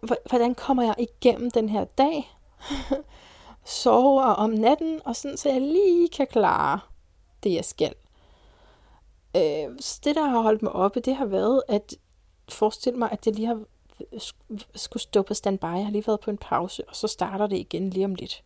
[0.00, 2.30] hvordan kommer jeg igennem den her dag?
[3.68, 6.80] Sover om natten, og sådan, så jeg lige kan klare
[7.42, 7.94] det, jeg skal.
[9.36, 11.94] Øh, så det, der har holdt mig oppe, det har været at
[12.48, 13.64] forestille mig, at jeg lige har
[14.74, 15.64] skulle stå på standby.
[15.64, 18.44] Jeg har lige været på en pause, og så starter det igen lige om lidt.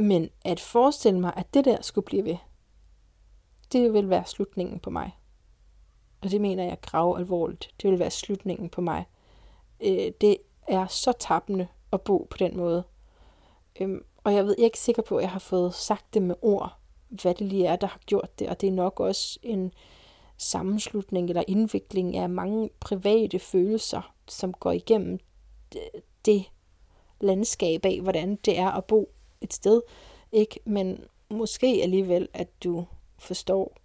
[0.00, 2.36] Men at forestille mig, at det der skulle blive ved,
[3.72, 5.18] det vil være slutningen på mig.
[6.22, 7.74] Og det mener jeg grav alvorligt.
[7.82, 9.06] Det vil være slutningen på mig.
[9.80, 10.36] Øh, det
[10.68, 12.84] er så tappende at bo på den måde.
[13.80, 16.22] Øhm, og jeg ved, jeg er ikke sikker på, at jeg har fået sagt det
[16.22, 16.76] med ord,
[17.08, 18.48] hvad det lige er, der har gjort det.
[18.48, 19.72] Og det er nok også en
[20.36, 25.18] sammenslutning eller indvikling af mange private følelser, som går igennem
[26.24, 26.44] det
[27.20, 29.82] landskab af, hvordan det er at bo et sted.
[30.32, 30.60] Ikke?
[30.64, 32.84] Men måske alligevel, at du
[33.18, 33.76] forstår,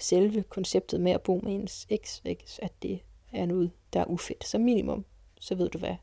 [0.00, 2.44] selve konceptet med at bo med ens eks, ikke?
[2.62, 3.00] at det
[3.32, 4.44] er noget, der er ufedt.
[4.44, 5.04] Som minimum,
[5.40, 5.96] så ved du, hvad,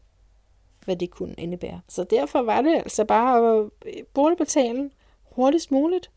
[0.87, 1.81] hvad det kunne indebære.
[1.87, 4.91] Så derfor var det altså bare at øh, boligportalen
[5.23, 6.11] hurtigst muligt.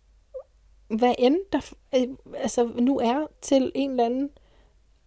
[0.88, 4.30] Hvad end der øh, altså nu er til en eller anden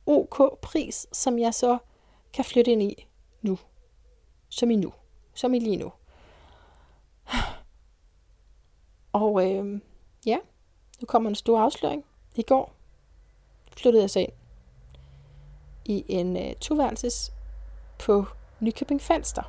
[0.05, 1.77] OK pris, som jeg så
[2.33, 3.07] kan flytte ind i
[3.41, 3.57] nu.
[4.49, 4.93] Som i nu.
[5.33, 5.91] Som i lige nu.
[9.13, 9.79] Og øh,
[10.25, 10.37] ja,
[11.01, 12.05] nu kommer en stor afsløring.
[12.35, 12.73] I går
[13.77, 14.31] flyttede jeg så ind
[15.85, 17.33] i en øh, toværelses
[17.99, 18.25] på
[18.63, 19.41] Nykøbing Falster.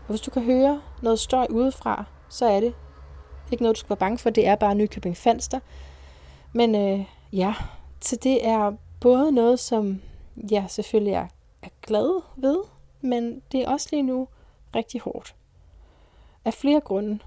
[0.00, 2.74] Og hvis du kan høre noget støj udefra, så er det
[3.52, 4.30] ikke noget, du skal være bange for.
[4.30, 5.60] Det er bare Nykøbing Falster.
[6.52, 7.54] Men øh, ja,
[8.00, 10.02] så det er både noget, som
[10.50, 11.26] jeg selvfølgelig er,
[11.62, 12.58] er glad ved,
[13.00, 14.28] men det er også lige nu
[14.76, 15.34] rigtig hårdt.
[16.44, 17.18] Af flere grunde.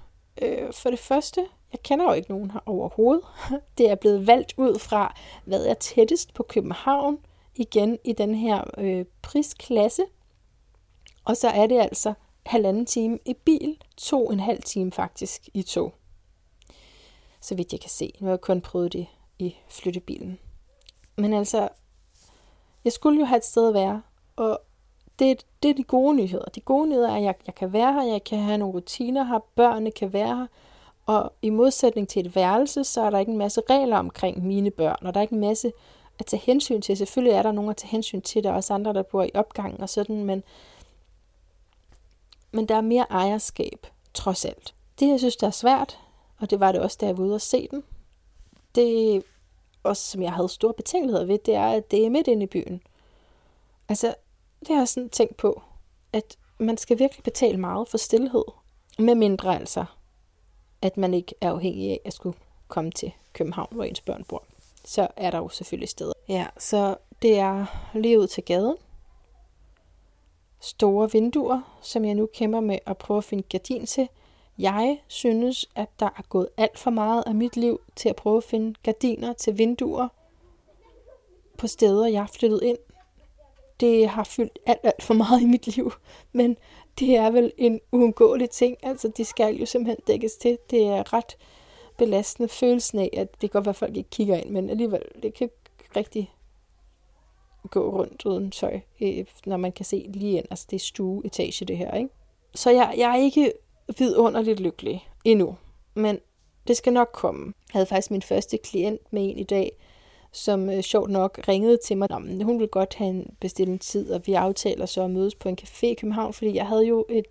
[0.42, 3.24] Øh, for det første, jeg kender jo ikke nogen her overhovedet.
[3.78, 7.18] Det er blevet valgt ud fra, hvad er tættest på København,
[7.54, 10.02] igen i den her øh, prisklasse.
[11.28, 12.14] Og så er det altså
[12.46, 15.94] halvanden time i bil, to en halv time faktisk i tog.
[17.40, 18.12] Så vidt jeg kan se.
[18.20, 19.06] Nu har jeg kun prøvet det
[19.38, 20.38] i flyttebilen.
[21.16, 21.68] Men altså,
[22.84, 24.02] jeg skulle jo have et sted at være,
[24.36, 24.60] og
[25.18, 26.44] det, det er de gode nyheder.
[26.44, 29.24] De gode nyheder er, at jeg, jeg kan være her, jeg kan have nogle rutiner
[29.24, 30.46] her, børnene kan være her,
[31.06, 34.70] og i modsætning til et værelse, så er der ikke en masse regler omkring mine
[34.70, 35.72] børn, og der er ikke en masse
[36.18, 36.96] at tage hensyn til.
[36.96, 39.30] Selvfølgelig er der nogen at tage hensyn til, der er også andre, der bor i
[39.34, 40.42] opgangen og sådan, men,
[42.52, 44.74] men der er mere ejerskab, trods alt.
[45.00, 45.98] Det, jeg synes, der er svært,
[46.38, 47.84] og det var det også, da jeg var ude og se den,
[48.74, 49.22] det
[49.82, 52.46] også, som jeg havde store betænkeligheder ved, det er, at det er midt inde i
[52.46, 52.82] byen.
[53.88, 54.14] Altså,
[54.60, 55.62] det har jeg sådan tænkt på,
[56.12, 58.44] at man skal virkelig betale meget for stillhed.
[58.98, 59.84] Med mindre altså,
[60.82, 62.36] at man ikke er afhængig af at skulle
[62.68, 64.44] komme til København, hvor ens børn bor.
[64.84, 66.12] Så er der jo selvfølgelig steder.
[66.28, 68.76] Ja, så det er lige ud til gaden.
[70.60, 74.08] Store vinduer, som jeg nu kæmper med at prøve at finde gardin til.
[74.58, 78.36] Jeg synes, at der er gået alt for meget af mit liv til at prøve
[78.36, 80.08] at finde gardiner til vinduer
[81.58, 82.78] på steder, jeg har flyttet ind.
[83.80, 85.92] Det har fyldt alt, alt for meget i mit liv,
[86.32, 86.56] men
[86.98, 88.76] det er vel en uundgåelig ting.
[88.82, 90.58] Altså, de skal jo simpelthen dækkes til.
[90.70, 91.36] Det er ret
[91.96, 95.02] belastende følelsen af, at det kan godt være, at folk ikke kigger ind, men alligevel,
[95.22, 95.50] det kan
[95.96, 96.34] rigtig
[97.70, 100.46] gå rundt uden tøj, øh, når man kan se lige ind.
[100.50, 102.10] Altså, det er stueetage, det her, ikke?
[102.54, 103.52] Så jeg, jeg er ikke
[103.98, 105.56] vidunderligt lykkelig endnu,
[105.94, 106.18] men
[106.68, 107.44] det skal nok komme.
[107.46, 109.72] Jeg havde faktisk min første klient med en i dag,
[110.32, 112.08] som øh, sjovt nok ringede til mig.
[112.10, 115.48] Nå, hun ville godt have en bestilt tid, og vi aftaler så at mødes på
[115.48, 117.24] en café i København, fordi jeg havde jo et,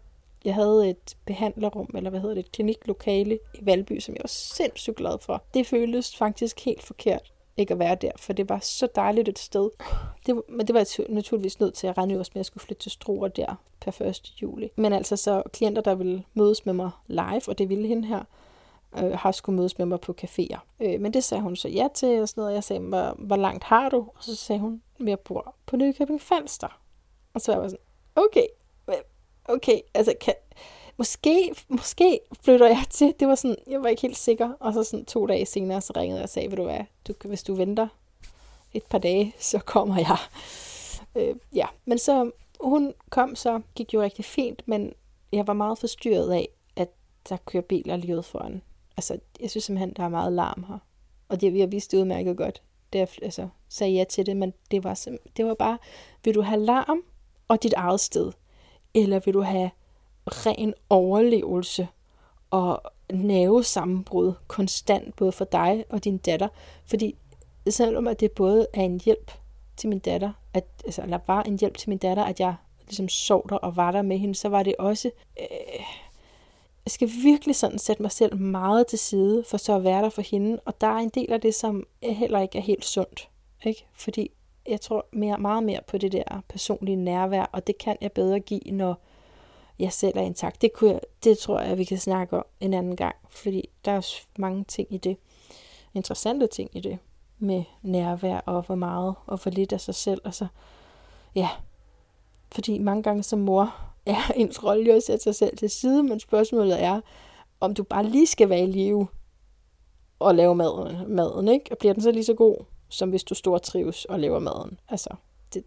[0.45, 4.28] jeg havde et behandlerrum, eller hvad hedder det, et kliniklokale i Valby, som jeg var
[4.28, 5.44] sindssygt glad for.
[5.54, 9.40] Det føltes faktisk helt forkert ikke at være der, for det var så dejligt et
[9.40, 9.70] sted.
[10.26, 12.64] Det, men det var jeg naturligvis nødt til at regne også med, at jeg skulle
[12.64, 14.34] flytte til Struer der per 1.
[14.42, 14.70] juli.
[14.76, 18.24] Men altså så klienter, der ville mødes med mig live, og det ville hende her,
[18.98, 20.60] øh, har skulle mødes med mig på caféer.
[20.80, 22.54] Øh, men det sagde hun så ja til, og sådan noget.
[22.54, 23.98] Jeg sagde, hvor, hvor langt har du?
[23.98, 26.80] Og så sagde hun, at jeg bor på Nykøbing Falster.
[27.34, 27.84] Og så var jeg sådan,
[28.16, 28.48] okay,
[29.46, 30.34] okay, altså kan,
[30.98, 33.14] måske, måske flytter jeg til.
[33.19, 34.49] Det var sådan, jeg var ikke helt sikker.
[34.60, 37.14] Og så sådan to dage senere, så ringede jeg og sagde, vil du hvad, du,
[37.26, 37.88] hvis du venter
[38.74, 40.18] et par dage, så kommer jeg.
[41.15, 44.94] Øh, ja, men så hun kom så, gik jo rigtig fint, men
[45.32, 46.90] jeg var meget forstyrret af, at
[47.30, 48.61] der kører biler lige ud foran
[48.98, 50.78] altså, jeg synes simpelthen, der er meget larm her.
[51.30, 52.61] Og det, vi har vist det udmærket godt,
[52.94, 55.07] da jeg altså, sagde ja til det, men det var,
[55.38, 55.78] det var bare,
[56.24, 57.02] vil du have larm
[57.48, 58.32] og dit eget sted?
[58.94, 59.69] Eller vil du have
[60.28, 61.88] ren overlevelse
[62.52, 62.82] og
[63.14, 66.48] nervesammenbrud konstant, både for dig og din datter?
[66.86, 67.16] Fordi
[67.70, 69.32] selvom at det både er en hjælp
[69.78, 72.56] til min datter, at, altså, eller var en hjælp til min datter, at jeg
[72.88, 75.86] ligesom sov der og var der med hende, så var det også øh,
[76.88, 80.10] jeg skal virkelig sådan sætte mig selv meget til side, for så at være der
[80.10, 80.60] for hende.
[80.66, 83.30] Og der er en del af det, som heller ikke er helt sundt.
[83.66, 83.86] Ikke?
[83.94, 84.32] Fordi
[84.68, 88.40] jeg tror mere, meget mere på det der personlige nærvær, og det kan jeg bedre
[88.40, 89.02] give, når
[89.80, 90.62] jeg selv er intakt.
[90.62, 93.91] Det, kunne jeg, det tror jeg, vi kan snakke om en anden gang, fordi der
[93.91, 95.18] er mange ting i det.
[95.94, 96.99] Interessante ting i det
[97.40, 100.22] med nærvær og hvor meget og for lidt af sig selv.
[100.24, 100.48] Og så,
[101.36, 101.49] ja,
[102.52, 103.76] fordi mange gange som mor
[104.06, 107.02] er ens rolle jo at sætte sig selv til side, men spørgsmålet er,
[107.60, 109.08] om du bare lige skal være i live
[110.20, 111.72] og lave maden, maden ikke?
[111.72, 114.40] Og bliver den så lige så god, som hvis du stort og trives og laver
[114.40, 114.80] maden?
[114.90, 115.10] Altså,
[115.54, 115.64] det,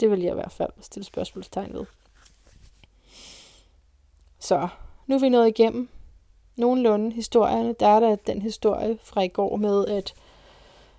[0.00, 1.84] det vil jeg i hvert fald stille spørgsmålstegn ved.
[4.38, 4.68] Så,
[5.06, 5.88] nu er vi nået igennem
[6.56, 7.74] nogenlunde historierne.
[7.80, 10.14] Der er der den historie fra i går med, at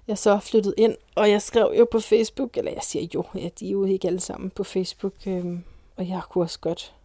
[0.07, 3.49] jeg så flyttede ind, og jeg skrev jo på Facebook, eller jeg siger jo, ja,
[3.59, 5.63] de er jo ikke alle sammen på Facebook, øhm,
[5.95, 6.95] og jeg kunne også godt,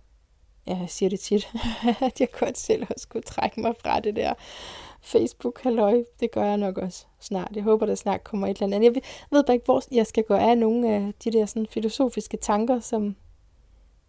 [0.66, 1.48] ja, jeg siger det tit,
[2.06, 4.34] at jeg godt selv også kunne trække mig fra det der
[5.04, 6.04] facebook halløj.
[6.20, 7.52] Det gør jeg nok også snart.
[7.54, 8.94] Jeg håber, der snart kommer et eller andet.
[8.94, 12.36] Jeg ved bare ikke, hvor jeg skal gå af nogle af de der sådan filosofiske
[12.36, 13.16] tanker, som,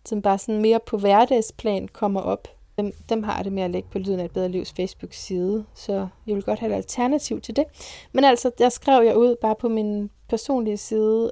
[0.06, 2.48] som bare sådan mere på hverdagsplan kommer op.
[2.78, 6.08] Dem, dem har det med at lægge på Lyden af et bedre livs Facebook-side, så
[6.28, 7.66] jeg vil godt have et alternativ til det.
[8.12, 11.32] Men altså, der skrev jeg ud bare på min personlige side,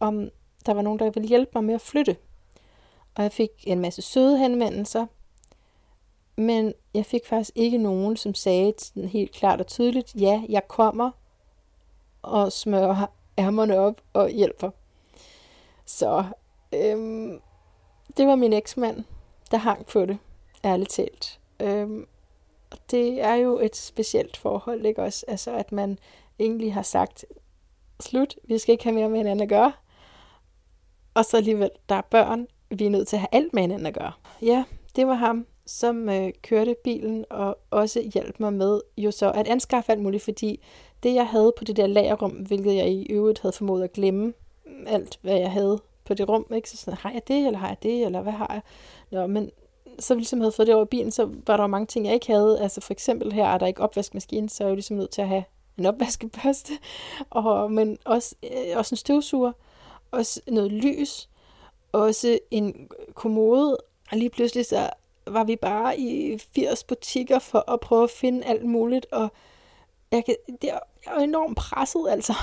[0.00, 0.28] om
[0.66, 2.16] der var nogen, der ville hjælpe mig med at flytte.
[3.14, 5.06] Og jeg fik en masse søde henvendelser,
[6.36, 10.68] men jeg fik faktisk ikke nogen, som sagde sådan helt klart og tydeligt, ja, jeg
[10.68, 11.10] kommer
[12.22, 13.06] og smører
[13.38, 14.70] ærmerne op og hjælper.
[15.84, 16.24] Så
[16.72, 17.40] øhm,
[18.16, 19.04] det var min eksmand,
[19.50, 20.18] der hang på det,
[20.64, 21.40] ærligt talt.
[21.60, 22.06] Øhm,
[22.70, 25.24] og det er jo et specielt forhold, ikke også?
[25.28, 25.98] Altså, at man
[26.38, 27.24] egentlig har sagt,
[28.00, 29.72] slut, vi skal ikke have mere med hinanden at gøre.
[31.14, 33.86] Og så alligevel, der er børn, vi er nødt til at have alt med hinanden
[33.86, 34.12] at gøre.
[34.42, 34.64] Ja,
[34.96, 39.48] det var ham, som øh, kørte bilen og også hjalp mig med jo så at
[39.48, 40.60] anskaffe alt muligt, fordi
[41.02, 44.32] det jeg havde på det der lagerrum, hvilket jeg i øvrigt havde formået at glemme
[44.86, 46.70] alt, hvad jeg havde på det rum, ikke?
[46.70, 48.62] Så sådan, har jeg det, eller har jeg det, eller hvad har jeg?
[49.10, 49.50] Nå, men
[49.98, 52.06] så vi ligesom havde fået det over i bilen, så var der jo mange ting,
[52.06, 52.60] jeg ikke havde.
[52.60, 55.22] Altså for eksempel her er der ikke opvaskemaskine, så er jeg jo ligesom nødt til
[55.22, 55.44] at have
[55.78, 56.72] en opvaskebørste,
[57.30, 59.52] og, men også, øh, også en støvsuger,
[60.10, 61.28] også noget lys,
[61.92, 63.76] også en kommode,
[64.10, 64.90] og lige pludselig så
[65.26, 69.32] var vi bare i 80 butikker for at prøve at finde alt muligt, og
[70.12, 72.34] jeg, kan, det er, jeg er enormt presset, altså.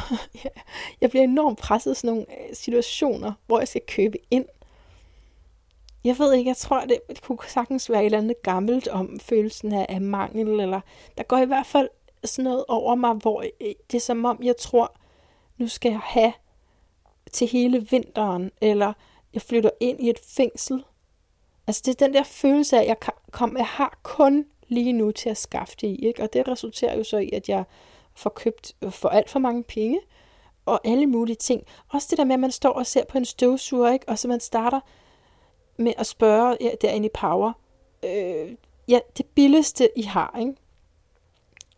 [1.02, 4.45] Jeg bliver enormt presset i sådan nogle øh, situationer, hvor jeg skal købe ind.
[6.03, 9.19] Jeg ved ikke, jeg tror, det, det kunne sagtens være et eller andet gammelt om
[9.19, 10.81] følelsen af, af mangel, eller
[11.18, 11.90] der går i hvert fald
[12.23, 14.95] sådan noget over mig, hvor øh, det er som om, jeg tror,
[15.57, 16.34] nu skal jeg have
[17.31, 18.94] til hele vinteren, eller
[19.34, 20.84] jeg flytter ind i et fængsel.
[21.68, 22.98] Altså det er den der følelse af, at jeg,
[23.31, 26.05] kom, jeg har kun lige nu til at skaffe det i.
[26.05, 26.23] Ikke?
[26.23, 27.63] Og det resulterer jo så i, at jeg
[28.15, 29.99] får købt for alt for mange penge,
[30.65, 31.63] og alle mulige ting.
[31.93, 34.09] Også det der med, at man står og ser på en støvsuger, ikke?
[34.09, 34.79] og så man starter
[35.77, 37.51] med at spørge ja, derinde i Power,
[38.03, 38.55] øh,
[38.87, 40.53] ja, det billigste I har, ikke?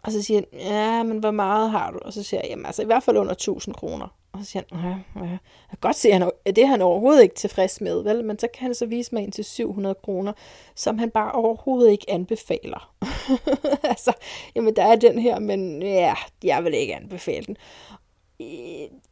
[0.03, 1.99] Og så siger han, ja, men hvor meget har du?
[2.01, 4.07] Og så siger jeg, jamen altså i hvert fald under 1000 kroner.
[4.35, 5.29] Og så siger han, ja, ja.
[5.29, 5.39] jeg
[5.69, 8.25] kan godt se, at han, det er han overhovedet ikke tilfreds med, vel?
[8.25, 10.33] Men så kan han så vise mig ind til 700 kroner,
[10.75, 12.95] som han bare overhovedet ikke anbefaler.
[13.91, 14.13] altså,
[14.55, 16.13] jamen der er den her, men ja,
[16.43, 17.57] jeg vil ikke anbefale den.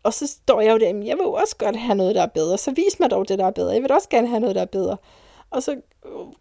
[0.03, 2.57] Og så står jeg jo der, jeg vil også godt have noget, der er bedre.
[2.57, 3.73] Så vis mig dog det, der er bedre.
[3.73, 4.97] Jeg vil også gerne have noget, der er bedre.
[5.53, 5.81] Og så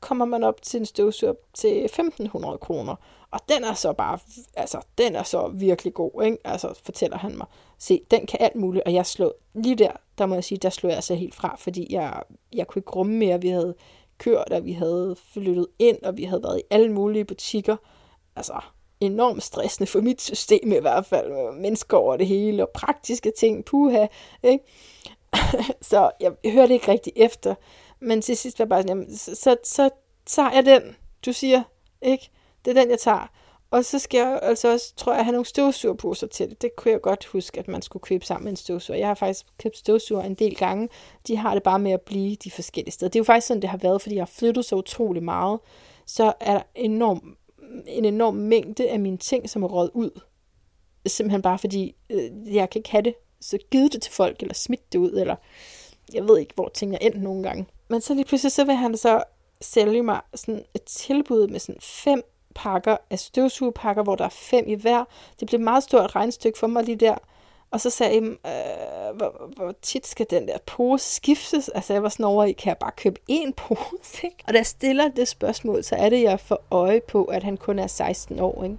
[0.01, 2.97] kommer man op til en støvsuger til 1500 kroner.
[3.30, 4.18] Og den er så bare,
[4.56, 6.39] altså, den er så virkelig god, ikke?
[6.44, 7.47] Altså, fortæller han mig.
[7.78, 10.70] Se, den kan alt muligt, og jeg slår, lige der, der må jeg sige, der
[10.70, 12.22] slår jeg så helt fra, fordi jeg,
[12.52, 13.40] jeg kunne ikke rumme mere.
[13.40, 13.74] Vi havde
[14.18, 17.76] kørt, og vi havde flyttet ind, og vi havde været i alle mulige butikker.
[18.36, 18.60] Altså,
[19.01, 21.55] enormt stressende for mit system i hvert fald.
[21.55, 24.06] Mennesker over det hele, og praktiske ting, puha,
[24.43, 24.64] ikke?
[25.90, 27.55] så jeg hørte ikke rigtig efter.
[28.03, 29.91] Men til sidst var jeg bare sådan, jamen, så, så, så
[30.27, 30.83] tager jeg den,
[31.27, 31.62] du siger,
[32.03, 32.31] ikke?
[32.65, 33.27] Det er den, jeg tager.
[33.70, 36.62] Og så skal jeg altså også, tror jeg, have nogle støvsugerposer til det.
[36.62, 38.99] Det kunne jeg godt huske, at man skulle købe sammen med en støvsuger.
[38.99, 40.89] Jeg har faktisk købt støvsuger en del gange.
[41.27, 43.11] De har det bare med at blive de forskellige steder.
[43.11, 45.61] Det er jo faktisk sådan, det har været, fordi jeg har flyttet så utrolig meget.
[46.07, 47.37] Så er der enorm,
[47.87, 50.20] en enorm mængde af mine ting, som er råd ud.
[51.07, 53.15] Simpelthen bare fordi, øh, jeg kan ikke have det.
[53.41, 55.37] Så givet det til folk, eller smidt det ud, eller
[56.14, 57.66] jeg ved ikke, hvor ting er endt nogle gange.
[57.89, 59.22] Men så lige pludselig, så vil han så
[59.60, 62.22] sælge mig sådan et tilbud med sådan fem
[62.55, 65.05] pakker af støvsugepakker, hvor der er fem i hver.
[65.40, 67.14] Det blev et meget stort regnstykke for mig lige der.
[67.70, 71.68] Og så sagde jeg, øh, hvor, hvor tit skal den der pose skiftes?
[71.68, 74.24] Altså jeg var sådan over i, kan jeg bare købe én pose?
[74.24, 74.36] Ikke?
[74.47, 77.56] Og da jeg stiller det spørgsmål, så er det, jeg får øje på, at han
[77.56, 78.64] kun er 16 år.
[78.64, 78.78] Ikke?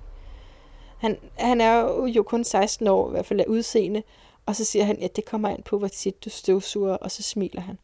[0.97, 4.03] Han, han er jo kun 16 år, i hvert fald af udseende.
[4.45, 7.23] Og så siger han, ja, det kommer an på, hvor tit du støvsuger, og så
[7.23, 7.77] smiler han.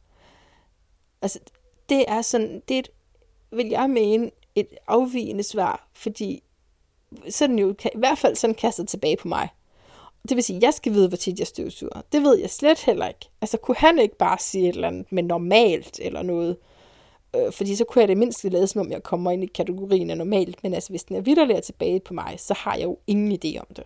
[1.21, 1.39] Altså,
[1.89, 2.89] det er sådan, det er et,
[3.51, 6.43] vil jeg mene, et afvigende svar, fordi
[7.29, 9.49] så den jo i hvert fald sådan kastet tilbage på mig.
[10.29, 12.01] Det vil sige, at jeg skal vide, hvor tit jeg støvsuger.
[12.11, 13.29] Det ved jeg slet heller ikke.
[13.41, 16.57] Altså, kunne han ikke bare sige et eller andet med normalt eller noget?
[17.35, 20.09] Øh, fordi så kunne jeg det mindst lade som om jeg kommer ind i kategorien
[20.09, 20.63] af normalt.
[20.63, 23.59] Men altså, hvis den er vidderligere tilbage på mig, så har jeg jo ingen idé
[23.59, 23.83] om det.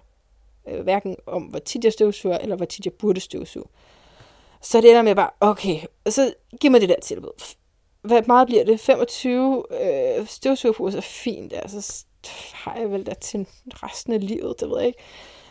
[0.68, 3.66] Øh, hverken om, hvor tit jeg støvsuger, eller hvor tit jeg burde støvsuge.
[4.62, 5.80] Så det ender med bare, okay,
[6.10, 7.56] så giv mig det der tilbud
[8.04, 8.80] hvad meget bliver det?
[8.80, 11.54] 25 øh, støvsugerposer, fint.
[11.54, 12.06] Altså,
[12.54, 15.00] har jeg vel da til resten af livet, det ved jeg ikke.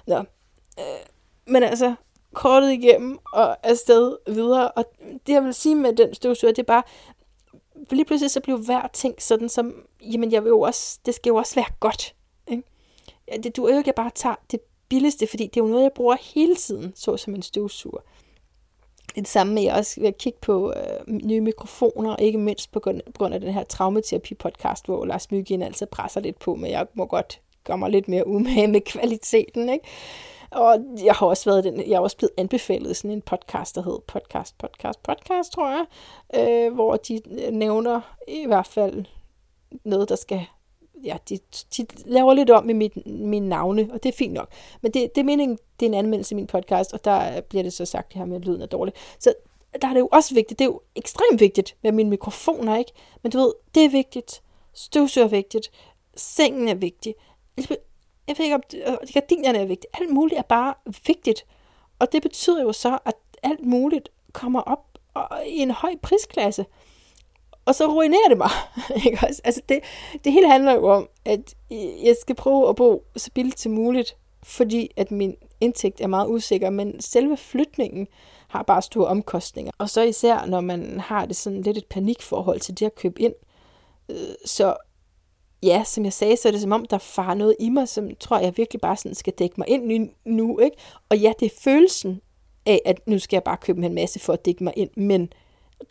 [0.07, 0.19] Nå.
[0.79, 0.85] Øh,
[1.47, 1.95] men altså,
[2.35, 4.71] kortet igennem og afsted videre.
[4.71, 4.85] Og
[5.27, 6.83] det jeg vil sige med den støvsuger, det er bare,
[7.91, 11.31] lige pludselig så bliver hver ting sådan som, jamen jeg vil jo også, det skal
[11.31, 12.15] jo også være godt.
[12.49, 12.63] Ikke?
[13.29, 14.61] Ja, det du jo ikke, at jeg bare tager det
[14.93, 18.01] billigste, fordi det er jo noget, jeg bruger hele tiden, så som en støvsuger
[19.15, 22.81] det samme med, at jeg også vil kigge på øh, nye mikrofoner, ikke mindst på
[23.19, 27.07] grund af den her traumaterapi-podcast, hvor Lars Myggen altid presser lidt på, men jeg må
[27.07, 29.87] godt gøre mig lidt mere umage med kvaliteten, ikke?
[30.51, 33.83] Og jeg har også været den, jeg er også blevet anbefalet sådan en podcast, der
[33.83, 35.85] hedder Podcast, Podcast, Podcast, tror jeg,
[36.41, 37.21] øh, hvor de
[37.53, 39.05] nævner i hvert fald
[39.85, 40.47] noget, der skal
[41.05, 41.39] ja, de,
[41.77, 44.49] de laver lidt om med mit, mine navne, og det er fint nok.
[44.81, 47.63] Men det, det er meningen, det er en anmeldelse i min podcast, og der bliver
[47.63, 48.95] det så sagt her med, at lyden er dårlig.
[49.19, 49.35] Så
[49.83, 52.93] der er det jo også vigtigt, det er jo ekstremt vigtigt med mine mikrofoner, ikke?
[53.23, 54.43] Men du ved, det er vigtigt,
[54.75, 55.71] støvsøger er vigtigt,
[56.17, 57.15] sengen er vigtig,
[58.29, 58.63] jeg ved ikke, om
[59.07, 60.75] de gardinerne er vigtigt, alt muligt er bare
[61.07, 61.47] vigtigt.
[61.99, 64.99] Og det betyder jo så, at alt muligt kommer op
[65.47, 66.67] i en høj prisklasse
[67.67, 68.51] og så ruinerer det mig.
[69.07, 69.41] ikke også?
[69.45, 69.81] Altså det,
[70.25, 71.55] det hele handler jo om, at
[72.03, 76.29] jeg skal prøve at bo så billigt som muligt, fordi at min indtægt er meget
[76.29, 78.07] usikker, men selve flytningen
[78.49, 79.73] har bare store omkostninger.
[79.79, 83.23] Og så især, når man har det sådan lidt et panikforhold til det at købe
[83.23, 83.35] ind.
[84.09, 84.77] Øh, så
[85.63, 88.15] ja, som jeg sagde, så er det som om, der farer noget i mig, som
[88.21, 90.59] tror jeg virkelig bare sådan skal dække mig ind nu.
[90.59, 90.77] Ikke?
[91.09, 92.21] Og ja, det er følelsen
[92.67, 95.33] af, at nu skal jeg bare købe en masse for at dække mig ind, men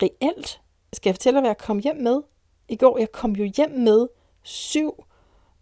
[0.02, 0.61] reelt
[0.92, 2.22] skal jeg fortælle dig, hvad jeg kom hjem med?
[2.68, 4.08] I går, jeg kom jo hjem med
[4.42, 5.04] syv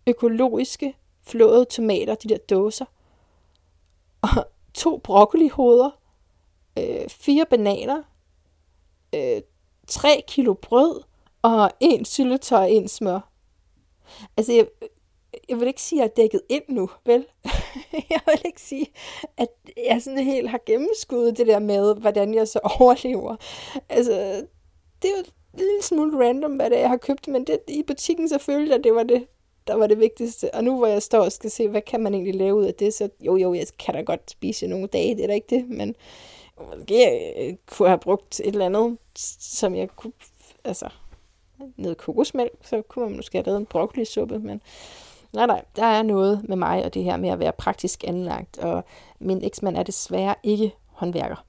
[0.07, 2.85] økologiske flåede tomater, de der dåser,
[4.23, 5.90] og to broccolihoveder,
[6.78, 8.02] øh, fire bananer,
[9.15, 9.43] øh,
[9.86, 11.02] tre kilo brød
[11.43, 13.31] og en syltetøj og en smør.
[14.36, 14.66] Altså, jeg,
[15.48, 17.27] jeg vil ikke sige, at jeg er dækket ind nu, vel?
[18.11, 18.86] jeg vil ikke sige,
[19.36, 23.36] at jeg sådan helt har gennemskuddet det der med, hvordan jeg så overlever.
[23.89, 24.47] Altså,
[25.02, 27.59] det er jo en lille smule random, hvad det er, jeg har købt, men det,
[27.68, 29.27] i butikken selvfølgelig, at det var det,
[29.66, 30.55] der var det vigtigste.
[30.55, 32.74] Og nu hvor jeg står og skal se, hvad kan man egentlig lave ud af
[32.74, 35.56] det, så jo jo, jeg kan da godt spise nogle dage, det er da ikke
[35.56, 35.94] det, men øh,
[36.90, 38.98] jeg kunne have brugt et eller andet,
[39.39, 40.12] som jeg kunne,
[40.64, 40.89] altså,
[41.77, 44.62] noget kokosmælk, så kunne man måske have lavet en broccolisuppe, men
[45.32, 48.59] nej, nej, der er noget med mig og det her med at være praktisk anlagt,
[48.59, 48.85] og
[49.18, 51.44] min eksmand er desværre ikke håndværker,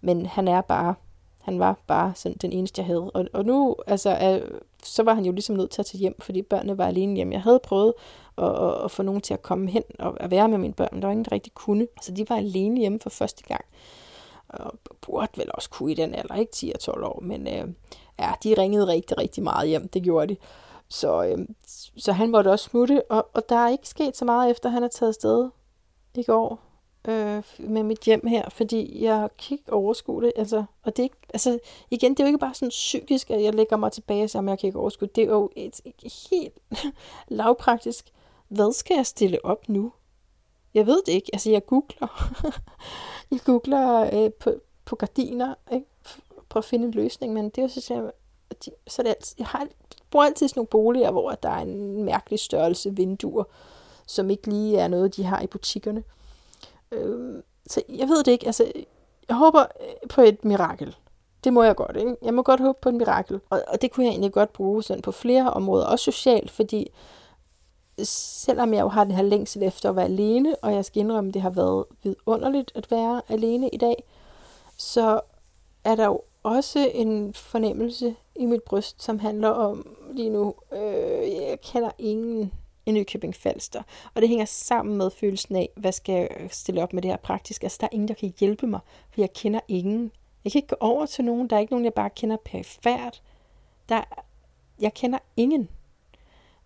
[0.00, 0.94] men han er bare,
[1.40, 5.14] han var bare sådan den eneste, jeg havde, og, og nu, altså, øh, så var
[5.14, 7.32] han jo ligesom nødt til at tage hjem, fordi børnene var alene hjemme.
[7.32, 7.94] Jeg havde prøvet
[8.38, 10.88] at, at, at få nogen til at komme hen og at være med mine børn,
[10.92, 13.64] men der var ingen, der rigtig kunne, så de var alene hjemme for første gang.
[14.48, 17.68] Og burde vel også kunne i den alder, ikke 10 og 12 år, men øh,
[18.18, 20.36] ja, de ringede rigtig, rigtig meget hjem, det gjorde de.
[20.88, 21.38] Så, øh,
[21.96, 24.82] så han måtte også smutte, og, og der er ikke sket så meget efter, han
[24.82, 25.48] er taget afsted
[26.14, 26.69] i går
[27.08, 30.32] øh, med mit hjem her, fordi jeg kan ikke overskue det.
[30.36, 31.58] Altså, og det er ikke, altså,
[31.90, 34.42] igen, det er jo ikke bare sådan psykisk, at jeg lægger mig tilbage og siger,
[34.42, 35.16] at jeg kan ikke overskue det.
[35.16, 36.54] Det er jo et, et helt
[37.28, 38.12] lavpraktisk,
[38.48, 39.92] hvad skal jeg stille op nu?
[40.74, 41.30] Jeg ved det ikke.
[41.32, 42.32] Altså, jeg googler.
[43.30, 44.54] jeg googler øh, på,
[44.84, 45.86] på gardiner, ikke?
[46.48, 48.10] Prøv at finde en løsning, men det er jo så, jeg,
[48.86, 49.66] så det altid, jeg har,
[50.10, 53.44] bruger altid sådan nogle boliger, hvor der er en mærkelig størrelse vinduer,
[54.06, 56.04] som ikke lige er noget, de har i butikkerne.
[56.92, 58.46] Øh, så jeg ved det ikke.
[58.46, 58.72] Altså,
[59.28, 60.96] jeg håber øh, på et mirakel.
[61.44, 62.16] Det må jeg godt, ikke?
[62.22, 63.40] Jeg må godt håbe på et mirakel.
[63.50, 66.90] Og, og det kunne jeg egentlig godt bruge sådan på flere områder, også socialt, fordi
[68.04, 71.28] selvom jeg jo har den her længsel efter at være alene, og jeg skal indrømme,
[71.28, 74.04] at det har været vidunderligt at være alene i dag,
[74.76, 75.20] så
[75.84, 81.32] er der jo også en fornemmelse i mit bryst, som handler om lige nu, øh,
[81.32, 82.52] jeg kender ingen
[82.90, 83.82] i Nykøbing Falster.
[84.14, 87.16] Og det hænger sammen med følelsen af, hvad skal jeg stille op med det her
[87.16, 87.62] praktisk.
[87.62, 88.80] Altså, der er ingen, der kan hjælpe mig,
[89.10, 90.12] for jeg kender ingen.
[90.44, 91.50] Jeg kan ikke gå over til nogen.
[91.50, 93.22] Der er ikke nogen, jeg bare kender perifært.
[93.88, 94.02] Der,
[94.80, 95.68] jeg kender ingen.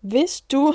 [0.01, 0.73] Hvis du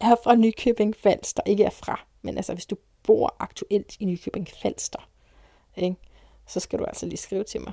[0.00, 4.48] er fra Nykøbing Falster, ikke er fra, men altså hvis du bor aktuelt i Nykøbing
[4.62, 5.08] Falster,
[5.76, 5.96] ikke,
[6.46, 7.72] så skal du altså lige skrive til mig.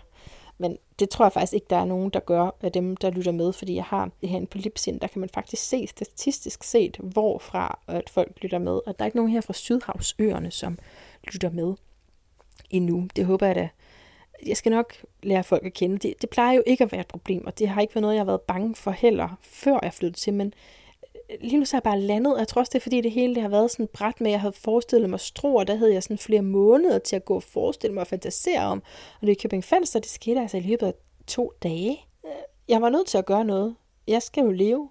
[0.57, 3.31] Men det tror jeg faktisk ikke, der er nogen, der gør af dem, der lytter
[3.31, 6.97] med, fordi jeg har det her på Lipsin, der kan man faktisk se statistisk set,
[6.97, 8.79] hvorfra at folk lytter med.
[8.85, 10.77] Og der er ikke nogen her fra Sydhavsøerne, som
[11.33, 11.73] lytter med
[12.69, 13.07] endnu.
[13.15, 13.69] Det håber jeg da.
[14.45, 14.93] Jeg skal nok
[15.23, 15.97] lære folk at kende.
[15.97, 18.15] Det, det plejer jo ikke at være et problem, og det har ikke været noget,
[18.15, 20.33] jeg har været bange for heller, før jeg flyttede til.
[20.33, 20.53] Men
[21.41, 23.11] lige nu så er jeg bare landet, og jeg tror også, det er fordi det
[23.11, 25.75] hele det har været sådan bræt med, at jeg havde forestillet mig stro, og der
[25.75, 28.83] havde jeg sådan flere måneder til at gå og forestille mig og fantasere om.
[29.21, 30.93] Og det i Købing Falster, det skete altså i løbet af
[31.27, 32.05] to dage.
[32.67, 33.75] Jeg var nødt til at gøre noget.
[34.07, 34.89] Jeg skal jo leve.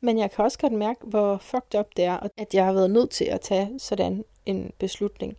[0.00, 2.90] Men jeg kan også godt mærke, hvor fucked up det er, at jeg har været
[2.90, 5.36] nødt til at tage sådan en beslutning.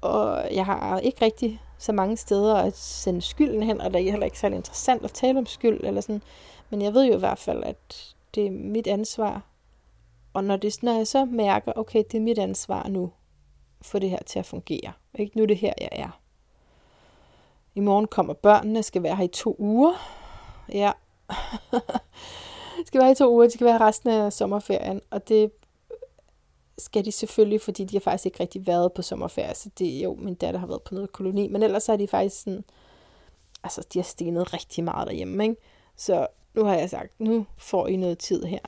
[0.00, 4.10] Og jeg har ikke rigtig så mange steder at sende skylden hen, og det er
[4.10, 6.22] heller ikke særlig interessant at tale om skyld, eller sådan.
[6.70, 9.42] Men jeg ved jo i hvert fald, at det er mit ansvar.
[10.32, 13.12] Og når, det, når jeg så mærker, okay, det er mit ansvar nu,
[13.82, 14.92] for få det her til at fungere.
[15.14, 15.36] Ikke?
[15.36, 16.20] Nu er det her, jeg er.
[17.74, 19.92] I morgen kommer børnene, skal være her i to uger.
[20.72, 20.92] Ja.
[22.86, 25.00] skal være her i to uger, de skal være resten af sommerferien.
[25.10, 25.50] Og det
[26.78, 29.54] skal de selvfølgelig, fordi de har faktisk ikke rigtig været på sommerferie.
[29.54, 31.48] Så det er jo, min datter har været på noget koloni.
[31.48, 32.64] Men ellers er de faktisk sådan,
[33.64, 35.44] altså de har stenet rigtig meget derhjemme.
[35.44, 35.56] Ikke?
[35.96, 38.58] Så nu har jeg sagt, nu får I noget tid her.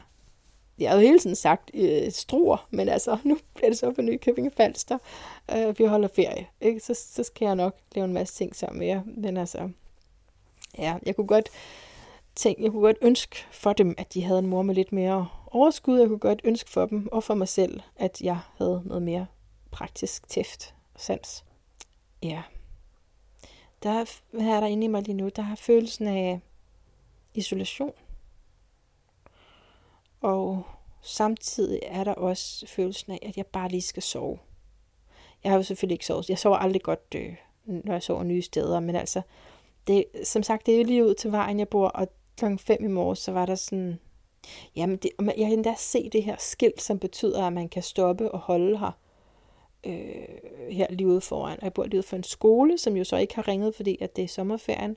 [0.79, 4.03] Jeg har jo hele tiden sagt øh, struer, men altså, nu bliver det så på
[4.03, 4.99] Nykøbing Falster.
[5.57, 6.81] Øh, vi holder ferie, ikke?
[6.81, 9.03] Så, så skal jeg nok lave en masse ting sammen med jer.
[9.07, 9.71] Men altså,
[10.79, 11.49] ja, jeg kunne godt
[12.35, 15.29] tænke, jeg kunne godt ønske for dem, at de havde en mor med lidt mere
[15.47, 15.99] overskud.
[15.99, 19.27] Jeg kunne godt ønske for dem og for mig selv, at jeg havde noget mere
[19.71, 21.45] praktisk tæft og sans.
[22.23, 22.43] Ja.
[23.83, 25.29] Der, hvad er der inde i mig lige nu?
[25.37, 26.41] Der har følelsen af,
[27.35, 27.93] isolation.
[30.21, 30.63] Og
[31.03, 34.39] samtidig er der også følelsen af, at jeg bare lige skal sove.
[35.45, 36.31] Jeg har jo selvfølgelig ikke sovet.
[36.31, 37.35] Jeg sover aldrig godt, øh,
[37.65, 39.23] når jeg sover nye steder, men altså,
[39.87, 42.89] det, som sagt, det er lige ud til vejen, jeg bor, og klokken 5 i
[42.89, 43.99] morges, så var der sådan,
[44.77, 48.33] jamen, det, jeg kan endda se det her skilt, som betyder, at man kan stoppe
[48.33, 48.99] og holde her,
[49.85, 51.59] øh, her lige ude foran.
[51.59, 53.99] Og jeg bor lige ude for en skole, som jo så ikke har ringet, fordi
[54.01, 54.97] at det er sommerferien.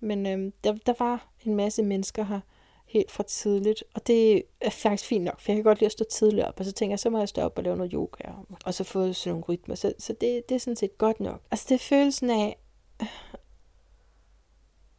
[0.00, 2.40] Men øhm, der, der var en masse mennesker her
[2.86, 3.84] helt fra tidligt.
[3.94, 6.60] Og det er faktisk fint nok, for jeg kan godt lide at stå tidligt op,
[6.60, 8.32] og så tænker jeg, så må jeg stå op og lave noget yoga,
[8.64, 9.74] og så få sådan nogle rytmer.
[9.74, 11.42] Så, så det, det er sådan set godt nok.
[11.50, 12.58] Altså det er følelsen af,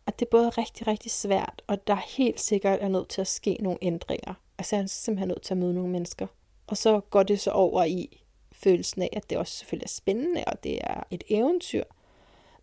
[0.07, 3.27] at det er både rigtig, rigtig svært, og der helt sikkert er nødt til at
[3.27, 4.33] ske nogle ændringer.
[4.57, 6.27] Altså jeg er simpelthen nødt til at møde nogle mennesker.
[6.67, 10.43] Og så går det så over i følelsen af, at det også selvfølgelig er spændende,
[10.47, 11.83] og det er et eventyr.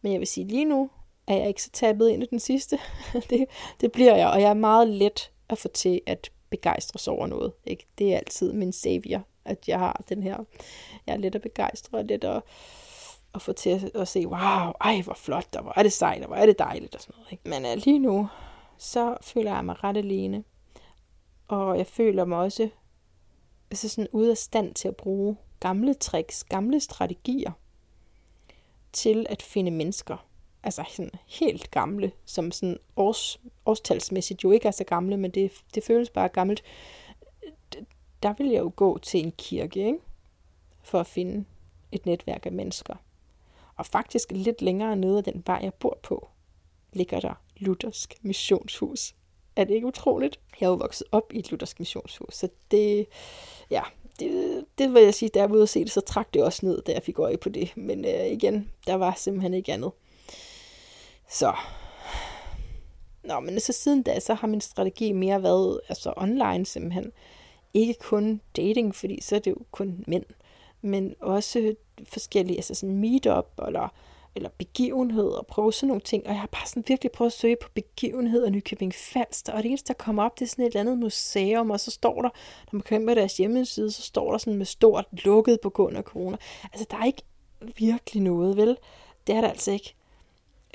[0.02, 0.90] Men jeg vil sige, lige nu
[1.28, 2.78] er jeg ikke så tabet ind i den sidste.
[3.30, 3.46] det,
[3.80, 7.52] det bliver jeg, og jeg er meget let at få til at begejstres over noget.
[7.64, 7.86] Ikke?
[7.98, 10.38] Det er altid min savior, at jeg har den her.
[11.06, 12.42] Jeg er let at begejstre og let at,
[13.34, 16.22] at få til at, at se, wow, ej hvor flot, og hvor er det sejt,
[16.22, 17.32] og hvor er det dejligt og sådan noget.
[17.32, 17.48] Ikke?
[17.48, 18.28] Men uh, lige nu,
[18.78, 20.44] så føler jeg mig ret alene.
[21.48, 22.68] Og jeg føler mig også
[23.70, 27.52] altså sådan ude af stand til at bruge gamle tricks, gamle strategier
[28.92, 30.16] til at finde mennesker.
[30.62, 35.52] Altså sådan helt gamle, som sådan års, årstalsmæssigt jo ikke er så gamle, men det,
[35.74, 36.62] det føles bare gammelt.
[38.22, 39.98] Der vil jeg jo gå til en kirke, ikke?
[40.82, 41.44] For at finde
[41.92, 42.94] et netværk af mennesker.
[43.76, 46.28] Og faktisk lidt længere nede af den vej, jeg bor på,
[46.92, 49.14] ligger der Luthersk Missionshus.
[49.56, 50.40] Er det ikke utroligt?
[50.60, 53.06] Jeg er jo vokset op i et Luthersk Missionshus, så det,
[53.70, 53.82] ja,
[54.18, 56.42] det, det vil jeg sige, da jeg var ude at se det, så trak det
[56.42, 57.76] også ned, da jeg fik øje på det.
[57.76, 59.90] Men øh, igen, der var simpelthen ikke andet.
[61.30, 61.52] Så.
[63.24, 67.12] Nå, men så siden da, så har min strategi mere været altså online simpelthen.
[67.74, 70.24] Ikke kun dating, fordi så er det jo kun mænd,
[70.82, 71.74] men også
[72.04, 73.88] forskellige, altså sådan meetup, eller
[74.38, 76.26] eller begivenheder, prøve sådan nogle ting.
[76.26, 79.68] Og jeg har bare sådan virkelig prøvet at søge på begivenheder Nykøbing Falster, og det
[79.68, 82.28] eneste, der kommer op, det er sådan et eller andet museum, og så står der,
[82.72, 86.02] når man kommer deres hjemmeside, så står der sådan med stort lukket på grund af
[86.02, 86.36] corona.
[86.72, 87.22] Altså, der er ikke
[87.78, 88.76] virkelig noget, vel?
[89.26, 89.94] Det er der altså ikke.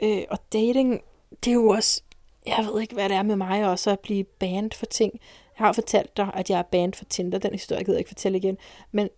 [0.02, 1.02] Øh, og dating,
[1.46, 2.02] det er jo også,
[2.46, 5.20] jeg ved ikke, hvad det er med mig også at blive banned for ting.
[5.60, 7.38] Jeg har fortalt dig, at jeg er banned for Tinder.
[7.38, 8.58] Den historie gider jeg ikke fortælle igen.
[8.92, 9.10] Men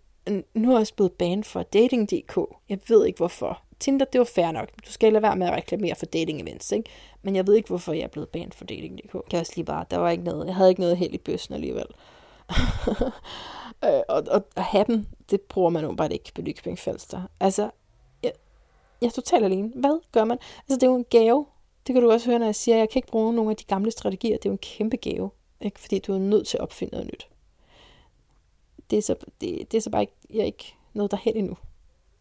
[0.54, 2.38] nu er jeg også blevet banned for dating.dk.
[2.70, 3.62] Jeg ved ikke hvorfor.
[3.80, 4.70] Tinder, det var fair nok.
[4.86, 6.90] Du skal lade være med at reklamere for dating events, ikke?
[7.22, 9.12] Men jeg ved ikke, hvorfor jeg er blevet banned for dating.dk.
[9.12, 11.18] Kan jeg også lige bare, der var ikke noget, jeg havde ikke noget held i
[11.18, 11.86] bøssen alligevel.
[13.86, 17.22] øh, og, og, at have det bruger man jo bare ikke på Nykøbing Falster.
[17.40, 17.70] Altså,
[19.06, 19.72] jeg, er totalt alene.
[19.76, 20.38] Hvad gør man?
[20.58, 21.46] Altså, det er jo en gave.
[21.88, 23.58] Det kan du også høre, når jeg siger, at jeg kan ikke bruge nogle af
[23.58, 24.38] de gamle strategier.
[24.38, 25.30] Det er jo en kæmpe gave.
[25.62, 25.80] Ikke?
[25.80, 27.28] Fordi du er nødt til at opfinde noget nyt.
[28.90, 31.58] Det er så, det, det er så bare ikke, jeg er ikke noget derhen endnu.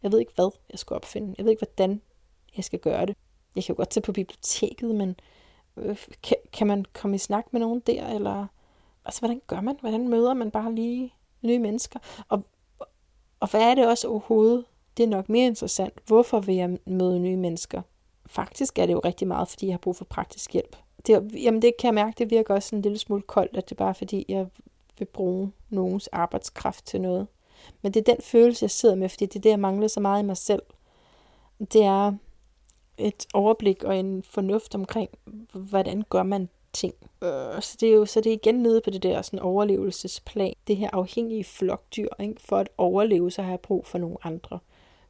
[0.03, 1.35] Jeg ved ikke, hvad jeg skal opfinde.
[1.37, 2.01] Jeg ved ikke, hvordan
[2.57, 3.15] jeg skal gøre det.
[3.55, 5.15] Jeg kan jo godt tage på biblioteket, men
[5.77, 8.07] øh, kan, kan man komme i snak med nogen der?
[8.07, 8.47] Eller,
[9.05, 9.77] altså, hvordan gør man?
[9.79, 11.99] Hvordan møder man bare lige nye mennesker?
[12.29, 12.43] Og,
[13.39, 14.65] og hvad er det også overhovedet?
[14.97, 15.93] Det er nok mere interessant.
[16.05, 17.81] Hvorfor vil jeg møde nye mennesker?
[18.25, 20.75] Faktisk er det jo rigtig meget, fordi jeg har brug for praktisk hjælp.
[21.07, 23.75] Det, jamen det kan jeg mærke, det virker også en lille smule koldt, at det
[23.75, 24.47] er bare fordi, jeg
[24.97, 27.27] vil bruge nogens arbejdskraft til noget.
[27.81, 29.99] Men det er den følelse, jeg sidder med, fordi det er det, jeg mangler så
[29.99, 30.61] meget i mig selv.
[31.73, 32.13] Det er
[32.97, 35.09] et overblik og en fornuft omkring,
[35.53, 36.93] hvordan gør man ting.
[37.23, 40.53] Øh, så det er jo så det er igen nede på det der sådan overlevelsesplan.
[40.67, 42.41] Det her afhængige flokdyr, ikke?
[42.41, 44.59] for at overleve, så har jeg brug for nogle andre.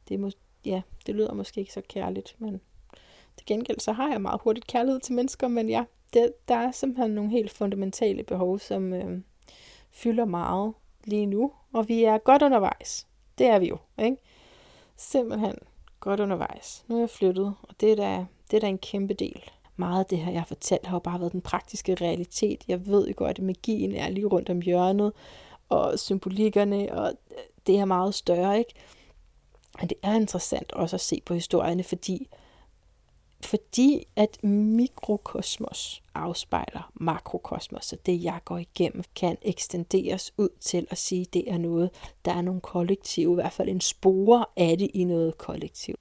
[0.08, 0.30] Det, må,
[0.64, 2.60] ja, det lyder måske ikke så kærligt, men
[3.36, 6.70] til gengæld så har jeg meget hurtigt kærlighed til mennesker, men ja, det, der er
[6.70, 9.20] simpelthen nogle helt fundamentale behov, som øh,
[9.90, 10.74] fylder meget
[11.04, 13.06] lige nu, og vi er godt undervejs.
[13.38, 14.16] Det er vi jo, ikke?
[14.96, 15.54] Simpelthen
[16.00, 16.84] godt undervejs.
[16.88, 19.50] Nu er jeg flyttet, og det er da, det er da en kæmpe del.
[19.76, 22.64] Meget af det her, jeg har fortalt, har jo bare været den praktiske realitet.
[22.68, 25.12] Jeg ved jo godt, at magien er lige rundt om hjørnet,
[25.68, 27.12] og symbolikkerne, og
[27.66, 28.74] det er meget større, ikke?
[29.80, 32.28] Men det er interessant også at se på historierne, fordi
[33.40, 40.98] fordi at mikrokosmos afspejler makrokosmos, så det jeg går igennem kan ekstenderes ud til at
[40.98, 41.90] sige, at det er noget,
[42.24, 45.94] der er nogle kollektiv, i hvert fald en spore af det i noget kollektiv.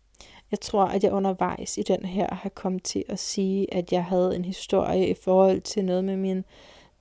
[0.51, 4.05] Jeg tror, at jeg undervejs i den her har kommet til at sige, at jeg
[4.05, 6.45] havde en historie i forhold til noget med min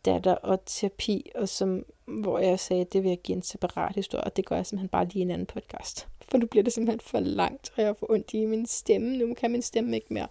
[0.04, 3.94] datter og terapi, og som, hvor jeg sagde, at det vil jeg give en separat
[3.94, 6.62] historie, og det gør jeg simpelthen bare lige i en anden podcast for nu bliver
[6.62, 9.16] det simpelthen for langt, og jeg får ondt i min stemme.
[9.16, 10.28] Nu kan min stemme ikke mere.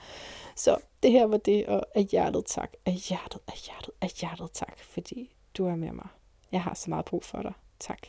[0.55, 4.51] Så det her var det, og af hjertet tak, af hjertet, af hjertet, af hjertet
[4.53, 6.07] tak, fordi du er med mig.
[6.51, 7.53] Jeg har så meget brug for dig.
[7.79, 8.07] Tak.